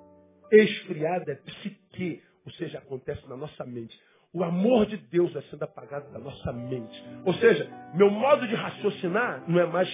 esfriada 0.50 1.32
é 1.32 1.34
psique, 1.34 2.22
ou 2.44 2.52
seja, 2.52 2.78
acontece 2.78 3.26
na 3.28 3.36
nossa 3.36 3.64
mente. 3.64 3.98
O 4.34 4.42
amor 4.42 4.86
de 4.86 4.96
Deus 4.96 5.32
vai 5.32 5.42
sendo 5.50 5.62
apagado 5.62 6.10
da 6.10 6.18
nossa 6.18 6.52
mente. 6.52 7.04
Ou 7.24 7.34
seja, 7.34 7.68
meu 7.94 8.10
modo 8.10 8.46
de 8.46 8.54
raciocinar 8.54 9.44
não 9.46 9.60
é 9.60 9.66
mais 9.66 9.88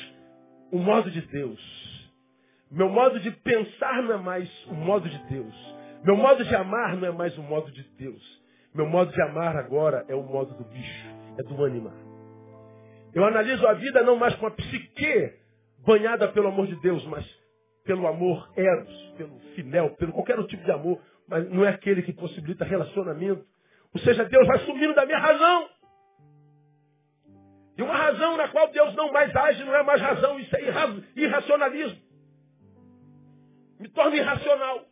o 0.71 0.79
modo 0.79 1.11
de 1.11 1.21
Deus. 1.23 1.61
Meu 2.71 2.89
modo 2.89 3.19
de 3.19 3.31
pensar 3.31 4.03
não 4.03 4.15
é 4.15 4.19
mais 4.19 4.67
o 4.67 4.75
modo 4.75 5.09
de 5.09 5.19
Deus. 5.29 5.55
Meu 6.05 6.17
modo 6.17 6.45
de 6.45 6.55
amar 6.55 6.97
não 6.97 7.09
é 7.09 7.11
mais 7.11 7.37
o 7.37 7.43
modo 7.43 7.73
de 7.73 7.83
Deus. 7.99 8.23
Meu 8.75 8.87
modo 8.87 9.13
de 9.13 9.21
amar 9.23 9.57
agora 9.57 10.05
é 10.09 10.15
o 10.15 10.23
modo 10.23 10.55
do 10.55 10.65
bicho, 10.65 11.09
é 11.39 11.43
do 11.43 11.65
animal. 11.65 11.95
Eu 13.15 13.25
analiso 13.25 13.67
a 13.67 13.73
vida 13.73 14.03
não 14.03 14.17
mais 14.17 14.35
com 14.37 14.47
a 14.47 14.51
psique 14.51 15.33
banhada 15.85 16.29
pelo 16.29 16.49
amor 16.49 16.67
de 16.67 16.77
Deus, 16.81 17.05
mas 17.07 17.25
pelo 17.85 18.07
amor 18.07 18.49
eros, 18.55 19.15
pelo 19.17 19.39
filéu, 19.55 19.91
pelo 19.97 20.13
qualquer 20.13 20.37
tipo 20.47 20.63
de 20.63 20.71
amor, 20.71 21.01
mas 21.27 21.51
não 21.51 21.65
é 21.65 21.71
aquele 21.71 22.03
que 22.03 22.13
possibilita 22.13 22.65
relacionamento. 22.65 23.45
Ou 23.95 24.01
seja, 24.01 24.25
Deus 24.25 24.47
vai 24.47 24.59
sumindo 24.65 24.95
da 24.95 25.07
minha 25.07 25.19
razão. 25.19 25.69
E 27.77 27.83
uma 27.83 27.97
razão 27.97 28.37
na 28.37 28.49
qual 28.49 28.69
Deus 28.71 28.95
não 28.95 29.13
mais 29.13 29.35
age 29.35 29.65
não 29.65 29.75
é 29.75 29.83
mais 29.83 30.01
razão, 30.01 30.39
isso 30.39 30.55
é 30.57 30.63
irracionalismo. 31.17 32.03
Me 33.79 33.89
torna 33.89 34.17
irracional 34.17 34.85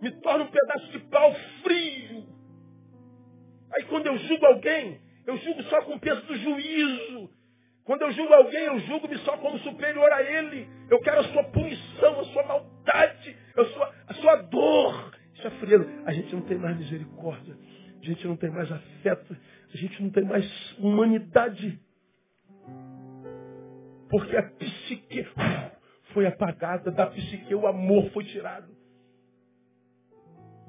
me 0.00 0.10
torna 0.20 0.44
um 0.44 0.50
pedaço 0.50 0.86
de 0.92 0.98
pau 1.10 1.34
frio. 1.62 2.24
Aí 3.74 3.84
quando 3.84 4.06
eu 4.06 4.18
julgo 4.18 4.46
alguém, 4.46 5.00
eu 5.26 5.36
julgo 5.38 5.62
só 5.64 5.82
com 5.82 5.94
o 5.94 6.00
peso 6.00 6.22
do 6.22 6.38
juízo. 6.38 7.30
Quando 7.84 8.02
eu 8.02 8.12
julgo 8.12 8.34
alguém, 8.34 8.64
eu 8.64 8.80
julgo-me 8.80 9.16
só 9.18 9.36
como 9.38 9.58
superior 9.60 10.12
a 10.12 10.22
ele. 10.22 10.68
Eu 10.90 11.00
quero 11.00 11.20
a 11.20 11.32
sua 11.32 11.44
punição, 11.44 12.20
a 12.20 12.24
sua 12.26 12.42
maldade, 12.44 13.36
a 13.56 13.64
sua, 13.64 13.94
a 14.08 14.14
sua 14.14 14.36
dor. 14.42 15.15
Isso 15.36 15.46
é 15.46 15.50
frieza. 15.50 15.86
A 16.06 16.12
gente 16.12 16.34
não 16.34 16.42
tem 16.42 16.58
mais 16.58 16.78
misericórdia. 16.78 17.56
A 18.00 18.04
gente 18.04 18.26
não 18.26 18.36
tem 18.36 18.50
mais 18.50 18.70
afeto. 18.70 19.36
A 19.72 19.76
gente 19.76 20.02
não 20.02 20.10
tem 20.10 20.24
mais 20.24 20.44
humanidade. 20.78 21.78
Porque 24.08 24.36
a 24.36 24.42
psique 24.42 25.26
foi 26.12 26.26
apagada, 26.26 26.90
da 26.90 27.06
psique 27.08 27.54
o 27.54 27.66
amor 27.66 28.10
foi 28.10 28.24
tirado. 28.24 28.74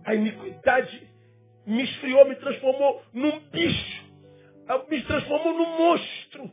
A 0.04 0.16
iniquidade 0.16 1.08
me 1.66 1.84
esfriou, 1.84 2.28
me 2.28 2.36
transformou 2.36 3.02
num 3.14 3.40
bicho, 3.50 4.06
me 4.90 5.02
transformou 5.04 5.54
num 5.54 5.78
monstro, 5.78 6.52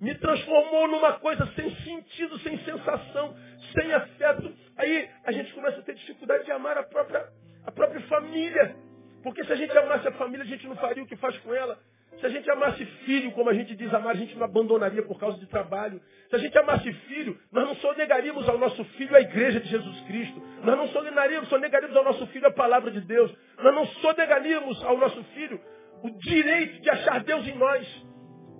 me 0.00 0.14
transformou 0.16 0.88
numa 0.88 1.12
coisa 1.20 1.46
sem 1.54 1.74
sentido, 1.76 2.38
sem 2.40 2.58
sensação, 2.64 3.36
sem 3.72 3.92
afeto. 3.92 4.52
Aí 4.76 5.08
a 5.24 5.32
gente 5.32 5.52
começa 5.52 5.78
a 5.78 5.82
ter 5.82 5.94
dificuldade 5.94 6.44
de 6.44 6.50
amar 6.50 6.76
a 6.76 6.82
própria, 6.82 7.26
a 7.66 7.72
própria 7.72 8.00
família. 8.02 8.76
Porque 9.22 9.44
se 9.44 9.52
a 9.52 9.56
gente 9.56 9.76
amasse 9.76 10.06
a 10.06 10.12
família, 10.12 10.44
a 10.44 10.48
gente 10.48 10.66
não 10.66 10.76
faria 10.76 11.02
o 11.02 11.06
que 11.06 11.16
faz 11.16 11.36
com 11.38 11.54
ela. 11.54 11.78
Se 12.20 12.26
a 12.26 12.28
gente 12.28 12.48
amasse 12.50 12.84
filho, 13.04 13.32
como 13.32 13.50
a 13.50 13.54
gente 13.54 13.74
diz 13.74 13.92
amar, 13.92 14.14
a 14.14 14.18
gente 14.18 14.36
não 14.36 14.44
abandonaria 14.44 15.02
por 15.02 15.18
causa 15.18 15.38
de 15.38 15.46
trabalho. 15.46 16.00
Se 16.30 16.36
a 16.36 16.38
gente 16.38 16.56
amasse 16.56 16.92
filho, 16.92 17.36
nós 17.52 17.64
não 17.64 17.74
sonegaríamos 17.76 18.48
ao 18.48 18.58
nosso 18.58 18.84
filho 18.96 19.14
a 19.16 19.20
igreja 19.20 19.60
de 19.60 19.68
Jesus 19.68 20.00
Cristo. 20.06 20.40
Nós 20.62 20.76
não 20.76 20.88
sonegaríamos, 20.88 21.48
sonegaríamos 21.48 21.96
ao 21.96 22.04
nosso 22.04 22.26
filho 22.28 22.46
a 22.46 22.52
palavra 22.52 22.90
de 22.90 23.00
Deus. 23.00 23.34
Nós 23.60 23.74
não 23.74 23.86
sonegaríamos 23.86 24.82
ao 24.84 24.96
nosso 24.96 25.22
filho 25.34 25.60
o 26.02 26.10
direito 26.10 26.82
de 26.82 26.90
achar 26.90 27.24
Deus 27.24 27.46
em 27.46 27.56
nós. 27.56 27.86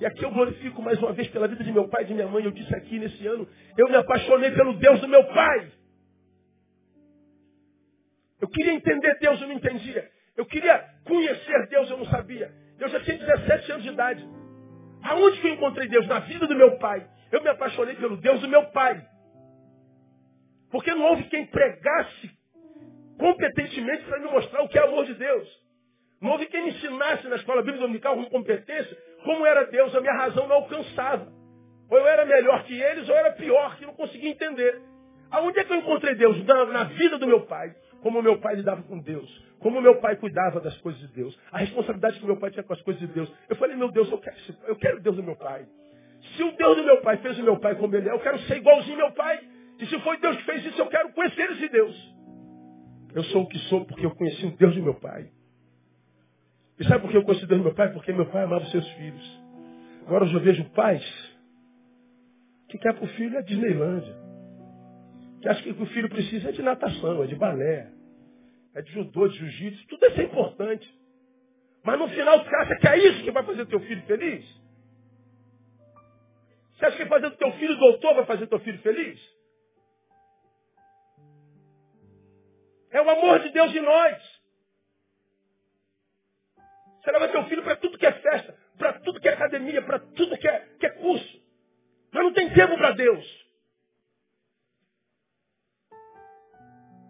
E 0.00 0.06
aqui 0.06 0.24
eu 0.24 0.30
glorifico 0.30 0.82
mais 0.82 0.98
uma 0.98 1.12
vez 1.12 1.28
pela 1.28 1.46
vida 1.46 1.62
de 1.62 1.72
meu 1.72 1.88
pai 1.88 2.02
e 2.02 2.06
de 2.06 2.14
minha 2.14 2.26
mãe. 2.26 2.44
Eu 2.44 2.50
disse 2.50 2.74
aqui 2.74 2.98
nesse 2.98 3.26
ano, 3.26 3.46
eu 3.78 3.88
me 3.88 3.96
apaixonei 3.96 4.50
pelo 4.50 4.72
Deus 4.74 5.00
do 5.00 5.08
meu 5.08 5.22
pai. 5.24 5.68
Eu 8.44 8.48
queria 8.50 8.74
entender 8.74 9.18
Deus, 9.20 9.40
eu 9.40 9.48
não 9.48 9.54
entendia. 9.54 10.06
Eu 10.36 10.44
queria 10.44 10.84
conhecer 11.06 11.66
Deus, 11.68 11.88
eu 11.88 11.96
não 11.96 12.04
sabia. 12.08 12.50
Eu 12.78 12.90
já 12.90 13.00
tinha 13.00 13.16
17 13.16 13.72
anos 13.72 13.84
de 13.84 13.88
idade. 13.88 14.28
Aonde 15.02 15.40
que 15.40 15.46
eu 15.46 15.54
encontrei 15.54 15.88
Deus? 15.88 16.06
Na 16.06 16.18
vida 16.18 16.46
do 16.46 16.54
meu 16.54 16.76
pai. 16.76 17.06
Eu 17.32 17.42
me 17.42 17.48
apaixonei 17.48 17.94
pelo 17.94 18.18
Deus 18.18 18.42
do 18.42 18.48
meu 18.48 18.64
pai. 18.64 19.02
Porque 20.70 20.92
não 20.92 21.06
houve 21.06 21.24
quem 21.30 21.46
pregasse 21.46 22.30
competentemente 23.18 24.04
para 24.04 24.18
me 24.18 24.30
mostrar 24.30 24.60
o 24.60 24.68
que 24.68 24.78
é 24.78 24.82
amor 24.82 25.06
de 25.06 25.14
Deus. 25.14 25.48
Não 26.20 26.32
houve 26.32 26.44
quem 26.44 26.64
me 26.64 26.70
ensinasse 26.70 27.26
na 27.28 27.36
escola 27.36 27.62
bíblica 27.62 27.80
dominical 27.80 28.14
com 28.14 28.26
competência 28.26 28.94
como 29.24 29.46
era 29.46 29.64
Deus, 29.68 29.94
a 29.94 30.02
minha 30.02 30.12
razão 30.12 30.46
não 30.46 30.56
alcançava. 30.56 31.32
Ou 31.90 31.96
eu 31.96 32.06
era 32.06 32.26
melhor 32.26 32.62
que 32.64 32.78
eles, 32.78 33.08
ou 33.08 33.14
eu 33.14 33.20
era 33.20 33.32
pior, 33.32 33.78
que 33.78 33.86
não 33.86 33.94
conseguia 33.94 34.32
entender. 34.32 34.82
Aonde 35.30 35.60
é 35.60 35.64
que 35.64 35.72
eu 35.72 35.78
encontrei 35.78 36.14
Deus? 36.14 36.44
Na, 36.44 36.66
na 36.66 36.84
vida 36.84 37.16
do 37.16 37.26
meu 37.26 37.46
pai. 37.46 37.74
Como 38.04 38.20
meu 38.20 38.36
pai 38.36 38.54
lidava 38.54 38.82
com 38.82 38.98
Deus. 38.98 39.42
Como 39.60 39.80
meu 39.80 39.98
pai 39.98 40.14
cuidava 40.16 40.60
das 40.60 40.76
coisas 40.82 41.00
de 41.00 41.08
Deus. 41.14 41.34
A 41.50 41.56
responsabilidade 41.56 42.20
que 42.20 42.26
meu 42.26 42.36
pai 42.36 42.50
tinha 42.50 42.62
com 42.62 42.74
as 42.74 42.82
coisas 42.82 43.00
de 43.00 43.06
Deus. 43.06 43.32
Eu 43.48 43.56
falei, 43.56 43.74
meu 43.76 43.90
Deus, 43.90 44.12
eu 44.12 44.18
quero, 44.18 44.36
eu 44.66 44.76
quero 44.76 45.00
Deus 45.00 45.16
do 45.16 45.22
meu 45.22 45.34
pai. 45.36 45.64
Se 46.36 46.42
o 46.42 46.52
Deus 46.52 46.76
do 46.76 46.84
meu 46.84 47.00
pai 47.00 47.16
fez 47.16 47.38
o 47.38 47.42
meu 47.42 47.58
pai 47.58 47.74
como 47.76 47.96
ele 47.96 48.06
é, 48.06 48.12
eu 48.12 48.18
quero 48.18 48.38
ser 48.40 48.58
igualzinho 48.58 48.98
meu 48.98 49.10
pai. 49.12 49.40
E 49.78 49.86
se 49.86 49.98
foi 50.00 50.18
Deus 50.18 50.36
que 50.36 50.42
fez 50.44 50.66
isso, 50.66 50.78
eu 50.82 50.86
quero 50.88 51.14
conhecer 51.14 51.50
esse 51.52 51.66
Deus. 51.70 52.14
Eu 53.14 53.24
sou 53.24 53.44
o 53.44 53.48
que 53.48 53.58
sou 53.70 53.86
porque 53.86 54.04
eu 54.04 54.10
conheci 54.10 54.44
o 54.44 54.50
Deus 54.50 54.74
de 54.74 54.82
meu 54.82 54.94
pai. 54.96 55.30
E 56.78 56.84
sabe 56.84 57.00
por 57.00 57.10
que 57.10 57.16
eu 57.16 57.24
conheci 57.24 57.46
o 57.46 57.48
Deus 57.48 57.60
do 57.62 57.64
meu 57.64 57.74
pai? 57.74 57.90
Porque 57.90 58.12
meu 58.12 58.26
pai 58.26 58.44
amava 58.44 58.66
os 58.66 58.70
seus 58.70 58.86
filhos. 58.92 59.40
Agora 60.06 60.26
eu 60.26 60.40
vejo 60.40 60.62
pais 60.74 61.02
que 62.68 62.76
quer 62.76 62.92
para 62.92 63.04
o 63.04 63.08
filho 63.14 63.38
é 63.38 63.40
Disneylândia. 63.40 64.14
Que 65.40 65.48
acha 65.48 65.62
que 65.62 65.70
o 65.70 65.86
filho 65.86 66.10
precisa 66.10 66.50
é 66.50 66.52
de 66.52 66.60
natação, 66.60 67.22
é 67.22 67.26
de 67.26 67.34
balé, 67.34 67.93
é 68.74 68.82
de 68.82 68.92
judô, 68.92 69.28
de 69.28 69.38
jiu-jitsu. 69.38 69.86
Tudo 69.88 70.06
isso 70.06 70.20
é 70.20 70.24
importante. 70.24 70.94
Mas 71.82 71.98
no 71.98 72.08
final 72.08 72.42
você 72.42 72.56
acha 72.56 72.76
que 72.76 72.88
é 72.88 72.98
isso 72.98 73.24
que 73.24 73.30
vai 73.30 73.44
fazer 73.44 73.66
teu 73.66 73.80
filho 73.80 74.02
feliz? 74.02 74.44
Você 76.72 76.86
acha 76.86 76.96
que 76.96 77.06
fazer 77.06 77.30
teu 77.32 77.52
filho 77.52 77.76
doutor 77.76 78.14
vai 78.14 78.26
fazer 78.26 78.46
teu 78.46 78.58
filho 78.60 78.78
feliz? 78.80 79.20
É 82.90 83.00
o 83.00 83.10
amor 83.10 83.40
de 83.40 83.50
Deus 83.50 83.74
em 83.74 83.80
nós. 83.80 84.34
Você 87.00 87.10
leva 87.12 87.28
teu 87.28 87.44
filho 87.44 87.62
para 87.62 87.76
tudo 87.76 87.98
que 87.98 88.06
é 88.06 88.12
festa, 88.12 88.56
para 88.78 88.94
tudo 89.00 89.20
que 89.20 89.28
é 89.28 89.32
academia, 89.34 89.82
para 89.82 89.98
tudo 89.98 90.38
que 90.38 90.48
é, 90.48 90.60
que 90.80 90.86
é 90.86 90.90
curso. 90.90 91.42
Mas 92.12 92.22
não 92.24 92.32
tem 92.32 92.52
tempo 92.54 92.76
para 92.78 92.92
Deus. 92.92 93.43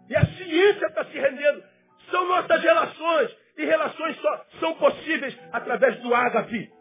E 0.09 0.15
a 0.15 0.25
ciência 0.25 0.87
está 0.87 1.05
se 1.05 1.17
rendendo. 1.19 1.63
São 2.09 2.27
nossas 2.27 2.61
relações. 2.61 3.31
E 3.57 3.65
relações 3.65 4.17
só 4.19 4.45
são 4.59 4.75
possíveis 4.75 5.37
através 5.51 5.99
do 6.01 6.13
ágape. 6.13 6.71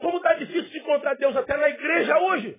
Como 0.00 0.16
está 0.16 0.34
difícil 0.34 0.70
de 0.70 0.78
encontrar 0.78 1.14
Deus 1.14 1.36
até 1.36 1.56
na 1.56 1.68
igreja 1.68 2.18
hoje. 2.18 2.58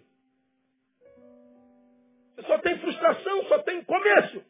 Você 2.36 2.44
só 2.44 2.58
tem 2.60 2.78
frustração, 2.80 3.44
só 3.46 3.60
tem 3.60 3.84
começo. 3.84 4.44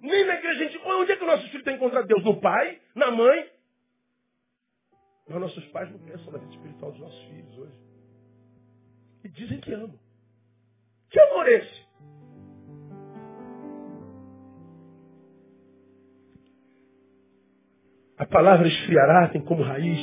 Nem 0.00 0.26
na 0.26 0.34
igreja 0.34 0.64
a 0.64 0.68
gente. 0.68 0.78
Onde 0.84 1.12
é 1.12 1.16
que 1.16 1.24
o 1.24 1.26
nosso 1.26 1.48
filho 1.48 1.64
tem 1.64 1.76
encontrado 1.76 2.06
Deus? 2.06 2.24
No 2.24 2.40
pai? 2.40 2.80
Na 2.94 3.10
mãe? 3.10 3.48
Mas 5.28 5.40
nossos 5.40 5.64
pais 5.66 5.90
não 5.90 5.98
pensam 6.00 6.32
na 6.32 6.38
vida 6.38 6.52
espiritual 6.52 6.90
dos 6.90 7.00
nossos 7.00 7.24
filhos 7.26 7.58
hoje. 7.58 7.72
E 9.24 9.28
dizem 9.28 9.60
que 9.60 9.72
amam. 9.72 9.98
Que 11.08 11.20
amor 11.20 11.48
é 11.48 11.52
esse? 11.52 11.81
A 18.22 18.26
palavra 18.26 18.68
esfriará 18.68 19.26
tem 19.30 19.40
como 19.40 19.64
raiz 19.64 19.98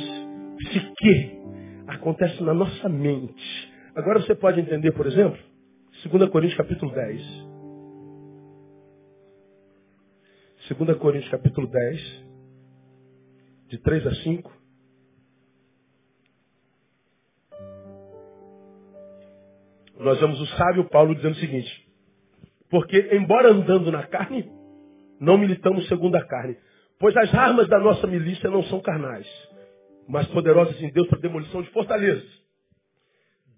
psique. 0.58 1.40
Acontece 1.88 2.44
na 2.44 2.54
nossa 2.54 2.90
mente. 2.90 3.72
Agora 3.96 4.20
você 4.20 4.36
pode 4.36 4.60
entender, 4.60 4.92
por 4.92 5.08
exemplo, 5.08 5.40
2 6.06 6.30
Coríntios 6.30 6.58
capítulo 6.58 6.92
10. 6.92 7.22
2 10.78 10.98
Coríntios 10.98 11.32
capítulo 11.32 11.66
10, 11.68 12.24
de 13.70 13.78
3 13.78 14.08
a 14.08 14.14
5. 14.16 14.54
Nós 19.98 20.20
vemos 20.20 20.42
o 20.42 20.46
sábio 20.58 20.90
Paulo 20.90 21.16
dizendo 21.16 21.36
o 21.36 21.40
seguinte: 21.40 21.88
Porque, 22.70 23.12
embora 23.14 23.54
andando 23.54 23.90
na 23.94 24.06
carne, 24.08 24.52
não 25.22 25.38
militamos 25.38 25.88
segundo 25.88 26.18
a 26.18 26.26
carne. 26.26 26.58
Pois 27.00 27.16
as 27.16 27.34
armas 27.34 27.68
da 27.70 27.80
nossa 27.80 28.06
milícia 28.08 28.50
não 28.50 28.64
são 28.66 28.82
carnais, 28.82 29.26
mas 30.08 30.28
poderosas 30.28 30.82
em 30.82 30.92
Deus 30.92 31.08
para 31.08 31.20
demolição 31.20 31.62
de 31.62 31.70
fortalezas. 31.70 32.28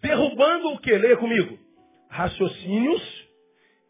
Derrubando 0.02 0.70
o 0.70 0.80
que? 0.80 0.96
Leia 0.96 1.18
comigo. 1.18 1.58
Raciocínios 2.10 3.30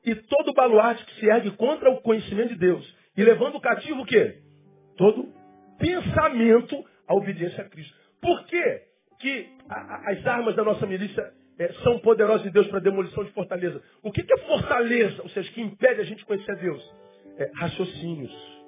e 0.06 0.16
todo 0.16 0.54
baluarte 0.54 1.06
que 1.06 1.20
se 1.20 1.26
ergue 1.26 1.52
contra 1.52 1.90
o 1.90 2.02
conhecimento 2.02 2.50
de 2.50 2.60
Deus. 2.60 2.96
E 3.16 3.24
levando 3.24 3.60
cativo 3.60 4.02
o 4.02 4.06
quê? 4.06 4.38
Todo 4.98 5.28
pensamento 5.78 6.84
à 7.08 7.14
obediência 7.14 7.64
a 7.64 7.70
Cristo. 7.70 7.94
Por 8.22 8.46
quê? 8.46 8.92
que 9.22 9.48
a, 9.70 10.12
as 10.12 10.28
armas 10.28 10.56
da 10.56 10.64
nossa 10.64 10.86
milícia 10.86 11.32
é, 11.60 11.72
são 11.84 12.00
poderosas 12.00 12.46
em 12.46 12.52
Deus 12.52 12.68
para 12.68 12.80
demolição 12.80 13.24
de 13.24 13.32
fortaleza. 13.32 13.82
O 14.04 14.12
que, 14.12 14.24
que 14.24 14.34
é 14.34 14.38
fortaleza? 14.40 15.22
Ou 15.22 15.30
seja, 15.30 15.50
que 15.52 15.62
impede 15.62 16.02
a 16.02 16.04
gente 16.04 16.26
conhecer 16.26 16.52
a 16.52 16.56
Deus? 16.56 16.96
É, 17.38 17.52
raciocínios. 17.56 18.61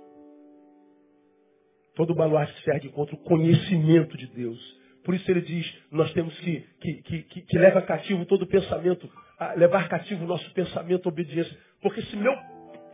Todo 1.96 2.16
baluarte 2.16 2.54
se 2.64 2.70
ergue 2.70 2.90
contra 2.90 3.16
o 3.16 3.20
conhecimento 3.20 4.18
de 4.18 4.28
Deus. 4.28 4.60
Por 5.04 5.14
isso 5.14 5.30
ele 5.30 5.42
diz, 5.42 5.66
nós 5.92 6.12
temos 6.14 6.34
que, 6.40 6.62
que, 6.80 6.94
que, 7.02 7.24
que, 7.24 7.42
que 7.42 7.58
leva 7.58 7.82
cativo 7.82 8.26
todo 8.26 8.48
pensamento, 8.48 9.10
levar 9.58 9.90
cativo 9.90 10.24
o 10.24 10.28
nosso 10.28 10.50
pensamento 10.54 11.08
à 11.08 11.12
obediência. 11.12 11.56
Porque 11.82 12.02
se 12.04 12.16
meu 12.16 12.34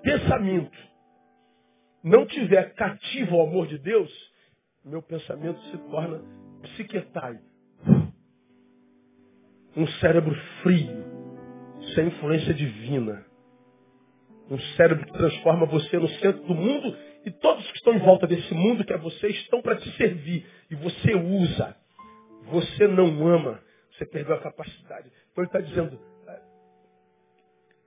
pensamento 0.01 0.77
não 2.03 2.25
tiver 2.25 2.73
cativo 2.73 3.35
ao 3.35 3.47
amor 3.47 3.67
de 3.67 3.77
Deus, 3.77 4.11
meu 4.83 5.01
pensamento 5.01 5.59
se 5.69 5.77
torna 5.89 6.21
psiquetai, 6.63 7.39
um 9.77 9.87
cérebro 9.99 10.35
frio, 10.63 11.05
sem 11.93 12.07
influência 12.07 12.53
divina. 12.53 13.28
Um 14.49 14.59
cérebro 14.75 15.05
que 15.05 15.13
transforma 15.13 15.65
você 15.65 15.97
no 15.97 16.09
centro 16.09 16.41
do 16.43 16.55
mundo 16.55 16.95
e 17.25 17.31
todos 17.31 17.65
que 17.71 17.77
estão 17.77 17.93
em 17.93 17.99
volta 17.99 18.25
desse 18.25 18.53
mundo 18.53 18.83
que 18.83 18.93
é 18.93 18.97
você 18.97 19.27
estão 19.27 19.61
para 19.61 19.75
te 19.75 19.97
servir. 19.97 20.45
E 20.71 20.75
você 20.75 21.13
usa. 21.13 21.75
Você 22.45 22.87
não 22.87 23.27
ama. 23.27 23.59
Você 23.91 24.05
perdeu 24.05 24.35
a 24.35 24.39
capacidade. 24.39 25.11
Então 25.31 25.43
ele 25.43 25.47
está 25.47 25.59
dizendo, 25.59 25.99
ah, 26.27 26.39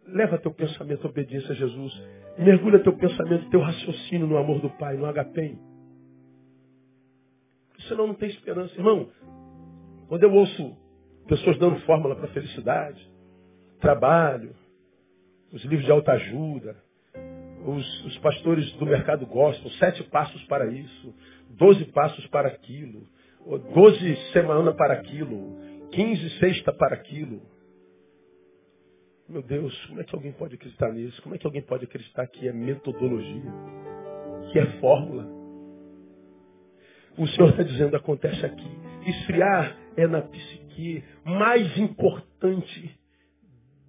leva 0.07 0.39
teu 0.39 0.53
pensamento 0.53 1.07
à 1.07 1.11
obediência 1.11 1.51
a 1.51 1.55
Jesus. 1.55 1.93
Mergulha 2.39 2.79
teu 2.79 2.97
pensamento, 2.97 3.51
teu 3.51 3.61
raciocínio 3.61 4.27
no 4.27 4.37
amor 4.37 4.61
do 4.61 4.71
Pai, 4.71 4.97
no 4.97 5.07
agape. 5.07 5.59
Senão 7.89 8.07
não 8.07 8.15
tem 8.15 8.31
esperança. 8.31 8.75
Irmão, 8.75 9.11
quando 10.09 10.23
eu 10.23 10.33
ouço 10.33 10.77
pessoas 11.27 11.59
dando 11.59 11.81
fórmula 11.81 12.15
para 12.15 12.29
felicidade, 12.29 13.11
trabalho, 13.81 14.55
os 15.53 15.62
livros 15.64 15.84
de 15.84 15.92
autoajuda, 15.92 16.76
os, 17.64 18.05
os 18.07 18.18
pastores 18.18 18.70
do 18.74 18.86
mercado 18.86 19.26
gostam, 19.26 19.70
sete 19.72 20.03
passos 20.05 20.42
para 20.44 20.66
isso, 20.66 21.14
doze 21.50 21.84
passos 21.86 22.26
para 22.28 22.48
aquilo, 22.48 23.07
doze 23.74 24.16
semanas 24.32 24.74
para 24.74 24.94
aquilo, 24.94 25.59
quinze 25.92 26.38
sexta 26.38 26.72
para 26.72 26.94
aquilo. 26.94 27.42
Meu 29.28 29.42
Deus, 29.42 29.74
como 29.86 30.00
é 30.00 30.05
que 30.05 30.14
alguém 30.14 30.32
pode 30.32 30.55
acreditar 30.55 30.92
nisso? 30.92 31.22
Como 31.22 31.34
é 31.34 31.38
que 31.38 31.46
alguém 31.46 31.62
pode 31.62 31.84
acreditar 31.84 32.26
que 32.26 32.48
é 32.48 32.53
metodologia, 32.53 33.53
que 34.50 34.59
é 34.59 34.66
fórmula? 34.80 35.26
O 37.16 37.28
Senhor 37.28 37.50
está 37.50 37.62
dizendo, 37.62 37.96
acontece 37.96 38.44
aqui. 38.44 38.70
Esfriar 39.07 39.76
é 39.96 40.07
na 40.07 40.22
psique 40.22 40.62
que 40.74 41.05
mais 41.24 41.76
importante 41.78 42.98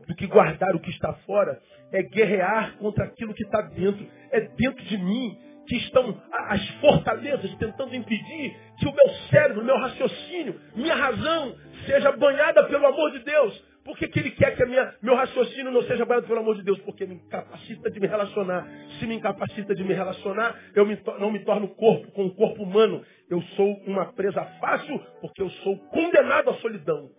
do 0.08 0.16
que 0.16 0.28
guardar 0.28 0.76
o 0.76 0.80
que 0.80 0.92
está 0.92 1.14
fora 1.26 1.60
é 1.92 2.02
guerrear 2.04 2.78
contra 2.78 3.06
aquilo 3.06 3.34
que 3.34 3.44
está 3.44 3.62
dentro. 3.62 4.06
É 4.32 4.42
dentro 4.42 4.84
de 4.86 4.98
mim 4.98 5.38
que 5.68 5.76
estão 5.78 6.22
as 6.32 6.70
fortalezas 6.82 7.56
tentando 7.56 7.96
impedir 7.96 8.56
que 8.78 8.88
o 8.88 8.94
meu 8.94 9.16
cérebro, 9.30 9.64
meu 9.64 9.78
raciocínio, 9.78 10.60
minha 10.76 10.96
razão 10.96 11.56
seja 11.86 12.12
banhada 12.14 12.64
pelo 12.64 12.86
amor 12.88 13.12
de 13.12 13.20
Deus. 13.20 13.74
Por 13.84 13.98
que, 13.98 14.08
que 14.08 14.20
ele 14.20 14.32
quer 14.32 14.56
que 14.56 14.66
minha, 14.66 14.94
meu 15.02 15.14
raciocínio 15.14 15.72
não 15.72 15.84
seja 15.84 16.06
banhado 16.06 16.26
pelo 16.26 16.40
amor 16.40 16.56
de 16.56 16.64
Deus? 16.64 16.80
Porque 16.80 17.06
me 17.06 17.16
incapacita 17.16 17.92
de 17.92 18.00
me 18.00 18.08
relacionar. 18.08 18.66
Se 18.98 19.06
me 19.06 19.16
incapacita 19.16 19.76
de 19.76 19.84
me 19.84 19.94
relacionar, 19.94 20.58
eu 20.74 20.86
me, 20.86 20.98
não 21.20 21.30
me 21.30 21.40
torno 21.40 21.68
corpo 21.68 22.10
com 22.14 22.26
o 22.26 22.34
corpo 22.34 22.64
humano. 22.64 23.04
Eu 23.30 23.42
sou 23.56 23.74
uma 23.86 24.06
presa 24.14 24.42
fácil 24.62 25.00
porque 25.20 25.42
eu 25.42 25.50
sou 25.50 25.78
condenado 25.90 26.50
à 26.50 26.54
solidão. 26.56 27.10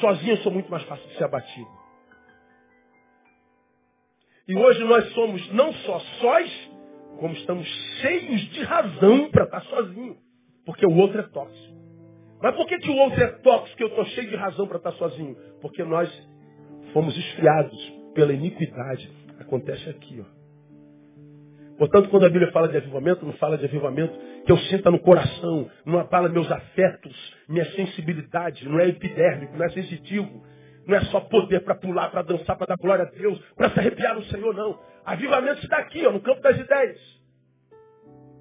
Sozinho 0.00 0.32
eu 0.32 0.38
sou 0.38 0.52
muito 0.52 0.70
mais 0.70 0.82
fácil 0.84 1.06
de 1.06 1.18
ser 1.18 1.24
abatido. 1.24 1.85
E 4.48 4.54
hoje 4.54 4.84
nós 4.84 5.12
somos 5.12 5.52
não 5.52 5.72
só 5.72 5.98
sós, 6.20 6.70
como 7.18 7.34
estamos 7.34 7.66
cheios 8.00 8.40
de 8.52 8.62
razão 8.62 9.28
para 9.30 9.44
estar 9.44 9.60
sozinho. 9.62 10.16
Porque 10.64 10.86
o 10.86 10.96
outro 10.96 11.18
é 11.18 11.22
tóxico. 11.24 11.74
Mas 12.40 12.54
por 12.54 12.66
que, 12.66 12.78
que 12.78 12.90
o 12.90 12.96
outro 12.96 13.22
é 13.22 13.26
tóxico 13.26 13.80
e 13.80 13.84
eu 13.84 13.88
estou 13.88 14.04
cheio 14.06 14.30
de 14.30 14.36
razão 14.36 14.68
para 14.68 14.76
estar 14.76 14.92
sozinho? 14.92 15.36
Porque 15.60 15.82
nós 15.82 16.08
fomos 16.92 17.16
esfriados 17.16 17.76
pela 18.14 18.32
iniquidade. 18.32 19.10
Acontece 19.40 19.88
aqui, 19.90 20.20
ó. 20.20 20.36
Portanto, 21.78 22.08
quando 22.08 22.24
a 22.24 22.30
Bíblia 22.30 22.50
fala 22.52 22.68
de 22.68 22.76
avivamento, 22.76 23.26
não 23.26 23.34
fala 23.34 23.58
de 23.58 23.64
avivamento 23.64 24.14
que 24.46 24.52
eu 24.52 24.58
sinta 24.70 24.90
no 24.90 24.98
coração, 25.00 25.68
não 25.84 25.98
abala 25.98 26.28
meus 26.28 26.50
afetos, 26.50 27.14
minha 27.48 27.64
sensibilidade, 27.72 28.66
não 28.66 28.80
é 28.80 28.88
epidérmico, 28.88 29.56
não 29.56 29.66
é 29.66 29.70
sensitivo, 29.70 30.42
não 30.86 30.96
é 30.96 31.04
só 31.06 31.20
poder 31.20 31.64
para 31.64 31.74
pular, 31.74 32.10
para 32.10 32.22
dançar, 32.22 32.56
para 32.56 32.68
dar 32.68 32.76
glória 32.76 33.04
a 33.04 33.08
Deus, 33.10 33.38
para 33.56 33.70
se 33.70 33.80
arrepiar 33.80 34.14
no 34.14 34.24
Senhor, 34.26 34.54
não. 34.54 34.78
Avivamento 35.04 35.62
está 35.64 35.78
aqui, 35.78 36.06
ó, 36.06 36.12
no 36.12 36.20
campo 36.20 36.40
das 36.40 36.56
ideias. 36.58 36.98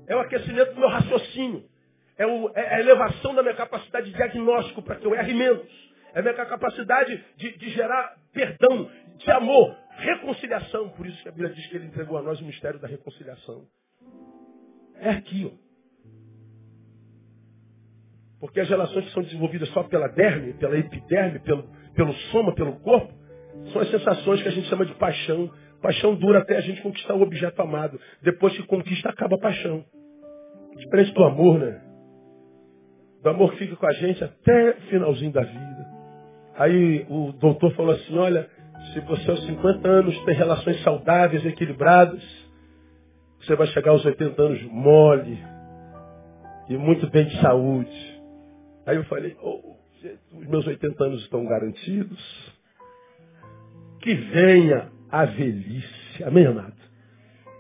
É 0.08 0.16
o 0.16 0.20
aquecimento 0.20 0.74
do 0.74 0.80
meu 0.80 0.90
raciocínio. 0.90 1.64
É, 2.18 2.26
o, 2.26 2.52
é 2.56 2.76
a 2.76 2.80
elevação 2.80 3.34
da 3.34 3.42
minha 3.42 3.56
capacidade 3.56 4.06
de 4.06 4.16
diagnóstico 4.16 4.82
para 4.84 4.96
que 4.96 5.06
eu 5.06 5.16
erre 5.16 5.34
menos. 5.34 5.68
É 6.14 6.20
a 6.20 6.22
minha 6.22 6.34
capacidade 6.34 7.24
de, 7.36 7.58
de 7.58 7.70
gerar 7.72 8.16
perdão, 8.32 8.90
de 9.18 9.32
amor, 9.32 9.76
reconciliação. 9.98 10.90
Por 10.90 11.08
isso 11.08 11.22
que 11.24 11.30
a 11.30 11.32
Bíblia 11.32 11.54
diz 11.54 11.68
que 11.68 11.76
ele 11.76 11.88
entregou 11.88 12.18
a 12.18 12.22
nós 12.22 12.40
o 12.40 12.46
mistério 12.46 12.80
da 12.80 12.88
reconciliação. 12.88 13.66
É 15.00 15.10
aqui, 15.10 15.52
ó. 15.52 15.66
Porque 18.40 18.60
as 18.60 18.70
relações 18.70 19.06
que 19.06 19.14
são 19.14 19.24
desenvolvidas 19.24 19.68
só 19.70 19.84
pela 19.84 20.08
derme, 20.08 20.54
pela 20.54 20.78
epiderme, 20.78 21.40
pelo, 21.40 21.68
pelo 21.96 22.14
soma, 22.32 22.54
pelo 22.54 22.74
corpo, 22.80 23.14
são 23.72 23.82
as 23.82 23.90
sensações 23.90 24.42
que 24.42 24.48
a 24.48 24.52
gente 24.52 24.68
chama 24.70 24.86
de 24.86 24.94
paixão. 24.96 25.50
Paixão 25.82 26.16
dura 26.16 26.40
até 26.40 26.58
a 26.58 26.62
gente 26.62 26.82
conquistar 26.82 27.16
o 27.16 27.22
objeto 27.22 27.62
amado. 27.62 28.00
Depois 28.22 28.56
que 28.56 28.64
conquista, 28.64 29.10
acaba 29.10 29.36
a 29.36 29.40
paixão. 29.40 29.84
Diferente 30.78 31.14
do 31.14 31.24
amor, 31.24 31.60
né? 31.60 31.82
Do 33.24 33.30
amor 33.30 33.52
que 33.54 33.60
fica 33.60 33.76
com 33.76 33.88
a 33.88 33.94
gente 33.94 34.24
até 34.24 34.72
o 34.72 34.82
finalzinho 34.90 35.32
da 35.32 35.42
vida. 35.42 35.86
Aí 36.58 37.06
o 37.10 37.32
doutor 37.34 37.74
falou 37.76 37.94
assim, 37.94 38.18
olha, 38.18 38.48
se 38.94 39.00
você 39.02 39.30
aos 39.30 39.46
50 39.46 39.88
anos 39.88 40.26
tem 40.26 40.36
relações 40.36 40.82
saudáveis, 40.84 41.46
equilibradas, 41.46 42.22
você 43.42 43.56
vai 43.56 43.68
chegar 43.68 43.92
aos 43.92 44.06
80 44.06 44.42
anos 44.42 44.64
mole 44.72 45.38
e 46.70 46.78
muito 46.78 47.10
bem 47.10 47.26
de 47.26 47.42
saúde. 47.42 48.22
Aí 48.86 48.96
eu 48.96 49.04
falei, 49.06 49.36
oh, 49.42 49.76
os 50.34 50.48
meus 50.48 50.66
80 50.68 51.04
anos 51.04 51.22
estão 51.24 51.46
garantidos. 51.46 52.54
Que 54.02 54.14
venha 54.14 54.90
a 55.12 55.26
velhice. 55.26 56.24
Amém, 56.24 56.46
amado? 56.46 56.74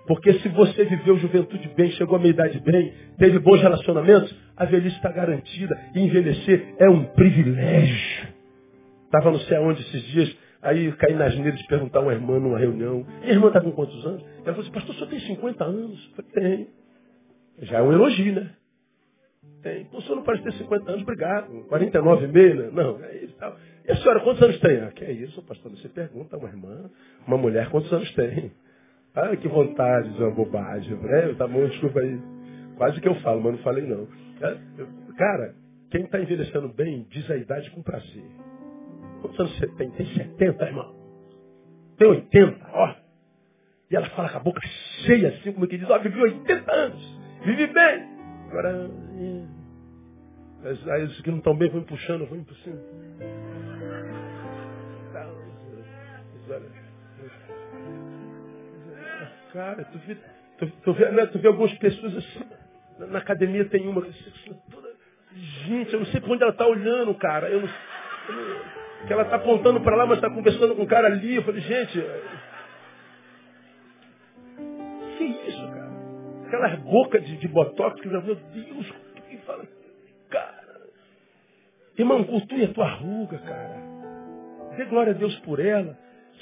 Porque 0.07 0.33
se 0.39 0.49
você 0.49 0.85
viveu 0.85 1.17
juventude 1.17 1.67
bem, 1.75 1.91
chegou 1.93 2.17
à 2.17 2.19
meia-idade 2.19 2.59
bem, 2.59 2.93
teve 3.17 3.39
bons 3.39 3.61
relacionamentos, 3.61 4.33
a 4.55 4.65
velhice 4.65 4.95
está 4.95 5.11
garantida. 5.11 5.75
E 5.95 5.99
envelhecer 5.99 6.75
é 6.77 6.89
um 6.89 7.05
privilégio. 7.05 8.27
Estava 9.05 9.31
não 9.31 9.39
sei 9.39 9.57
aonde 9.57 9.81
esses 9.81 10.03
dias, 10.11 10.35
aí 10.61 10.91
caí 10.93 11.15
nas 11.15 11.35
neiras 11.35 11.59
de 11.59 11.65
perguntar 11.67 11.99
a 11.99 12.01
uma 12.03 12.13
irmã 12.13 12.39
numa 12.39 12.59
reunião. 12.59 13.05
E 13.23 13.29
a 13.29 13.33
irmã 13.33 13.47
está 13.47 13.61
com 13.61 13.71
quantos 13.71 14.05
anos? 14.05 14.23
Ela 14.43 14.55
falou 14.55 14.61
assim, 14.61 14.71
pastor, 14.71 14.95
só 14.95 15.05
tem 15.07 15.19
50 15.19 15.63
anos? 15.63 16.11
Eu 16.17 16.23
falei, 16.23 16.31
tem. 16.31 16.67
Já 17.61 17.79
é 17.79 17.81
um 17.81 17.93
elogio, 17.93 18.33
né? 18.33 18.49
Tem. 19.65 19.87
O 19.91 19.99
senhor 20.03 20.17
não 20.17 20.23
parece 20.23 20.43
ter 20.43 20.53
50 20.59 20.91
anos, 20.91 21.01
obrigado. 21.01 21.47
49 21.69 22.25
e 22.25 22.27
meio, 22.27 22.55
né? 22.55 22.69
Não, 22.71 23.03
é 23.03 23.15
isso. 23.15 23.35
Tal. 23.39 23.57
E 23.83 23.91
a 23.91 23.97
senhora, 23.97 24.19
quantos 24.19 24.43
anos 24.43 24.59
tem? 24.59 24.79
Ah, 24.81 24.91
que 24.91 25.03
é 25.03 25.11
isso, 25.11 25.41
pastor? 25.41 25.71
Você 25.71 25.89
pergunta 25.89 26.35
a 26.35 26.39
uma 26.39 26.49
irmã, 26.49 26.87
uma 27.27 27.35
mulher, 27.35 27.67
quantos 27.71 27.91
anos 27.91 28.13
tem? 28.13 28.51
Ah, 29.15 29.35
que 29.35 29.47
vontade 29.47 30.13
de 30.13 30.21
uma 30.21 30.29
bobagem, 30.29 30.95
né? 30.97 31.33
Tá 31.35 31.47
bom, 31.47 31.65
desculpa 31.65 31.99
aí. 31.99 32.19
Quase 32.77 33.01
que 33.01 33.07
eu 33.07 33.15
falo, 33.21 33.41
mas 33.41 33.53
não 33.53 33.59
falei 33.63 33.87
não. 33.87 34.07
É, 34.39 34.57
cara, 35.17 35.55
quem 35.89 36.03
está 36.03 36.19
envelhecendo 36.19 36.69
bem, 36.69 37.07
diz 37.09 37.31
a 37.31 37.35
idade 37.35 37.71
com 37.71 37.81
prazer. 37.81 38.25
Quantos 39.21 39.39
anos 39.39 39.57
você 39.57 39.67
tem? 39.77 39.89
Tem 39.91 40.05
70, 40.13 40.63
irmão. 40.63 40.93
Tem 41.97 42.07
80, 42.07 42.67
ó. 42.71 42.95
E 43.89 43.95
ela 43.95 44.09
fala 44.11 44.29
com 44.29 44.37
a 44.37 44.41
boca 44.41 44.61
cheia, 45.07 45.29
assim, 45.29 45.53
como 45.53 45.65
que 45.65 45.77
diz, 45.77 45.89
ó, 45.89 45.97
vivi 45.97 46.19
80 46.19 46.71
anos. 46.71 47.19
Vivi 47.45 47.65
bem. 47.67 48.14
Agora, 48.49 48.89
aí 50.93 51.03
os 51.03 51.21
que 51.21 51.31
não 51.31 51.39
estão 51.39 51.55
bem 51.55 51.69
vão 51.69 51.83
puxando, 51.83 52.25
vão 52.25 52.43
puxando. 52.43 52.79
Cara, 59.53 59.85
tu 59.85 59.97
vê, 59.99 60.17
tu, 60.57 60.67
tu, 60.83 60.93
vê, 60.93 61.11
né, 61.11 61.25
tu 61.27 61.39
vê 61.39 61.47
algumas 61.47 61.73
pessoas 61.77 62.17
assim, 62.17 62.43
na, 62.99 63.07
na 63.07 63.19
academia 63.19 63.63
tem 63.69 63.87
uma 63.87 64.01
assim, 64.01 64.59
toda, 64.69 64.89
gente, 65.65 65.93
eu 65.93 65.99
não 65.99 66.07
sei 66.07 66.19
para 66.19 66.33
onde 66.33 66.43
ela 66.43 66.51
está 66.51 66.67
olhando, 66.67 67.15
cara. 67.15 67.47
Eu 67.49 67.61
não, 67.61 67.69
eu 67.69 68.35
não, 68.35 69.05
que 69.07 69.13
ela 69.13 69.23
está 69.23 69.37
apontando 69.37 69.79
para 69.81 69.95
lá, 69.95 70.05
mas 70.05 70.17
está 70.17 70.29
conversando 70.29 70.75
com 70.75 70.83
o 70.83 70.87
cara 70.87 71.07
ali. 71.07 71.35
Eu 71.35 71.43
falei, 71.43 71.61
gente, 71.61 72.03
Aquelas 76.47 76.79
bocas 76.79 77.25
de, 77.25 77.37
de 77.37 77.47
botox 77.47 77.99
que, 78.01 78.07
meu 78.07 78.21
Deus, 78.21 78.93
que 79.27 79.37
fala, 79.39 79.65
cara. 80.29 80.81
Irmão, 81.97 82.23
cultue 82.23 82.65
a 82.65 82.73
tua 82.73 82.89
ruga, 82.95 83.37
cara. 83.39 83.77
Dê 84.77 84.85
glória 84.85 85.13
a 85.13 85.15
Deus 85.15 85.37
por 85.39 85.59
ela. 85.59 85.97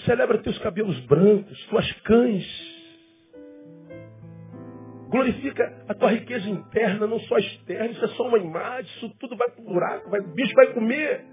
Celebra 0.05 0.39
teus 0.39 0.57
cabelos 0.59 0.99
brancos, 1.05 1.67
tuas 1.67 1.91
cães. 2.01 2.43
Glorifica 5.09 5.85
a 5.87 5.93
tua 5.93 6.11
riqueza 6.11 6.49
interna, 6.49 7.05
não 7.05 7.19
só 7.21 7.37
externa. 7.37 7.85
Isso 7.85 8.03
é 8.03 8.07
só 8.09 8.27
uma 8.27 8.39
imagem. 8.39 8.91
Isso 8.95 9.09
tudo 9.19 9.37
vai 9.37 9.49
pro 9.51 9.63
buraco. 9.63 10.09
Vai, 10.09 10.21
bicho 10.21 10.55
vai 10.55 10.73
comer. 10.73 11.23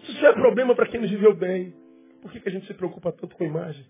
Isso 0.00 0.26
é 0.26 0.32
problema 0.32 0.74
para 0.74 0.86
quem 0.86 1.00
nos 1.00 1.10
viveu 1.10 1.34
bem. 1.34 1.74
Por 2.22 2.32
que, 2.32 2.40
que 2.40 2.48
a 2.48 2.52
gente 2.52 2.66
se 2.66 2.74
preocupa 2.74 3.12
tanto 3.12 3.36
com 3.36 3.44
a 3.44 3.46
imagem? 3.46 3.84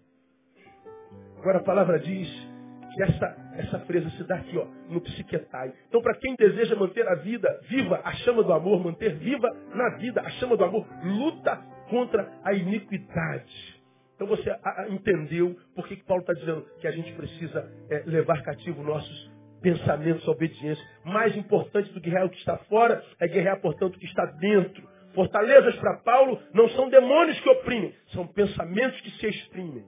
Agora 1.39 1.59
a 1.59 1.63
palavra 1.63 1.99
diz 1.99 2.50
que 2.95 3.03
essa, 3.03 3.37
essa 3.57 3.79
presa 3.81 4.11
se 4.11 4.25
dá 4.25 4.37
aqui, 4.37 4.57
ó, 4.59 4.67
no 4.89 5.01
psiquetai. 5.01 5.73
Então, 5.89 6.03
para 6.03 6.15
quem 6.17 6.35
deseja 6.37 6.75
manter 6.77 7.07
a 7.07 7.15
vida 7.17 7.49
viva, 7.69 8.01
a 8.05 8.13
chama 8.17 8.43
do 8.43 8.53
amor, 8.53 8.83
manter 8.83 9.15
viva 9.17 9.49
na 9.75 9.97
vida 9.97 10.21
a 10.21 10.31
chama 10.33 10.57
do 10.57 10.65
amor, 10.65 10.87
luta 11.05 11.57
contra 11.89 12.31
a 12.45 12.53
iniquidade. 12.55 13.81
Então 14.15 14.29
você 14.29 14.55
entendeu 14.91 15.57
por 15.75 15.89
que 15.89 15.97
Paulo 16.05 16.21
está 16.21 16.35
dizendo 16.35 16.67
que 16.79 16.87
a 16.87 16.91
gente 16.91 17.11
precisa 17.15 17.73
é, 17.89 18.03
levar 18.05 18.43
cativo 18.43 18.83
nossos 18.83 19.31
pensamentos 19.63 20.27
à 20.29 20.31
obediência. 20.33 20.85
Mais 21.05 21.35
importante 21.37 21.91
do 21.93 22.01
que 22.01 22.11
guerrear 22.11 22.27
o 22.27 22.31
que 22.31 22.39
está 22.39 22.59
fora 22.69 23.03
é 23.19 23.27
guerrear, 23.27 23.61
portanto, 23.61 23.97
o 23.97 23.99
que 23.99 24.05
está 24.05 24.27
dentro. 24.39 24.87
Fortalezas 25.15 25.75
para 25.77 25.97
Paulo 26.05 26.39
não 26.53 26.69
são 26.71 26.91
demônios 26.91 27.41
que 27.41 27.49
oprimem, 27.49 27.95
são 28.13 28.27
pensamentos 28.27 29.01
que 29.01 29.11
se 29.13 29.27
exprimem. 29.27 29.85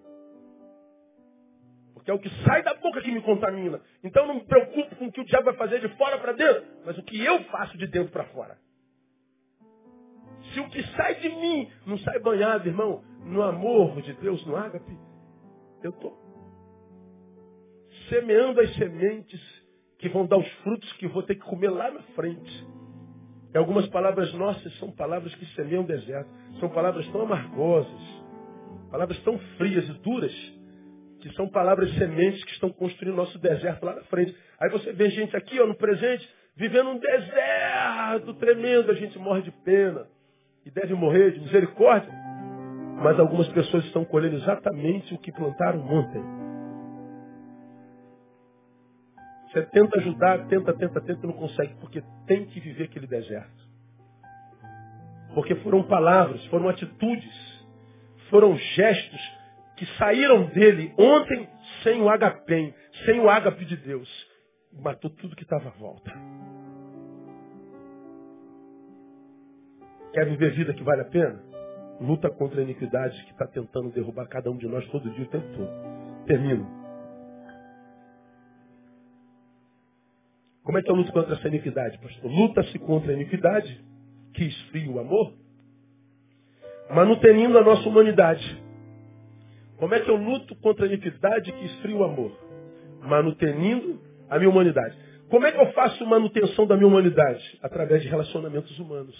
Porque 2.03 2.11
é 2.11 2.15
o 2.15 2.19
que 2.19 2.45
sai 2.45 2.65
da 2.65 2.75
boca 2.75 3.01
que 3.01 3.13
me 3.13 3.23
contamina. 3.23 3.81
Então 4.03 4.27
não 4.27 4.35
me 4.35 4.45
preocupo 4.45 4.97
com 4.97 5.07
o 5.07 5.13
que 5.13 5.21
o 5.21 5.25
diabo 5.25 5.45
vai 5.45 5.55
fazer 5.55 5.81
de 5.81 5.89
fora 5.97 6.19
para 6.19 6.33
dentro, 6.33 6.65
mas 6.85 6.99
o 6.99 7.03
que 7.05 7.25
eu 7.25 7.45
faço 7.45 7.79
de 7.79 7.87
dentro 7.87 8.11
para 8.11 8.25
fora. 8.25 8.59
Se 10.53 10.59
o 10.59 10.69
que 10.69 10.83
sai 10.97 11.15
de 11.21 11.29
mim 11.29 11.71
não 11.87 11.97
sai 11.99 12.19
banhado, 12.19 12.69
irmão, 12.69 13.05
no 13.25 13.41
amor 13.41 14.03
de 14.03 14.13
Deus, 14.15 14.45
no 14.47 14.57
ágape, 14.57 14.99
eu 15.85 15.91
estou 15.91 16.21
semeando 18.09 18.61
as 18.61 18.75
sementes 18.75 19.41
que 19.99 20.09
vão 20.09 20.27
dar 20.27 20.39
os 20.39 20.53
frutos 20.65 20.93
que 20.95 21.07
vou 21.07 21.23
ter 21.23 21.37
que 21.37 21.43
comer 21.43 21.71
lá 21.71 21.89
na 21.89 22.03
frente. 22.17 22.67
E 23.55 23.59
algumas 23.59 23.87
palavras 23.91 24.35
nossas 24.35 24.77
são 24.79 24.91
palavras 24.91 25.33
que 25.37 25.47
semeiam 25.55 25.85
deserto. 25.85 26.29
São 26.59 26.69
palavras 26.69 27.07
tão 27.13 27.23
amargosas, 27.23 28.01
palavras 28.91 29.23
tão 29.23 29.39
frias 29.57 29.89
e 29.89 29.93
duras, 30.01 30.33
que 31.23 31.35
são 31.35 31.49
palavras 31.49 31.89
sementes 31.95 32.43
que 32.45 32.51
estão 32.53 32.71
construindo 32.71 33.15
nosso 33.15 33.39
deserto 33.39 33.85
lá 33.85 33.95
na 33.95 34.03
frente. 34.03 34.37
Aí 34.61 34.69
você 34.71 34.93
vê 34.93 35.09
gente 35.11 35.37
aqui, 35.37 35.59
ó, 35.61 35.67
no 35.67 35.77
presente, 35.77 36.29
vivendo 36.57 36.91
um 36.91 36.99
deserto 36.99 38.35
tremendo, 38.35 38.91
a 38.91 38.95
gente 38.95 39.19
morre 39.19 39.43
de 39.43 39.53
pena. 39.65 40.07
E 40.67 40.71
deve 40.71 40.95
morrer 40.95 41.31
de 41.33 41.41
misericórdia. 41.41 42.13
Mas 43.03 43.19
algumas 43.19 43.49
pessoas 43.49 43.85
estão 43.85 44.05
colhendo 44.05 44.37
exatamente 44.37 45.15
o 45.15 45.19
que 45.19 45.33
plantaram 45.33 45.81
ontem. 45.81 46.23
Você 49.53 49.63
tenta 49.67 49.99
ajudar, 50.01 50.47
tenta, 50.47 50.73
tenta, 50.75 51.01
tenta, 51.01 51.27
não 51.27 51.35
consegue, 51.35 51.75
porque 51.81 52.03
tem 52.27 52.47
que 52.47 52.59
viver 52.59 52.85
aquele 52.85 53.07
deserto. 53.07 53.63
Porque 55.35 55.55
foram 55.57 55.83
palavras, 55.83 56.45
foram 56.47 56.69
atitudes, 56.69 57.65
foram 58.31 58.57
gestos 58.57 59.42
que 59.83 59.99
saíram 59.99 60.45
dele 60.45 60.95
ontem 60.97 61.49
sem 61.83 62.01
o 62.01 62.09
agapem, 62.09 62.73
sem 63.05 63.19
o 63.19 63.29
ágape 63.29 63.65
de 63.65 63.77
Deus. 63.79 64.09
Matou 64.81 65.11
tudo 65.11 65.35
que 65.35 65.43
estava 65.43 65.71
à 65.71 65.73
volta. 65.73 66.13
Quer 70.13 70.25
viver 70.27 70.55
vida 70.55 70.73
que 70.73 70.85
vale 70.85 71.01
a 71.01 71.07
pena? 71.07 71.43
Luta 72.01 72.31
contra 72.31 72.61
a 72.61 72.63
iniquidade 72.63 73.25
que 73.25 73.33
está 73.33 73.45
tentando 73.49 73.91
derrubar 73.91 74.29
cada 74.29 74.53
um 74.53 74.57
de 74.57 74.69
nós 74.69 74.87
todo 74.87 75.11
dia, 75.11 75.25
o 75.25 75.29
tempo 75.29 75.49
todo. 75.49 76.27
Termino. 76.27 76.65
Como 80.63 80.79
é 80.79 80.83
que 80.83 80.93
eu 80.93 80.95
luto 80.95 81.13
contra 81.13 81.35
essa 81.35 81.49
iniquidade, 81.49 81.99
pastor? 81.99 82.31
Luta-se 82.31 82.79
contra 82.79 83.11
a 83.11 83.15
iniquidade, 83.15 83.85
que 84.33 84.45
esfria 84.45 84.93
o 84.93 85.01
amor, 85.01 85.35
manutenindo 86.89 87.59
a 87.59 87.65
nossa 87.65 87.89
humanidade. 87.89 88.62
Como 89.83 89.97
é 89.97 89.99
que 89.99 90.09
eu 90.09 90.15
luto 90.15 90.55
contra 90.61 90.85
a 90.85 90.89
iniquidade 90.89 91.51
que 91.51 91.65
esfria 91.67 91.97
o 91.97 92.05
amor? 92.05 92.31
Manutenindo 93.01 93.99
a 94.31 94.39
minha 94.39 94.49
humanidade. 94.49 94.97
Como 95.29 95.45
é 95.45 95.51
que 95.51 95.59
eu 95.59 95.73
faço 95.73 96.07
manutenção 96.07 96.69
da 96.69 96.77
minha 96.77 96.87
humanidade? 96.87 97.43
Através 97.61 98.01
de 98.01 98.07
relacionamentos 98.07 98.79
humanos. 98.79 99.13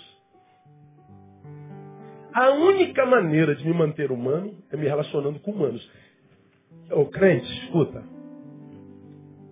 A 2.33 2.51
única 2.51 3.05
maneira 3.05 3.57
de 3.57 3.67
me 3.67 3.75
manter 3.75 4.13
humano 4.13 4.55
é 4.71 4.77
me 4.77 4.87
relacionando 4.87 5.41
com 5.41 5.51
humanos. 5.51 5.91
Ô 6.93 7.07
crente, 7.07 7.45
escuta. 7.65 8.01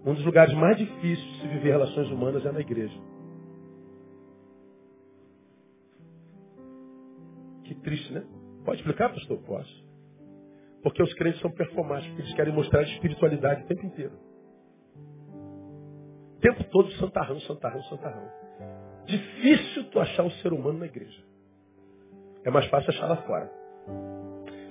Um 0.07 0.15
dos 0.15 0.25
lugares 0.25 0.55
mais 0.55 0.79
difíceis 0.79 1.19
de 1.19 1.41
se 1.41 1.49
viver 1.49 1.73
relações 1.73 2.09
humanas 2.09 2.47
é 2.47 2.53
na 2.53 2.61
igreja. 2.61 2.97
Que 7.65 7.75
triste, 7.81 8.13
né? 8.13 8.23
Pode 8.65 8.79
explicar, 8.79 9.09
pastor? 9.09 9.39
Posso. 9.39 9.80
Porque 10.83 11.03
os 11.03 11.13
crentes 11.15 11.41
são 11.41 11.51
performáticos, 11.51 12.19
eles 12.19 12.35
querem 12.35 12.55
mostrar 12.55 12.83
espiritualidade 12.83 13.63
o 13.63 13.67
tempo 13.67 13.87
inteiro. 13.87 14.13
O 16.37 16.41
tempo 16.41 16.65
todo 16.65 16.91
santarrão, 16.93 17.39
santarrão, 17.41 17.83
santarrão. 17.85 18.29
Difícil 19.07 19.91
tu 19.91 20.01
achar 20.01 20.25
o 20.25 20.31
ser 20.43 20.53
humano 20.53 20.79
na 20.79 20.87
igreja. 20.87 21.23
É 22.45 22.51
mais 22.51 22.67
fácil 22.69 22.91
achar 22.91 23.07
lá 23.07 23.17
fora. 23.17 23.51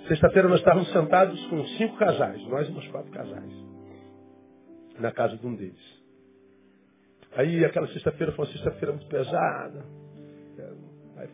Sexta-feira 0.07 0.47
nós 0.47 0.60
estávamos 0.60 0.91
sentados 0.91 1.45
com 1.47 1.64
cinco 1.78 1.95
casais, 1.97 2.41
nós 2.47 2.68
e 2.68 2.72
meus 2.72 2.88
quatro 2.88 3.12
casais, 3.12 3.53
na 4.97 5.12
casa 5.12 5.38
de 5.38 5.45
um 5.45 5.55
deles. 5.55 5.99
Aí 7.36 7.64
aquela 7.64 7.88
sexta-feira 7.89 8.32
foi 8.32 8.45
uma 8.45 8.51
sexta-feira 8.51 8.91
muito 8.93 9.07
pesada. 9.07 9.86
Aí, 11.18 11.30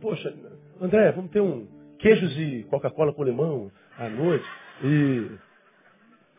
poxa, 0.00 0.32
André, 0.80 1.10
vamos 1.12 1.32
ter 1.32 1.40
um 1.40 1.66
queijos 1.98 2.32
e 2.38 2.64
Coca-Cola 2.70 3.12
com 3.12 3.24
limão 3.24 3.70
à 4.00 4.08
noite. 4.08 4.46
E 4.82 5.30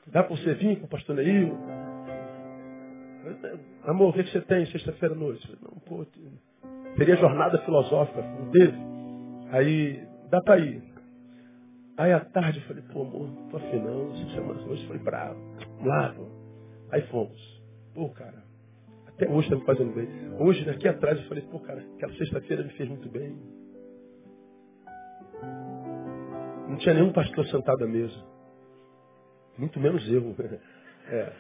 dá 0.08 0.24
para 0.24 0.36
você 0.36 0.56
vir 0.56 0.80
com 0.80 0.86
o 0.86 0.90
pastor 0.90 1.16
Neil? 1.16 1.56
Amor, 3.84 4.10
o 4.10 4.14
que 4.14 4.24
você 4.24 4.42
tem 4.42 4.66
sexta-feira 4.72 5.14
à 5.14 5.18
noite? 5.18 5.48
Não, 5.62 5.80
pô, 5.80 6.06
teria 6.98 7.16
jornada 7.18 7.60
filosófica, 7.60 8.22
não 8.22 8.50
teve? 8.52 8.78
Aí, 9.52 10.04
dá 10.30 10.42
pra 10.42 10.58
ir. 10.58 10.82
Aí 11.98 12.12
à 12.14 12.20
tarde 12.20 12.60
eu 12.60 12.66
falei, 12.66 12.84
pô, 12.92 13.02
amor, 13.02 13.30
tô 13.52 13.58
afinando, 13.58 14.12
essa 14.16 14.36
semana 14.36 14.62
hoje 14.64 14.88
foi 14.88 14.98
bravo. 14.98 15.40
Vamos. 15.84 16.32
Aí 16.92 17.02
fomos. 17.08 17.62
Pô, 17.94 18.10
cara, 18.10 18.44
até 19.08 19.30
hoje 19.30 19.50
tá 19.50 19.56
me 19.56 19.66
fazendo 19.66 19.94
bem. 19.94 20.08
Hoje, 20.40 20.66
daqui 20.66 20.88
atrás, 20.88 21.20
eu 21.20 21.28
falei, 21.28 21.44
pô, 21.44 21.60
cara, 21.60 21.84
aquela 21.96 22.14
sexta-feira 22.16 22.64
me 22.64 22.70
fez 22.72 22.90
muito 22.90 23.08
bem. 23.10 23.38
Não 26.72 26.78
tinha 26.78 26.94
nenhum 26.94 27.12
pastor 27.12 27.46
sentado 27.48 27.84
à 27.84 27.88
mesa. 27.88 28.16
Muito 29.58 29.80
menos 29.80 30.02
eu. 30.08 30.34
É. 31.10 31.34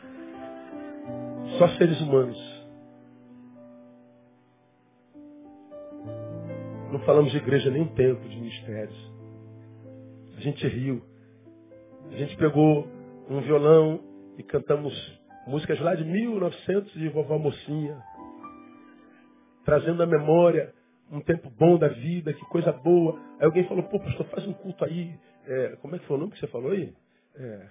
Só 1.57 1.67
seres 1.77 2.01
humanos. 2.01 2.37
Não 6.91 6.99
falamos 7.05 7.31
de 7.31 7.37
igreja 7.37 7.69
nem 7.69 7.85
tempo 7.93 8.27
de 8.27 8.35
ministérios. 8.35 9.13
A 10.35 10.41
gente 10.41 10.67
riu. 10.67 11.01
A 12.11 12.15
gente 12.17 12.35
pegou 12.35 12.85
um 13.29 13.39
violão 13.41 14.01
e 14.37 14.43
cantamos 14.43 14.93
músicas 15.47 15.79
lá 15.79 15.95
de 15.95 16.03
1900 16.03 16.91
de 16.93 17.07
vovó 17.07 17.37
mocinha. 17.37 17.97
Trazendo 19.63 20.03
à 20.03 20.05
memória 20.05 20.73
um 21.11 21.19
tempo 21.21 21.49
bom 21.49 21.77
da 21.77 21.89
vida, 21.89 22.33
que 22.33 22.45
coisa 22.45 22.71
boa. 22.71 23.19
Aí 23.39 23.45
alguém 23.45 23.67
falou, 23.67 23.83
pô, 23.83 23.99
pastor, 23.99 24.25
faz 24.27 24.47
um 24.47 24.53
culto 24.53 24.85
aí. 24.85 25.13
É, 25.45 25.75
como 25.81 25.95
é 25.95 25.99
que 25.99 26.05
foi 26.05 26.17
o 26.17 26.19
nome 26.19 26.31
que 26.31 26.39
você 26.39 26.47
falou 26.47 26.71
aí? 26.71 26.93
É, 27.35 27.41
é, 27.41 27.67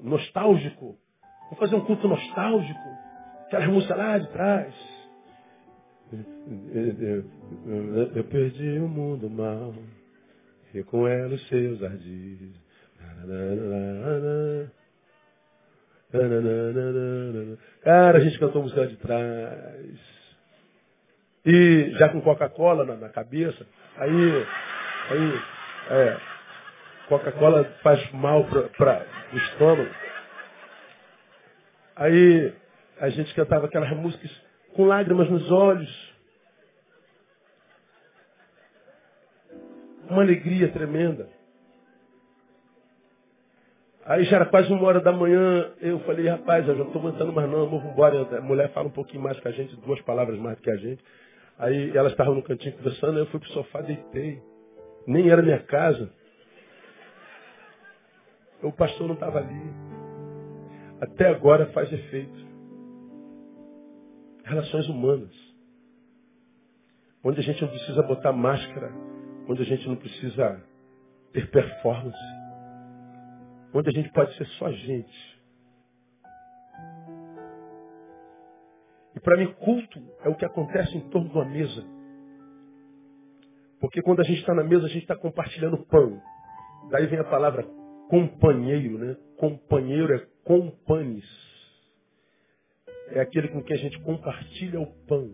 nostálgico. 0.00 0.96
Vamos 1.44 1.58
fazer 1.58 1.74
um 1.74 1.84
culto 1.84 2.06
nostálgico. 2.06 2.88
Aquelas 3.46 3.68
músicas 3.68 3.98
lá 3.98 4.18
de 4.18 4.30
trás. 4.30 4.74
Eu 8.14 8.24
perdi 8.24 8.78
o 8.78 8.88
mundo 8.88 9.28
mal 9.28 9.74
e 10.72 10.82
com 10.84 11.06
ela 11.08 11.34
os 11.34 11.48
seus 11.48 11.82
ardis. 11.82 12.54
Cara, 17.82 18.18
a 18.18 18.20
gente 18.20 18.38
cantou 18.38 18.62
música 18.62 18.86
de 18.86 18.96
trás. 18.96 20.05
E 21.46 21.92
já 21.92 22.08
com 22.08 22.20
Coca-Cola 22.20 22.84
na, 22.84 22.96
na, 22.96 23.08
cabeça. 23.08 23.64
Aí, 23.96 24.46
aí, 25.10 25.42
é, 25.90 26.16
Coca-Cola 27.08 27.64
faz 27.84 28.10
mal 28.12 28.44
para 28.76 29.06
o 29.32 29.36
estômago. 29.36 29.94
Aí 31.94 32.52
a 33.00 33.08
gente 33.10 33.32
cantava 33.34 33.66
aquelas 33.66 33.90
músicas 33.90 34.30
com 34.74 34.86
lágrimas 34.86 35.30
nos 35.30 35.48
olhos. 35.52 36.14
Uma 40.10 40.22
alegria 40.22 40.68
tremenda. 40.72 41.28
Aí 44.04 44.24
já 44.24 44.36
era 44.36 44.46
quase 44.46 44.72
uma 44.72 44.84
hora 44.84 45.00
da 45.00 45.10
manhã, 45.10 45.72
eu 45.80 45.98
falei, 46.00 46.28
rapaz, 46.28 46.66
eu 46.68 46.76
já 46.76 46.84
estou 46.84 47.00
aguentando 47.02 47.32
mais 47.32 47.50
não, 47.50 47.68
vamos 47.68 47.84
embora. 47.92 48.38
A 48.38 48.40
mulher 48.40 48.72
fala 48.72 48.86
um 48.86 48.92
pouquinho 48.92 49.22
mais 49.22 49.38
que 49.40 49.48
a 49.48 49.50
gente, 49.50 49.74
duas 49.76 50.00
palavras 50.02 50.38
mais 50.38 50.56
do 50.56 50.62
que 50.62 50.70
a 50.70 50.76
gente. 50.76 51.02
Aí 51.58 51.96
elas 51.96 52.12
estavam 52.12 52.34
no 52.34 52.42
cantinho 52.42 52.76
conversando, 52.76 53.18
eu 53.18 53.26
fui 53.26 53.40
pro 53.40 53.48
sofá, 53.50 53.80
deitei. 53.80 54.42
Nem 55.06 55.30
era 55.30 55.42
minha 55.42 55.62
casa. 55.62 56.10
O 58.62 58.72
pastor 58.72 59.06
não 59.06 59.14
estava 59.14 59.38
ali. 59.38 59.74
Até 61.00 61.28
agora 61.28 61.66
faz 61.72 61.92
efeito 61.92 62.46
relações 64.44 64.88
humanas. 64.88 65.34
Onde 67.22 67.40
a 67.40 67.42
gente 67.42 67.60
não 67.60 67.68
precisa 67.68 68.02
botar 68.02 68.32
máscara, 68.32 68.92
onde 69.48 69.62
a 69.62 69.64
gente 69.64 69.86
não 69.88 69.96
precisa 69.96 70.62
ter 71.32 71.50
performance, 71.50 72.16
onde 73.74 73.88
a 73.88 73.92
gente 73.92 74.10
pode 74.12 74.36
ser 74.36 74.46
só 74.58 74.70
gente. 74.70 75.35
E 79.16 79.20
para 79.20 79.36
mim, 79.36 79.52
culto 79.54 80.00
é 80.22 80.28
o 80.28 80.36
que 80.36 80.44
acontece 80.44 80.96
em 80.96 81.08
torno 81.08 81.28
de 81.30 81.34
uma 81.34 81.44
mesa. 81.44 81.84
Porque 83.80 84.02
quando 84.02 84.20
a 84.20 84.24
gente 84.24 84.40
está 84.40 84.54
na 84.54 84.62
mesa, 84.62 84.84
a 84.84 84.88
gente 84.88 85.02
está 85.02 85.16
compartilhando 85.16 85.84
pão. 85.86 86.20
Daí 86.90 87.06
vem 87.06 87.18
a 87.18 87.24
palavra 87.24 87.64
companheiro, 88.08 88.98
né? 88.98 89.16
Companheiro 89.38 90.14
é 90.14 90.26
companis 90.44 91.24
é 93.08 93.20
aquele 93.20 93.48
com 93.48 93.62
quem 93.62 93.76
a 93.76 93.80
gente 93.80 94.00
compartilha 94.00 94.80
o 94.80 94.86
pão. 95.06 95.30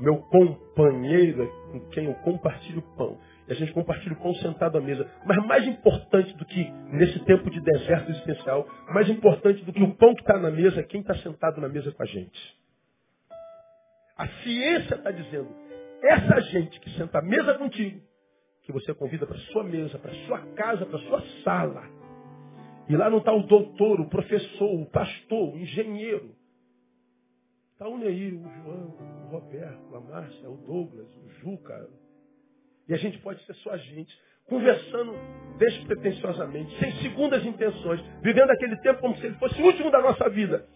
Meu 0.00 0.18
companheiro 0.18 1.42
é 1.42 1.46
com 1.70 1.80
quem 1.90 2.06
eu 2.06 2.14
compartilho 2.16 2.78
o 2.78 2.96
pão. 2.96 3.18
E 3.48 3.52
a 3.52 3.54
gente 3.56 3.72
compartilha 3.72 4.12
o 4.12 4.22
pão 4.22 4.34
sentado 4.36 4.78
à 4.78 4.80
mesa. 4.80 5.08
Mas 5.26 5.44
mais 5.46 5.66
importante 5.66 6.36
do 6.36 6.44
que 6.44 6.70
nesse 6.92 7.18
tempo 7.24 7.50
de 7.50 7.60
deserto 7.60 8.10
existencial, 8.10 8.66
mais 8.92 9.08
importante 9.08 9.64
do 9.64 9.72
que 9.72 9.82
o 9.82 9.94
pão 9.94 10.14
que 10.14 10.22
está 10.22 10.38
na 10.38 10.50
mesa 10.50 10.80
é 10.80 10.82
quem 10.84 11.00
está 11.00 11.14
sentado 11.16 11.60
na 11.60 11.68
mesa 11.68 11.90
com 11.92 12.02
a 12.02 12.06
gente. 12.06 12.56
A 14.16 14.28
ciência 14.28 14.94
está 14.94 15.10
dizendo, 15.10 15.48
essa 16.02 16.40
gente 16.42 16.78
que 16.80 16.90
senta 16.96 17.18
à 17.18 17.22
mesa 17.22 17.54
contigo, 17.54 18.00
que 18.62 18.72
você 18.72 18.94
convida 18.94 19.26
para 19.26 19.38
sua 19.38 19.64
mesa, 19.64 19.98
para 19.98 20.14
sua 20.26 20.38
casa, 20.54 20.86
para 20.86 20.98
sua 21.00 21.22
sala. 21.42 21.82
E 22.88 22.96
lá 22.96 23.10
não 23.10 23.18
está 23.18 23.32
o 23.32 23.42
doutor, 23.42 24.00
o 24.00 24.08
professor, 24.08 24.80
o 24.80 24.86
pastor, 24.86 25.54
o 25.54 25.58
engenheiro. 25.58 26.34
Está 27.72 27.88
o 27.88 27.98
Neir, 27.98 28.34
o 28.34 28.42
João, 28.42 28.94
o 29.24 29.28
Roberto, 29.30 29.96
a 29.96 30.00
Márcia, 30.00 30.48
o 30.48 30.56
Douglas, 30.56 31.08
o 31.16 31.28
Juca. 31.40 31.88
E 32.92 32.94
a 32.94 32.98
gente 32.98 33.18
pode 33.20 33.42
ser 33.46 33.54
só 33.54 33.70
a 33.70 33.78
gente, 33.78 34.14
conversando 34.46 35.14
despretensiosamente, 35.56 36.78
sem 36.78 36.92
segundas 37.00 37.42
intenções, 37.42 38.02
vivendo 38.20 38.50
aquele 38.50 38.76
tempo 38.82 39.00
como 39.00 39.16
se 39.16 39.24
ele 39.24 39.34
fosse 39.36 39.58
o 39.62 39.64
último 39.64 39.90
da 39.90 40.02
nossa 40.02 40.28
vida, 40.28 40.68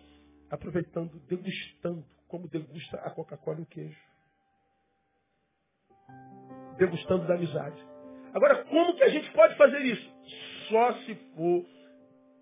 aproveitando, 0.50 1.10
degustando, 1.28 2.02
como 2.26 2.48
degusta 2.48 2.96
a 3.00 3.10
Coca-Cola 3.10 3.58
e 3.58 3.62
o 3.64 3.66
queijo. 3.66 4.00
Degustando 6.78 7.26
da 7.26 7.34
amizade. 7.34 7.76
Agora, 8.32 8.64
como 8.64 8.96
que 8.96 9.02
a 9.02 9.10
gente 9.10 9.30
pode 9.32 9.54
fazer 9.56 9.80
isso? 9.82 10.10
Só 10.70 10.94
se 11.00 11.14
for 11.34 11.66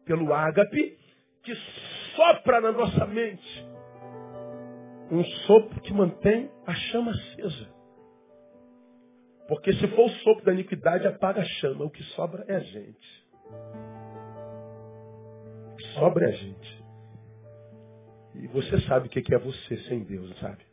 pelo 0.07 0.33
ágape 0.33 0.97
que 1.43 1.53
sopra 2.15 2.61
na 2.61 2.71
nossa 2.71 3.07
mente 3.07 3.65
um 5.11 5.25
sopro 5.49 5.81
que 5.81 5.93
mantém 5.93 6.49
a 6.65 6.75
chama 6.75 7.11
acesa. 7.11 7.74
Porque 9.47 9.73
se 9.75 9.87
for 9.89 10.07
o 10.07 10.15
sopro 10.23 10.45
da 10.45 10.53
iniquidade, 10.53 11.07
apaga 11.07 11.43
a 11.43 11.45
chama. 11.45 11.85
O 11.85 11.91
que 11.91 12.03
sobra 12.15 12.45
é 12.49 12.57
a 12.57 12.61
gente. 12.61 13.25
O 15.73 15.77
que 15.77 15.85
sobra 15.95 16.25
é 16.25 16.29
a 16.29 16.37
gente. 16.37 16.85
E 18.37 18.47
você 18.49 18.81
sabe 18.83 19.07
o 19.07 19.11
que 19.11 19.35
é 19.35 19.39
você 19.39 19.77
sem 19.89 20.03
Deus, 20.05 20.39
sabe? 20.41 20.65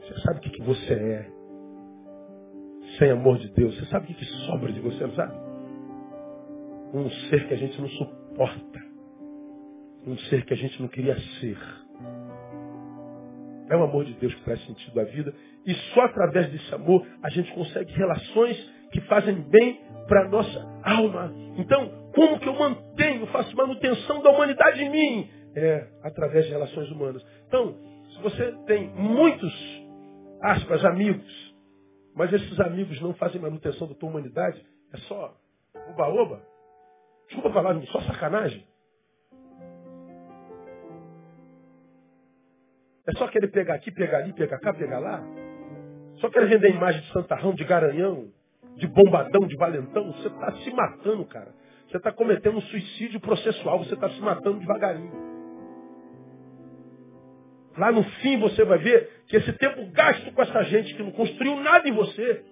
Você 0.00 0.20
sabe 0.22 0.38
o 0.38 0.40
que 0.40 0.62
você 0.62 0.94
é 0.94 1.30
sem 2.98 3.10
amor 3.10 3.38
de 3.38 3.48
Deus. 3.50 3.74
Você 3.76 3.86
sabe 3.86 4.12
o 4.12 4.14
que 4.14 4.24
sobra 4.46 4.72
de 4.72 4.80
você, 4.80 5.08
sabe? 5.14 5.34
Um 6.94 7.10
ser 7.28 7.48
que 7.48 7.54
a 7.54 7.56
gente 7.56 7.80
não 7.80 7.88
suporta. 7.88 8.84
Um 10.06 10.16
ser 10.30 10.44
que 10.44 10.54
a 10.54 10.56
gente 10.56 10.80
não 10.80 10.88
queria 10.88 11.16
ser. 11.40 11.83
É 13.70 13.76
o 13.76 13.82
amor 13.84 14.04
de 14.04 14.12
Deus 14.14 14.34
que 14.34 14.44
traz 14.44 14.64
sentido 14.66 15.00
à 15.00 15.04
vida. 15.04 15.32
E 15.66 15.74
só 15.94 16.02
através 16.02 16.50
desse 16.50 16.74
amor 16.74 17.06
a 17.22 17.30
gente 17.30 17.52
consegue 17.52 17.92
relações 17.92 18.56
que 18.92 19.00
fazem 19.02 19.34
bem 19.50 19.80
para 20.06 20.26
a 20.26 20.28
nossa 20.28 20.80
alma. 20.84 21.32
Então, 21.56 22.10
como 22.14 22.38
que 22.38 22.48
eu 22.48 22.54
mantenho, 22.54 23.26
faço 23.28 23.56
manutenção 23.56 24.22
da 24.22 24.30
humanidade 24.30 24.82
em 24.82 24.90
mim? 24.90 25.30
É 25.56 25.86
através 26.02 26.44
de 26.44 26.50
relações 26.50 26.90
humanas. 26.90 27.24
Então, 27.48 27.74
se 28.14 28.22
você 28.22 28.52
tem 28.66 28.88
muitos, 28.90 29.52
aspas, 30.42 30.84
amigos, 30.84 31.54
mas 32.14 32.32
esses 32.32 32.60
amigos 32.60 33.00
não 33.00 33.14
fazem 33.14 33.40
manutenção 33.40 33.88
da 33.88 33.94
tua 33.94 34.08
humanidade, 34.08 34.60
é 34.92 34.96
só 35.08 35.34
oba-oba. 35.90 36.40
Desculpa 37.26 37.50
falar, 37.50 37.80
só 37.86 38.00
sacanagem. 38.02 38.64
É 43.06 43.12
só 43.12 43.28
querer 43.28 43.48
pegar 43.48 43.74
aqui, 43.74 43.90
pegar 43.90 44.18
ali, 44.18 44.32
pegar 44.32 44.58
cá, 44.58 44.72
pegar 44.72 44.98
lá. 44.98 45.22
Só 46.16 46.30
querer 46.30 46.48
vender 46.48 46.70
imagem 46.70 47.02
de 47.02 47.12
santarrão, 47.12 47.54
de 47.54 47.64
garanhão, 47.64 48.28
de 48.76 48.86
bombadão, 48.86 49.46
de 49.46 49.56
valentão. 49.56 50.12
Você 50.12 50.28
está 50.28 50.52
se 50.52 50.70
matando, 50.70 51.24
cara. 51.26 51.52
Você 51.88 51.98
está 51.98 52.10
cometendo 52.10 52.56
um 52.56 52.62
suicídio 52.62 53.20
processual. 53.20 53.78
Você 53.80 53.94
está 53.94 54.08
se 54.08 54.20
matando 54.20 54.58
devagarinho. 54.58 55.34
Lá 57.76 57.90
no 57.90 58.04
fim 58.04 58.38
você 58.38 58.64
vai 58.64 58.78
ver 58.78 59.10
que 59.26 59.36
esse 59.36 59.52
tempo 59.54 59.84
gasto 59.90 60.32
com 60.32 60.42
essa 60.42 60.62
gente 60.64 60.94
que 60.94 61.02
não 61.02 61.10
construiu 61.10 61.56
nada 61.56 61.88
em 61.88 61.92
você 61.92 62.44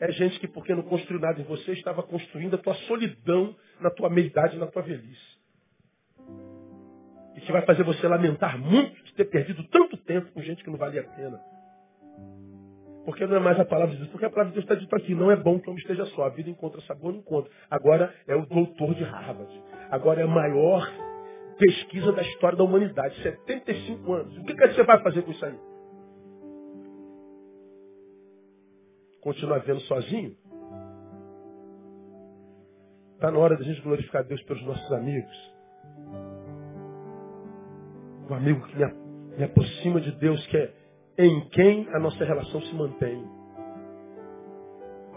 é 0.00 0.10
gente 0.10 0.40
que, 0.40 0.48
porque 0.48 0.74
não 0.74 0.82
construiu 0.82 1.20
nada 1.20 1.40
em 1.40 1.44
você, 1.44 1.72
estava 1.74 2.02
construindo 2.02 2.54
a 2.54 2.58
tua 2.58 2.74
solidão 2.88 3.54
na 3.80 3.88
tua 3.88 4.10
meia-idade, 4.10 4.58
na 4.58 4.66
tua 4.66 4.82
velhice. 4.82 5.31
Que 7.46 7.52
vai 7.52 7.62
fazer 7.62 7.82
você 7.82 8.06
lamentar 8.06 8.58
muito 8.58 9.02
de 9.04 9.14
ter 9.14 9.24
perdido 9.24 9.62
tanto 9.64 9.96
tempo 9.98 10.30
com 10.32 10.42
gente 10.42 10.62
que 10.62 10.70
não 10.70 10.78
valia 10.78 11.00
a 11.02 11.04
pena. 11.04 11.40
Porque 13.04 13.26
não 13.26 13.36
é 13.36 13.40
mais 13.40 13.58
a 13.58 13.64
palavra 13.64 13.94
de 13.94 13.98
Deus. 13.98 14.10
Porque 14.10 14.24
a 14.24 14.30
palavra 14.30 14.50
de 14.50 14.54
Deus 14.54 14.64
está 14.64 14.74
dito 14.74 14.94
aqui. 14.94 15.14
Não 15.14 15.30
é 15.30 15.36
bom 15.36 15.58
que 15.58 15.68
o 15.68 15.70
homem 15.70 15.80
esteja 15.80 16.06
só. 16.14 16.24
A 16.24 16.28
vida 16.28 16.50
encontra 16.50 16.80
sabor, 16.82 17.12
não 17.12 17.18
encontra. 17.18 17.50
Agora 17.70 18.14
é 18.28 18.36
o 18.36 18.46
doutor 18.46 18.94
de 18.94 19.02
Harvard. 19.02 19.52
Agora 19.90 20.20
é 20.20 20.24
a 20.24 20.28
maior 20.28 20.88
pesquisa 21.58 22.12
da 22.12 22.22
história 22.22 22.56
da 22.56 22.64
humanidade. 22.64 23.20
75 23.22 24.12
anos. 24.12 24.38
O 24.38 24.44
que, 24.44 24.54
que 24.54 24.68
você 24.68 24.82
vai 24.84 25.02
fazer 25.02 25.22
com 25.22 25.32
isso 25.32 25.44
aí? 25.44 25.58
Continuar 29.20 29.58
vendo 29.60 29.80
sozinho? 29.82 30.36
Está 33.14 33.30
na 33.30 33.38
hora 33.38 33.56
da 33.56 33.62
gente 33.62 33.80
glorificar 33.82 34.24
Deus 34.24 34.42
pelos 34.42 34.64
nossos 34.64 34.92
amigos. 34.92 35.51
O 38.28 38.34
amigo 38.34 38.66
que 38.66 38.76
me, 38.76 39.44
aproxima 39.44 40.00
de 40.00 40.12
Deus, 40.12 40.44
que 40.46 40.56
é 40.56 40.72
em 41.18 41.48
quem 41.50 41.88
a 41.92 41.98
nossa 41.98 42.24
relação 42.24 42.60
se 42.62 42.74
mantém. 42.74 43.22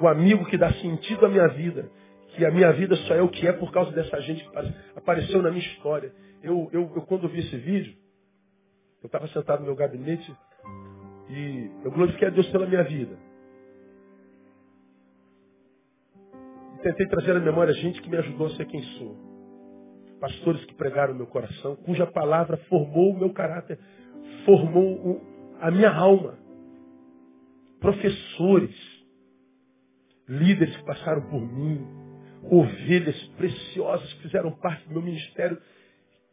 O 0.01 0.07
amigo 0.07 0.45
que 0.45 0.57
dá 0.57 0.71
sentido 0.73 1.25
à 1.25 1.29
minha 1.29 1.47
vida, 1.49 1.89
que 2.35 2.45
a 2.45 2.51
minha 2.51 2.71
vida 2.73 2.95
só 3.07 3.15
é 3.15 3.21
o 3.21 3.29
que 3.29 3.47
é 3.47 3.53
por 3.53 3.71
causa 3.71 3.91
dessa 3.91 4.19
gente 4.21 4.43
que 4.43 4.57
apareceu 4.95 5.41
na 5.41 5.51
minha 5.51 5.65
história. 5.65 6.11
Eu, 6.43 6.69
eu, 6.73 6.91
eu 6.95 7.01
quando 7.03 7.29
vi 7.29 7.39
esse 7.39 7.57
vídeo, 7.57 7.95
eu 9.01 9.07
estava 9.07 9.27
sentado 9.29 9.59
no 9.59 9.67
meu 9.67 9.75
gabinete 9.75 10.35
e 11.29 11.71
eu 11.83 11.91
glorifiquei 11.91 12.27
a 12.27 12.31
Deus 12.31 12.47
pela 12.49 12.67
minha 12.67 12.83
vida. 12.83 13.17
E 16.75 16.81
tentei 16.81 17.07
trazer 17.07 17.37
à 17.37 17.39
memória 17.39 17.73
gente 17.73 18.01
que 18.01 18.09
me 18.09 18.17
ajudou 18.17 18.47
a 18.47 18.55
ser 18.57 18.65
quem 18.65 18.81
sou. 18.97 19.24
Pastores 20.20 20.63
que 20.66 20.74
pregaram 20.76 21.13
meu 21.13 21.28
coração, 21.28 21.76
cuja 21.78 22.07
palavra 22.07 22.57
formou 22.70 23.11
o 23.11 23.20
meu 23.20 23.34
caráter, 23.34 23.78
formou 24.45 25.22
a 25.59 25.70
minha 25.70 25.91
alma. 25.91 26.38
Professores, 27.80 28.76
líderes 30.28 30.76
que 30.78 30.86
passaram 30.86 31.22
por 31.30 31.41
mim, 31.41 31.86
ovelhas 32.49 33.16
preciosas 33.38 34.11
que 34.13 34.24
fizeram 34.24 34.51
parte 34.51 34.88
do 34.88 34.93
meu 34.93 35.01
ministério, 35.01 35.61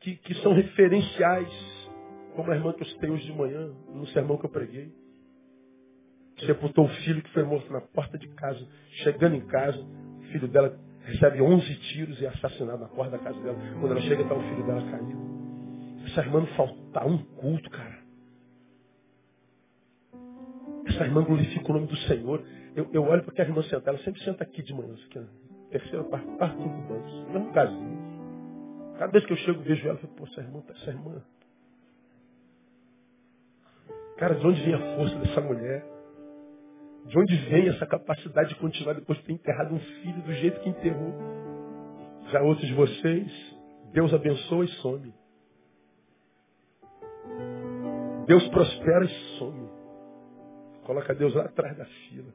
que, 0.01 0.16
que 0.16 0.35
são 0.43 0.53
referenciais, 0.55 1.49
como 2.35 2.51
a 2.51 2.57
irmã 2.57 2.72
que 2.72 2.83
eu 2.83 2.87
citei 2.87 3.11
hoje 3.11 3.24
de 3.24 3.33
manhã, 3.33 3.70
no 3.93 4.07
sermão 4.09 4.39
que 4.39 4.47
eu 4.47 4.51
preguei. 4.51 4.93
Sepultou 6.47 6.87
o 6.87 6.89
filho 7.05 7.22
que 7.22 7.33
foi 7.33 7.45
morto 7.45 7.72
na 7.72 7.80
porta 7.80 8.18
de 8.18 8.26
casa. 8.28 8.66
Chegando 9.05 9.37
em 9.37 9.47
casa, 9.47 9.78
o 9.78 10.22
filho 10.33 10.49
dela 10.49 10.76
recebe 11.05 11.42
11 11.42 11.74
tiros 11.92 12.20
e 12.20 12.26
é 12.26 12.28
assassinado 12.28 12.80
na 12.80 12.88
porta 12.88 13.16
da 13.16 13.18
casa 13.18 13.40
dela. 13.40 13.59
Quando 13.80 13.92
ela 13.92 14.00
chega, 14.03 14.22
está 14.22 14.34
o 14.34 14.42
filho 14.42 14.64
dela 14.64 14.82
caído. 14.90 15.32
Essa 16.07 16.20
irmã 16.20 16.40
não 16.40 16.46
faltar 16.48 17.07
um 17.07 17.18
culto, 17.18 17.70
cara. 17.70 17.98
Essa 20.86 21.05
irmã 21.05 21.22
glorifica 21.24 21.70
o 21.70 21.74
nome 21.74 21.86
do 21.86 21.96
Senhor. 22.09 22.44
Eu, 22.74 22.88
eu 22.92 23.03
olho 23.05 23.22
para 23.22 23.32
aquela 23.32 23.48
irmã 23.48 23.62
sentada, 23.62 23.90
ela 23.90 24.05
sempre 24.05 24.22
senta 24.24 24.44
aqui 24.44 24.62
de 24.62 24.74
manhã, 24.74 24.94
aqui, 24.94 25.20
terceira 25.70 26.05
parte, 26.05 26.26
parte 26.38 26.57
do 26.57 26.68
banco, 26.68 27.32
mesmo 27.32 27.53
casinho. 27.53 28.03
Cada 28.98 29.12
vez 29.12 29.26
que 29.26 29.32
eu 29.32 29.36
chego, 29.38 29.62
vejo 29.62 29.88
ela, 29.88 29.98
eu 29.98 30.00
falo, 30.00 30.14
pô, 30.14 30.24
essa 30.24 30.40
irmã, 30.40 30.62
essa 30.68 30.90
irmã. 30.90 31.22
Cara, 34.16 34.34
de 34.34 34.46
onde 34.46 34.62
vem 34.62 34.74
a 34.74 34.96
força 34.96 35.16
dessa 35.16 35.40
mulher? 35.40 35.91
De 37.07 37.18
onde 37.18 37.36
vem 37.48 37.68
essa 37.68 37.86
capacidade 37.86 38.50
de 38.50 38.55
continuar 38.57 38.94
depois 38.94 39.18
de 39.18 39.24
ter 39.24 39.32
enterrado 39.32 39.74
um 39.74 39.80
filho 39.80 40.22
do 40.22 40.32
jeito 40.34 40.61
que 40.61 40.68
enterrou? 40.68 41.12
Já 42.30 42.42
outros 42.42 42.66
de 42.66 42.74
vocês, 42.74 43.30
Deus 43.92 44.12
abençoa 44.14 44.64
e 44.64 44.68
some. 44.80 45.14
Deus 48.26 48.48
prospera 48.48 49.05
e 49.05 49.38
some. 49.38 49.68
Coloca 50.84 51.14
Deus 51.14 51.34
lá 51.34 51.44
atrás 51.44 51.76
da 51.76 51.84
fila. 51.84 52.32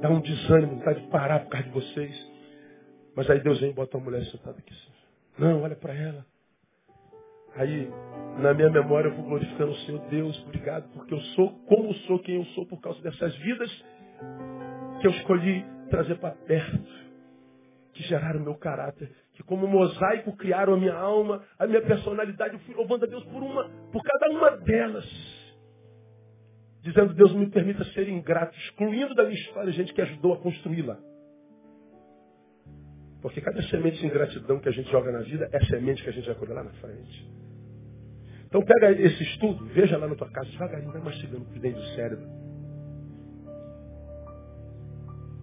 Dá 0.00 0.10
um 0.10 0.20
desânimo, 0.20 0.76
vontade 0.76 1.00
de 1.00 1.08
parar 1.08 1.40
por 1.40 1.50
causa 1.50 1.66
de 1.66 1.74
vocês. 1.74 2.14
Mas 3.16 3.28
aí 3.28 3.40
Deus 3.40 3.60
vem 3.60 3.70
e 3.70 3.74
bota 3.74 3.96
uma 3.96 4.04
mulher 4.04 4.24
sentada 4.30 4.58
aqui. 4.58 4.74
Não, 5.38 5.62
olha 5.62 5.74
para 5.74 5.94
ela. 5.94 6.24
Aí, 7.58 7.90
na 8.38 8.54
minha 8.54 8.70
memória, 8.70 9.08
eu 9.08 9.14
vou 9.14 9.24
glorificando 9.24 9.72
o 9.72 9.76
Senhor. 9.78 10.00
Deus, 10.08 10.40
obrigado, 10.46 10.88
porque 10.92 11.12
eu 11.12 11.20
sou 11.34 11.50
como 11.66 11.92
sou, 12.06 12.20
quem 12.20 12.36
eu 12.36 12.44
sou, 12.54 12.64
por 12.66 12.80
causa 12.80 13.02
dessas 13.02 13.34
vidas 13.38 13.70
que 15.00 15.06
eu 15.06 15.10
escolhi 15.10 15.64
trazer 15.90 16.16
para 16.18 16.30
perto, 16.30 16.88
que 17.92 18.02
geraram 18.04 18.40
o 18.40 18.44
meu 18.44 18.54
caráter, 18.54 19.10
que 19.34 19.42
como 19.42 19.66
mosaico 19.66 20.36
criaram 20.36 20.74
a 20.74 20.76
minha 20.76 20.94
alma, 20.94 21.42
a 21.58 21.66
minha 21.66 21.82
personalidade. 21.82 22.54
Eu 22.54 22.60
fui 22.60 22.74
louvando 22.74 23.04
a 23.04 23.08
Deus 23.08 23.24
por 23.24 23.42
uma, 23.42 23.68
por 23.92 24.02
cada 24.02 24.30
uma 24.30 24.50
delas 24.58 25.04
dizendo: 26.82 27.14
Deus 27.14 27.34
me 27.34 27.50
permita 27.50 27.84
ser 27.86 28.08
ingrato, 28.08 28.56
excluindo 28.56 29.14
da 29.14 29.24
minha 29.24 29.38
história 29.40 29.72
gente 29.72 29.92
que 29.92 30.02
ajudou 30.02 30.34
a 30.34 30.38
construí-la. 30.38 30.98
Porque 33.20 33.40
cada 33.40 33.60
semente 33.68 33.98
de 33.98 34.06
ingratidão 34.06 34.60
que 34.60 34.68
a 34.68 34.72
gente 34.72 34.90
joga 34.90 35.10
na 35.10 35.20
vida 35.20 35.48
é 35.52 35.64
semente 35.66 36.02
que 36.02 36.08
a 36.08 36.12
gente 36.12 36.26
vai 36.26 36.36
colher 36.36 36.54
lá 36.54 36.62
na 36.62 36.72
frente. 36.74 37.47
Então 38.48 38.62
pega 38.62 38.90
esse 38.92 39.22
estudo, 39.24 39.66
veja 39.66 39.98
lá 39.98 40.08
na 40.08 40.14
tua 40.14 40.30
casa, 40.30 40.50
devagarinho, 40.50 40.90
vai 40.90 41.02
mastigando 41.02 41.44
por 41.44 41.58
dentro 41.58 41.80
do 41.80 41.88
cérebro. 41.88 42.26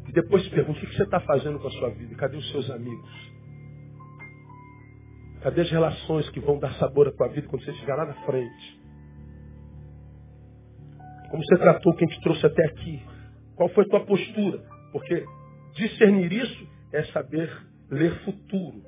E 0.08 0.12
depois 0.12 0.44
se 0.44 0.50
pergunta, 0.50 0.80
o 0.80 0.82
que 0.82 0.96
você 0.96 1.04
está 1.04 1.20
fazendo 1.20 1.60
com 1.60 1.68
a 1.68 1.72
sua 1.72 1.90
vida? 1.92 2.16
Cadê 2.16 2.36
os 2.36 2.52
seus 2.52 2.70
amigos? 2.72 3.36
Cadê 5.42 5.62
as 5.62 5.70
relações 5.70 6.28
que 6.32 6.40
vão 6.40 6.58
dar 6.58 6.74
sabor 6.80 7.08
à 7.08 7.12
tua 7.12 7.28
vida 7.28 7.48
quando 7.48 7.64
você 7.64 7.72
estiver 7.72 7.94
lá 7.94 8.06
na 8.06 8.26
frente? 8.26 8.82
Como 11.30 11.44
você 11.44 11.58
tratou 11.58 11.94
quem 11.96 12.08
te 12.08 12.20
trouxe 12.22 12.46
até 12.46 12.66
aqui? 12.66 13.04
Qual 13.56 13.70
foi 13.70 13.86
a 13.86 13.88
tua 13.88 14.06
postura? 14.06 14.64
Porque 14.92 15.24
discernir 15.76 16.32
isso 16.32 16.68
é 16.92 17.04
saber 17.12 17.52
ler 17.92 18.24
futuro. 18.24 18.82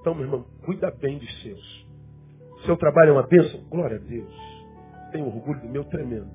Então, 0.00 0.14
meu 0.14 0.24
irmão, 0.24 0.46
cuida 0.64 0.90
bem 0.90 1.18
dos 1.18 1.42
seus. 1.42 1.85
Seu 2.64 2.76
trabalho 2.76 3.10
é 3.10 3.12
uma 3.12 3.26
bênção? 3.26 3.60
Glória 3.68 3.96
a 3.96 4.00
Deus. 4.00 4.34
Tenho 5.12 5.26
orgulho 5.26 5.60
do 5.60 5.68
meu 5.68 5.84
tremendo. 5.84 6.30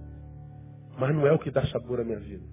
Mas 0.98 1.16
não 1.16 1.26
é 1.26 1.32
o 1.32 1.40
que 1.40 1.52
dá 1.52 1.66
sabor 1.68 2.00
à 2.00 2.04
minha 2.04 2.20
vida. 2.20 2.44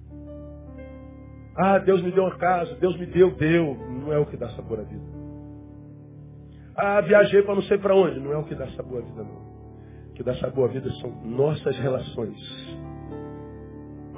Ah, 1.57 1.79
Deus 1.79 2.03
me 2.03 2.13
deu 2.13 2.25
uma 2.25 2.37
casa, 2.37 2.75
Deus 2.77 2.97
me 2.99 3.07
deu, 3.07 3.31
deu. 3.37 3.75
Não 3.75 4.13
é 4.13 4.19
o 4.19 4.27
que 4.27 4.37
dá 4.37 4.49
sabor 4.51 4.81
à 4.81 4.83
vida. 4.83 5.05
Ah, 6.77 7.01
viajei 7.01 7.43
para 7.43 7.55
não 7.55 7.63
sei 7.63 7.79
para 7.79 7.95
onde. 7.95 8.21
Não 8.21 8.33
é 8.33 8.39
o 8.39 8.45
que 8.45 8.55
dá 8.55 8.67
sabor 8.71 9.03
à 9.03 9.05
vida, 9.05 9.23
não. 9.23 9.49
O 10.11 10.13
que 10.15 10.23
dá 10.23 10.35
sabor 10.37 10.71
à 10.71 10.73
vida 10.73 10.91
são 11.01 11.11
nossas 11.25 11.77
relações 11.79 12.59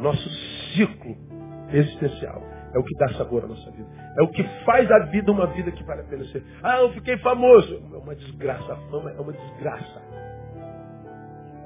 nosso 0.01 0.28
ciclo 0.74 1.16
existencial. 1.72 2.43
É 2.72 2.78
o 2.78 2.84
que 2.84 2.94
dá 2.97 3.09
sabor 3.14 3.44
à 3.44 3.48
nossa 3.48 3.70
vida. 3.70 3.88
É 4.16 4.22
o 4.22 4.28
que 4.28 4.42
faz 4.64 4.90
a 4.90 5.01
vida 5.06 5.32
uma 5.32 5.47
vida 5.47 5.72
que 5.72 5.82
vale 5.82 6.02
a 6.02 6.05
pena 6.05 6.24
ser. 6.26 6.44
Ah, 6.62 6.80
eu 6.80 6.92
fiquei 6.92 7.18
famoso. 7.18 7.82
É 7.92 7.97
uma 7.97 8.14
desgraça. 8.14 8.72
A 8.72 8.76
fama 8.90 9.10
é 9.10 9.20
uma 9.20 9.32
desgraça. 9.32 10.02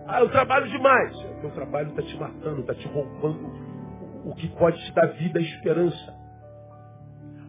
Ah, 0.07 0.21
eu 0.21 0.31
trabalho 0.31 0.69
demais. 0.71 1.15
O 1.15 1.41
teu 1.41 1.51
trabalho 1.51 1.91
está 1.91 2.03
te 2.03 2.17
matando, 2.17 2.61
está 2.61 2.75
te 2.75 2.89
roubando 2.89 3.53
o 4.25 4.35
que 4.35 4.49
pode 4.57 4.83
te 4.87 4.93
dar 4.95 5.07
vida 5.09 5.41
e 5.41 5.45
esperança. 5.45 6.15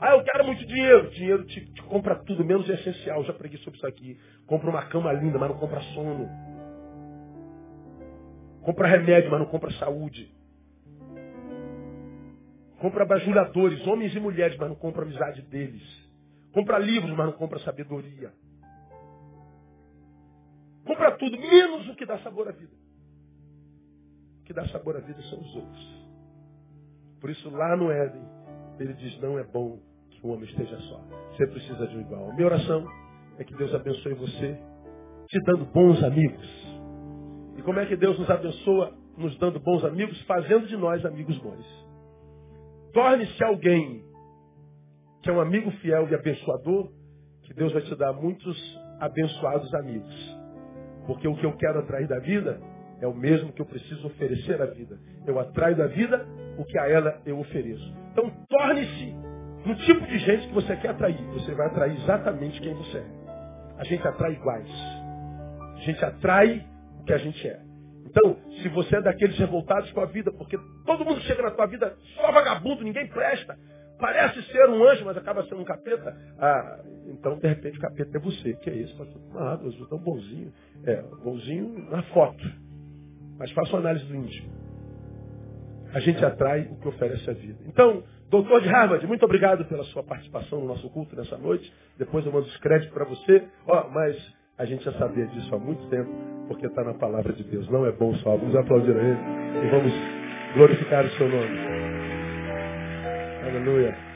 Ah, 0.01 0.11
eu 0.11 0.23
quero 0.23 0.45
muito 0.45 0.65
dinheiro. 0.65 1.09
Dinheiro 1.11 1.45
te, 1.45 1.65
te 1.73 1.83
compra 1.83 2.15
tudo, 2.15 2.43
menos 2.43 2.67
o 2.67 2.71
essencial. 2.71 3.23
Já 3.23 3.33
preguei 3.33 3.57
sobre 3.59 3.77
isso 3.77 3.87
aqui. 3.87 4.19
Compra 4.45 4.69
uma 4.69 4.85
cama 4.87 5.13
linda, 5.13 5.39
mas 5.39 5.49
não 5.49 5.57
compra 5.57 5.79
sono. 5.93 6.29
Compra 8.61 8.87
remédio, 8.87 9.31
mas 9.31 9.39
não 9.39 9.47
compra 9.47 9.71
saúde. 9.73 10.34
Compra 12.85 13.03
bajuladores, 13.03 13.81
homens 13.87 14.15
e 14.15 14.19
mulheres, 14.19 14.55
mas 14.59 14.69
não 14.69 14.75
compra 14.75 15.01
a 15.01 15.05
amizade 15.05 15.41
deles. 15.41 15.81
Compra 16.53 16.77
livros, 16.77 17.09
mas 17.17 17.25
não 17.25 17.33
compra 17.33 17.57
sabedoria. 17.61 18.31
Compra 20.85 21.13
tudo, 21.13 21.35
menos 21.35 21.89
o 21.89 21.95
que 21.95 22.05
dá 22.05 22.19
sabor 22.19 22.47
à 22.47 22.51
vida. 22.51 22.75
O 24.39 24.43
que 24.43 24.53
dá 24.53 24.67
sabor 24.67 24.97
à 24.97 24.99
vida 24.99 25.19
são 25.31 25.39
os 25.39 25.55
outros. 25.55 26.07
Por 27.19 27.31
isso, 27.31 27.49
lá 27.49 27.75
no 27.75 27.89
Éden, 27.89 28.21
ele 28.79 28.93
diz: 28.93 29.19
não 29.19 29.39
é 29.39 29.43
bom 29.43 29.79
que 30.11 30.23
um 30.23 30.33
homem 30.33 30.47
esteja 30.47 30.77
só. 30.81 31.01
Você 31.31 31.47
precisa 31.47 31.87
de 31.87 31.97
um 31.97 32.01
igual. 32.01 32.31
Minha 32.35 32.45
oração 32.45 32.85
é 33.39 33.43
que 33.43 33.55
Deus 33.55 33.73
abençoe 33.73 34.13
você, 34.13 34.59
te 35.27 35.41
dando 35.47 35.65
bons 35.73 36.03
amigos. 36.03 36.47
E 37.57 37.63
como 37.63 37.79
é 37.79 37.87
que 37.87 37.95
Deus 37.95 38.19
nos 38.19 38.29
abençoa, 38.29 38.93
nos 39.17 39.35
dando 39.39 39.59
bons 39.59 39.83
amigos? 39.85 40.21
Fazendo 40.27 40.67
de 40.67 40.77
nós 40.77 41.03
amigos 41.03 41.35
bons. 41.39 41.84
Torne-se 42.95 43.43
alguém 43.43 44.01
que 45.21 45.29
é 45.29 45.33
um 45.33 45.41
amigo 45.41 45.69
fiel 45.81 46.07
e 46.09 46.15
abençoador, 46.15 46.89
que 47.43 47.53
Deus 47.53 47.73
vai 47.73 47.81
te 47.81 47.93
dar 47.95 48.13
muitos 48.13 48.57
abençoados 49.01 49.73
amigos. 49.75 50.37
Porque 51.05 51.27
o 51.27 51.35
que 51.35 51.45
eu 51.45 51.51
quero 51.57 51.79
atrair 51.79 52.07
da 52.07 52.19
vida 52.19 52.57
é 53.01 53.07
o 53.07 53.13
mesmo 53.13 53.51
que 53.51 53.61
eu 53.61 53.65
preciso 53.65 54.07
oferecer 54.07 54.61
à 54.61 54.67
vida. 54.67 54.97
Eu 55.27 55.37
atraio 55.37 55.75
da 55.75 55.87
vida 55.87 56.25
o 56.57 56.63
que 56.63 56.79
a 56.79 56.87
ela 56.87 57.21
eu 57.25 57.37
ofereço. 57.37 57.93
Então 58.13 58.31
torne-se 58.47 59.13
no 59.65 59.75
tipo 59.75 60.05
de 60.07 60.17
gente 60.19 60.47
que 60.47 60.53
você 60.53 60.77
quer 60.77 60.91
atrair. 60.91 61.21
Você 61.33 61.53
vai 61.53 61.67
atrair 61.67 62.01
exatamente 62.01 62.61
quem 62.61 62.73
você 62.75 62.99
é. 62.99 63.05
A 63.77 63.83
gente 63.83 64.07
atrai 64.07 64.31
iguais. 64.31 64.69
A 65.75 65.81
gente 65.81 66.05
atrai 66.05 66.65
o 67.01 67.03
que 67.03 67.11
a 67.11 67.17
gente 67.17 67.45
é. 67.45 67.64
Então, 68.15 68.37
se 68.61 68.69
você 68.69 68.95
é 68.95 69.01
daqueles 69.01 69.37
revoltados 69.37 69.91
com 69.91 69.99
a 69.99 70.05
vida, 70.05 70.31
porque 70.31 70.57
todo 70.85 71.03
mundo 71.03 71.19
chega 71.23 71.43
na 71.43 71.51
tua 71.51 71.65
vida 71.65 71.93
só 72.15 72.31
vagabundo, 72.31 72.81
ninguém 72.81 73.07
presta, 73.07 73.57
parece 73.99 74.41
ser 74.51 74.69
um 74.69 74.81
anjo, 74.87 75.03
mas 75.03 75.17
acaba 75.17 75.43
sendo 75.43 75.59
um 75.59 75.65
capeta, 75.65 76.15
ah, 76.39 76.79
então 77.07 77.37
de 77.37 77.47
repente 77.47 77.77
o 77.77 77.81
capeta 77.81 78.17
é 78.17 78.21
você. 78.21 78.53
Que 78.53 78.69
é 78.69 78.73
isso, 78.73 78.97
pastor? 78.97 79.21
Ah, 79.35 79.57
Deus, 79.57 79.75
tão 79.89 79.97
bonzinho. 79.97 80.53
É, 80.85 81.01
bonzinho 81.23 81.89
na 81.89 82.03
foto. 82.03 82.41
Mas 83.37 83.51
faça 83.51 83.71
uma 83.71 83.79
análise 83.79 84.05
do 84.05 84.15
íntimo. 84.15 84.49
A 85.93 85.99
gente 85.99 86.23
atrai 86.23 86.69
o 86.71 86.79
que 86.79 86.87
oferece 86.87 87.29
a 87.29 87.33
vida. 87.33 87.59
Então, 87.67 88.01
doutor 88.29 88.61
de 88.61 88.69
Harvard, 88.69 89.05
muito 89.07 89.25
obrigado 89.25 89.65
pela 89.65 89.83
sua 89.85 90.03
participação 90.03 90.61
no 90.61 90.67
nosso 90.67 90.89
culto 90.89 91.17
nessa 91.17 91.37
noite. 91.37 91.69
Depois 91.97 92.25
eu 92.25 92.31
mando 92.31 92.47
os 92.47 92.57
créditos 92.57 92.93
para 92.93 93.03
você. 93.03 93.43
Ó, 93.67 93.85
oh, 93.85 93.89
mas 93.91 94.15
a 94.57 94.65
gente 94.65 94.83
já 94.83 94.93
sabia 94.93 95.25
disso 95.27 95.53
há 95.53 95.59
muito 95.59 95.85
tempo, 95.89 96.09
porque 96.47 96.65
está 96.65 96.83
na 96.83 96.93
palavra 96.93 97.33
de 97.33 97.43
Deus. 97.43 97.69
Não 97.69 97.85
é 97.85 97.91
bom 97.91 98.15
só. 98.17 98.37
Vamos 98.37 98.55
aplaudir 98.55 98.95
a 98.95 99.01
Ele 99.01 99.19
e 99.63 99.69
vamos 99.69 99.93
glorificar 100.55 101.05
o 101.05 101.09
seu 101.17 101.27
nome. 101.27 101.59
Aleluia. 103.43 104.14